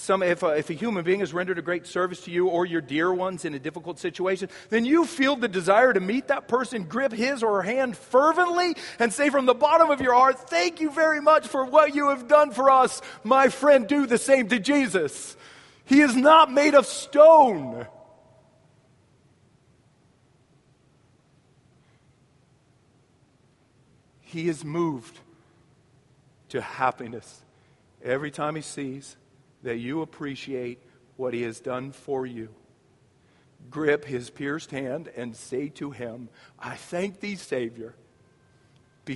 some, 0.00 0.22
if, 0.22 0.42
a, 0.42 0.48
if 0.48 0.70
a 0.70 0.72
human 0.72 1.04
being 1.04 1.20
has 1.20 1.32
rendered 1.32 1.58
a 1.58 1.62
great 1.62 1.86
service 1.86 2.22
to 2.22 2.30
you 2.30 2.48
or 2.48 2.66
your 2.66 2.80
dear 2.80 3.12
ones 3.12 3.44
in 3.44 3.54
a 3.54 3.58
difficult 3.58 3.98
situation, 3.98 4.48
then 4.70 4.84
you 4.84 5.04
feel 5.04 5.36
the 5.36 5.46
desire 5.46 5.92
to 5.92 6.00
meet 6.00 6.28
that 6.28 6.48
person, 6.48 6.84
grip 6.84 7.12
his 7.12 7.42
or 7.42 7.62
her 7.62 7.62
hand 7.62 7.96
fervently, 7.96 8.74
and 8.98 9.12
say 9.12 9.30
from 9.30 9.46
the 9.46 9.54
bottom 9.54 9.90
of 9.90 10.00
your 10.00 10.14
heart, 10.14 10.50
Thank 10.50 10.80
you 10.80 10.90
very 10.90 11.20
much 11.20 11.46
for 11.46 11.64
what 11.64 11.94
you 11.94 12.08
have 12.08 12.26
done 12.26 12.50
for 12.50 12.70
us. 12.70 13.00
My 13.22 13.48
friend, 13.48 13.86
do 13.86 14.06
the 14.06 14.18
same 14.18 14.48
to 14.48 14.58
Jesus. 14.58 15.36
He 15.84 16.00
is 16.00 16.16
not 16.16 16.50
made 16.50 16.74
of 16.74 16.86
stone. 16.86 17.86
He 24.22 24.48
is 24.48 24.64
moved 24.64 25.20
to 26.48 26.60
happiness 26.60 27.42
every 28.02 28.32
time 28.32 28.56
he 28.56 28.62
sees 28.62 29.16
that 29.64 29.78
you 29.78 30.02
appreciate 30.02 30.80
what 31.16 31.34
he 31.34 31.42
has 31.42 31.58
done 31.58 31.90
for 31.90 32.24
you. 32.24 32.48
Grip 33.70 34.04
his 34.04 34.30
pierced 34.30 34.70
hand 34.70 35.08
and 35.16 35.34
say 35.34 35.68
to 35.70 35.90
him, 35.90 36.28
I 36.58 36.76
thank 36.76 37.20
thee, 37.20 37.34
Savior, 37.34 37.96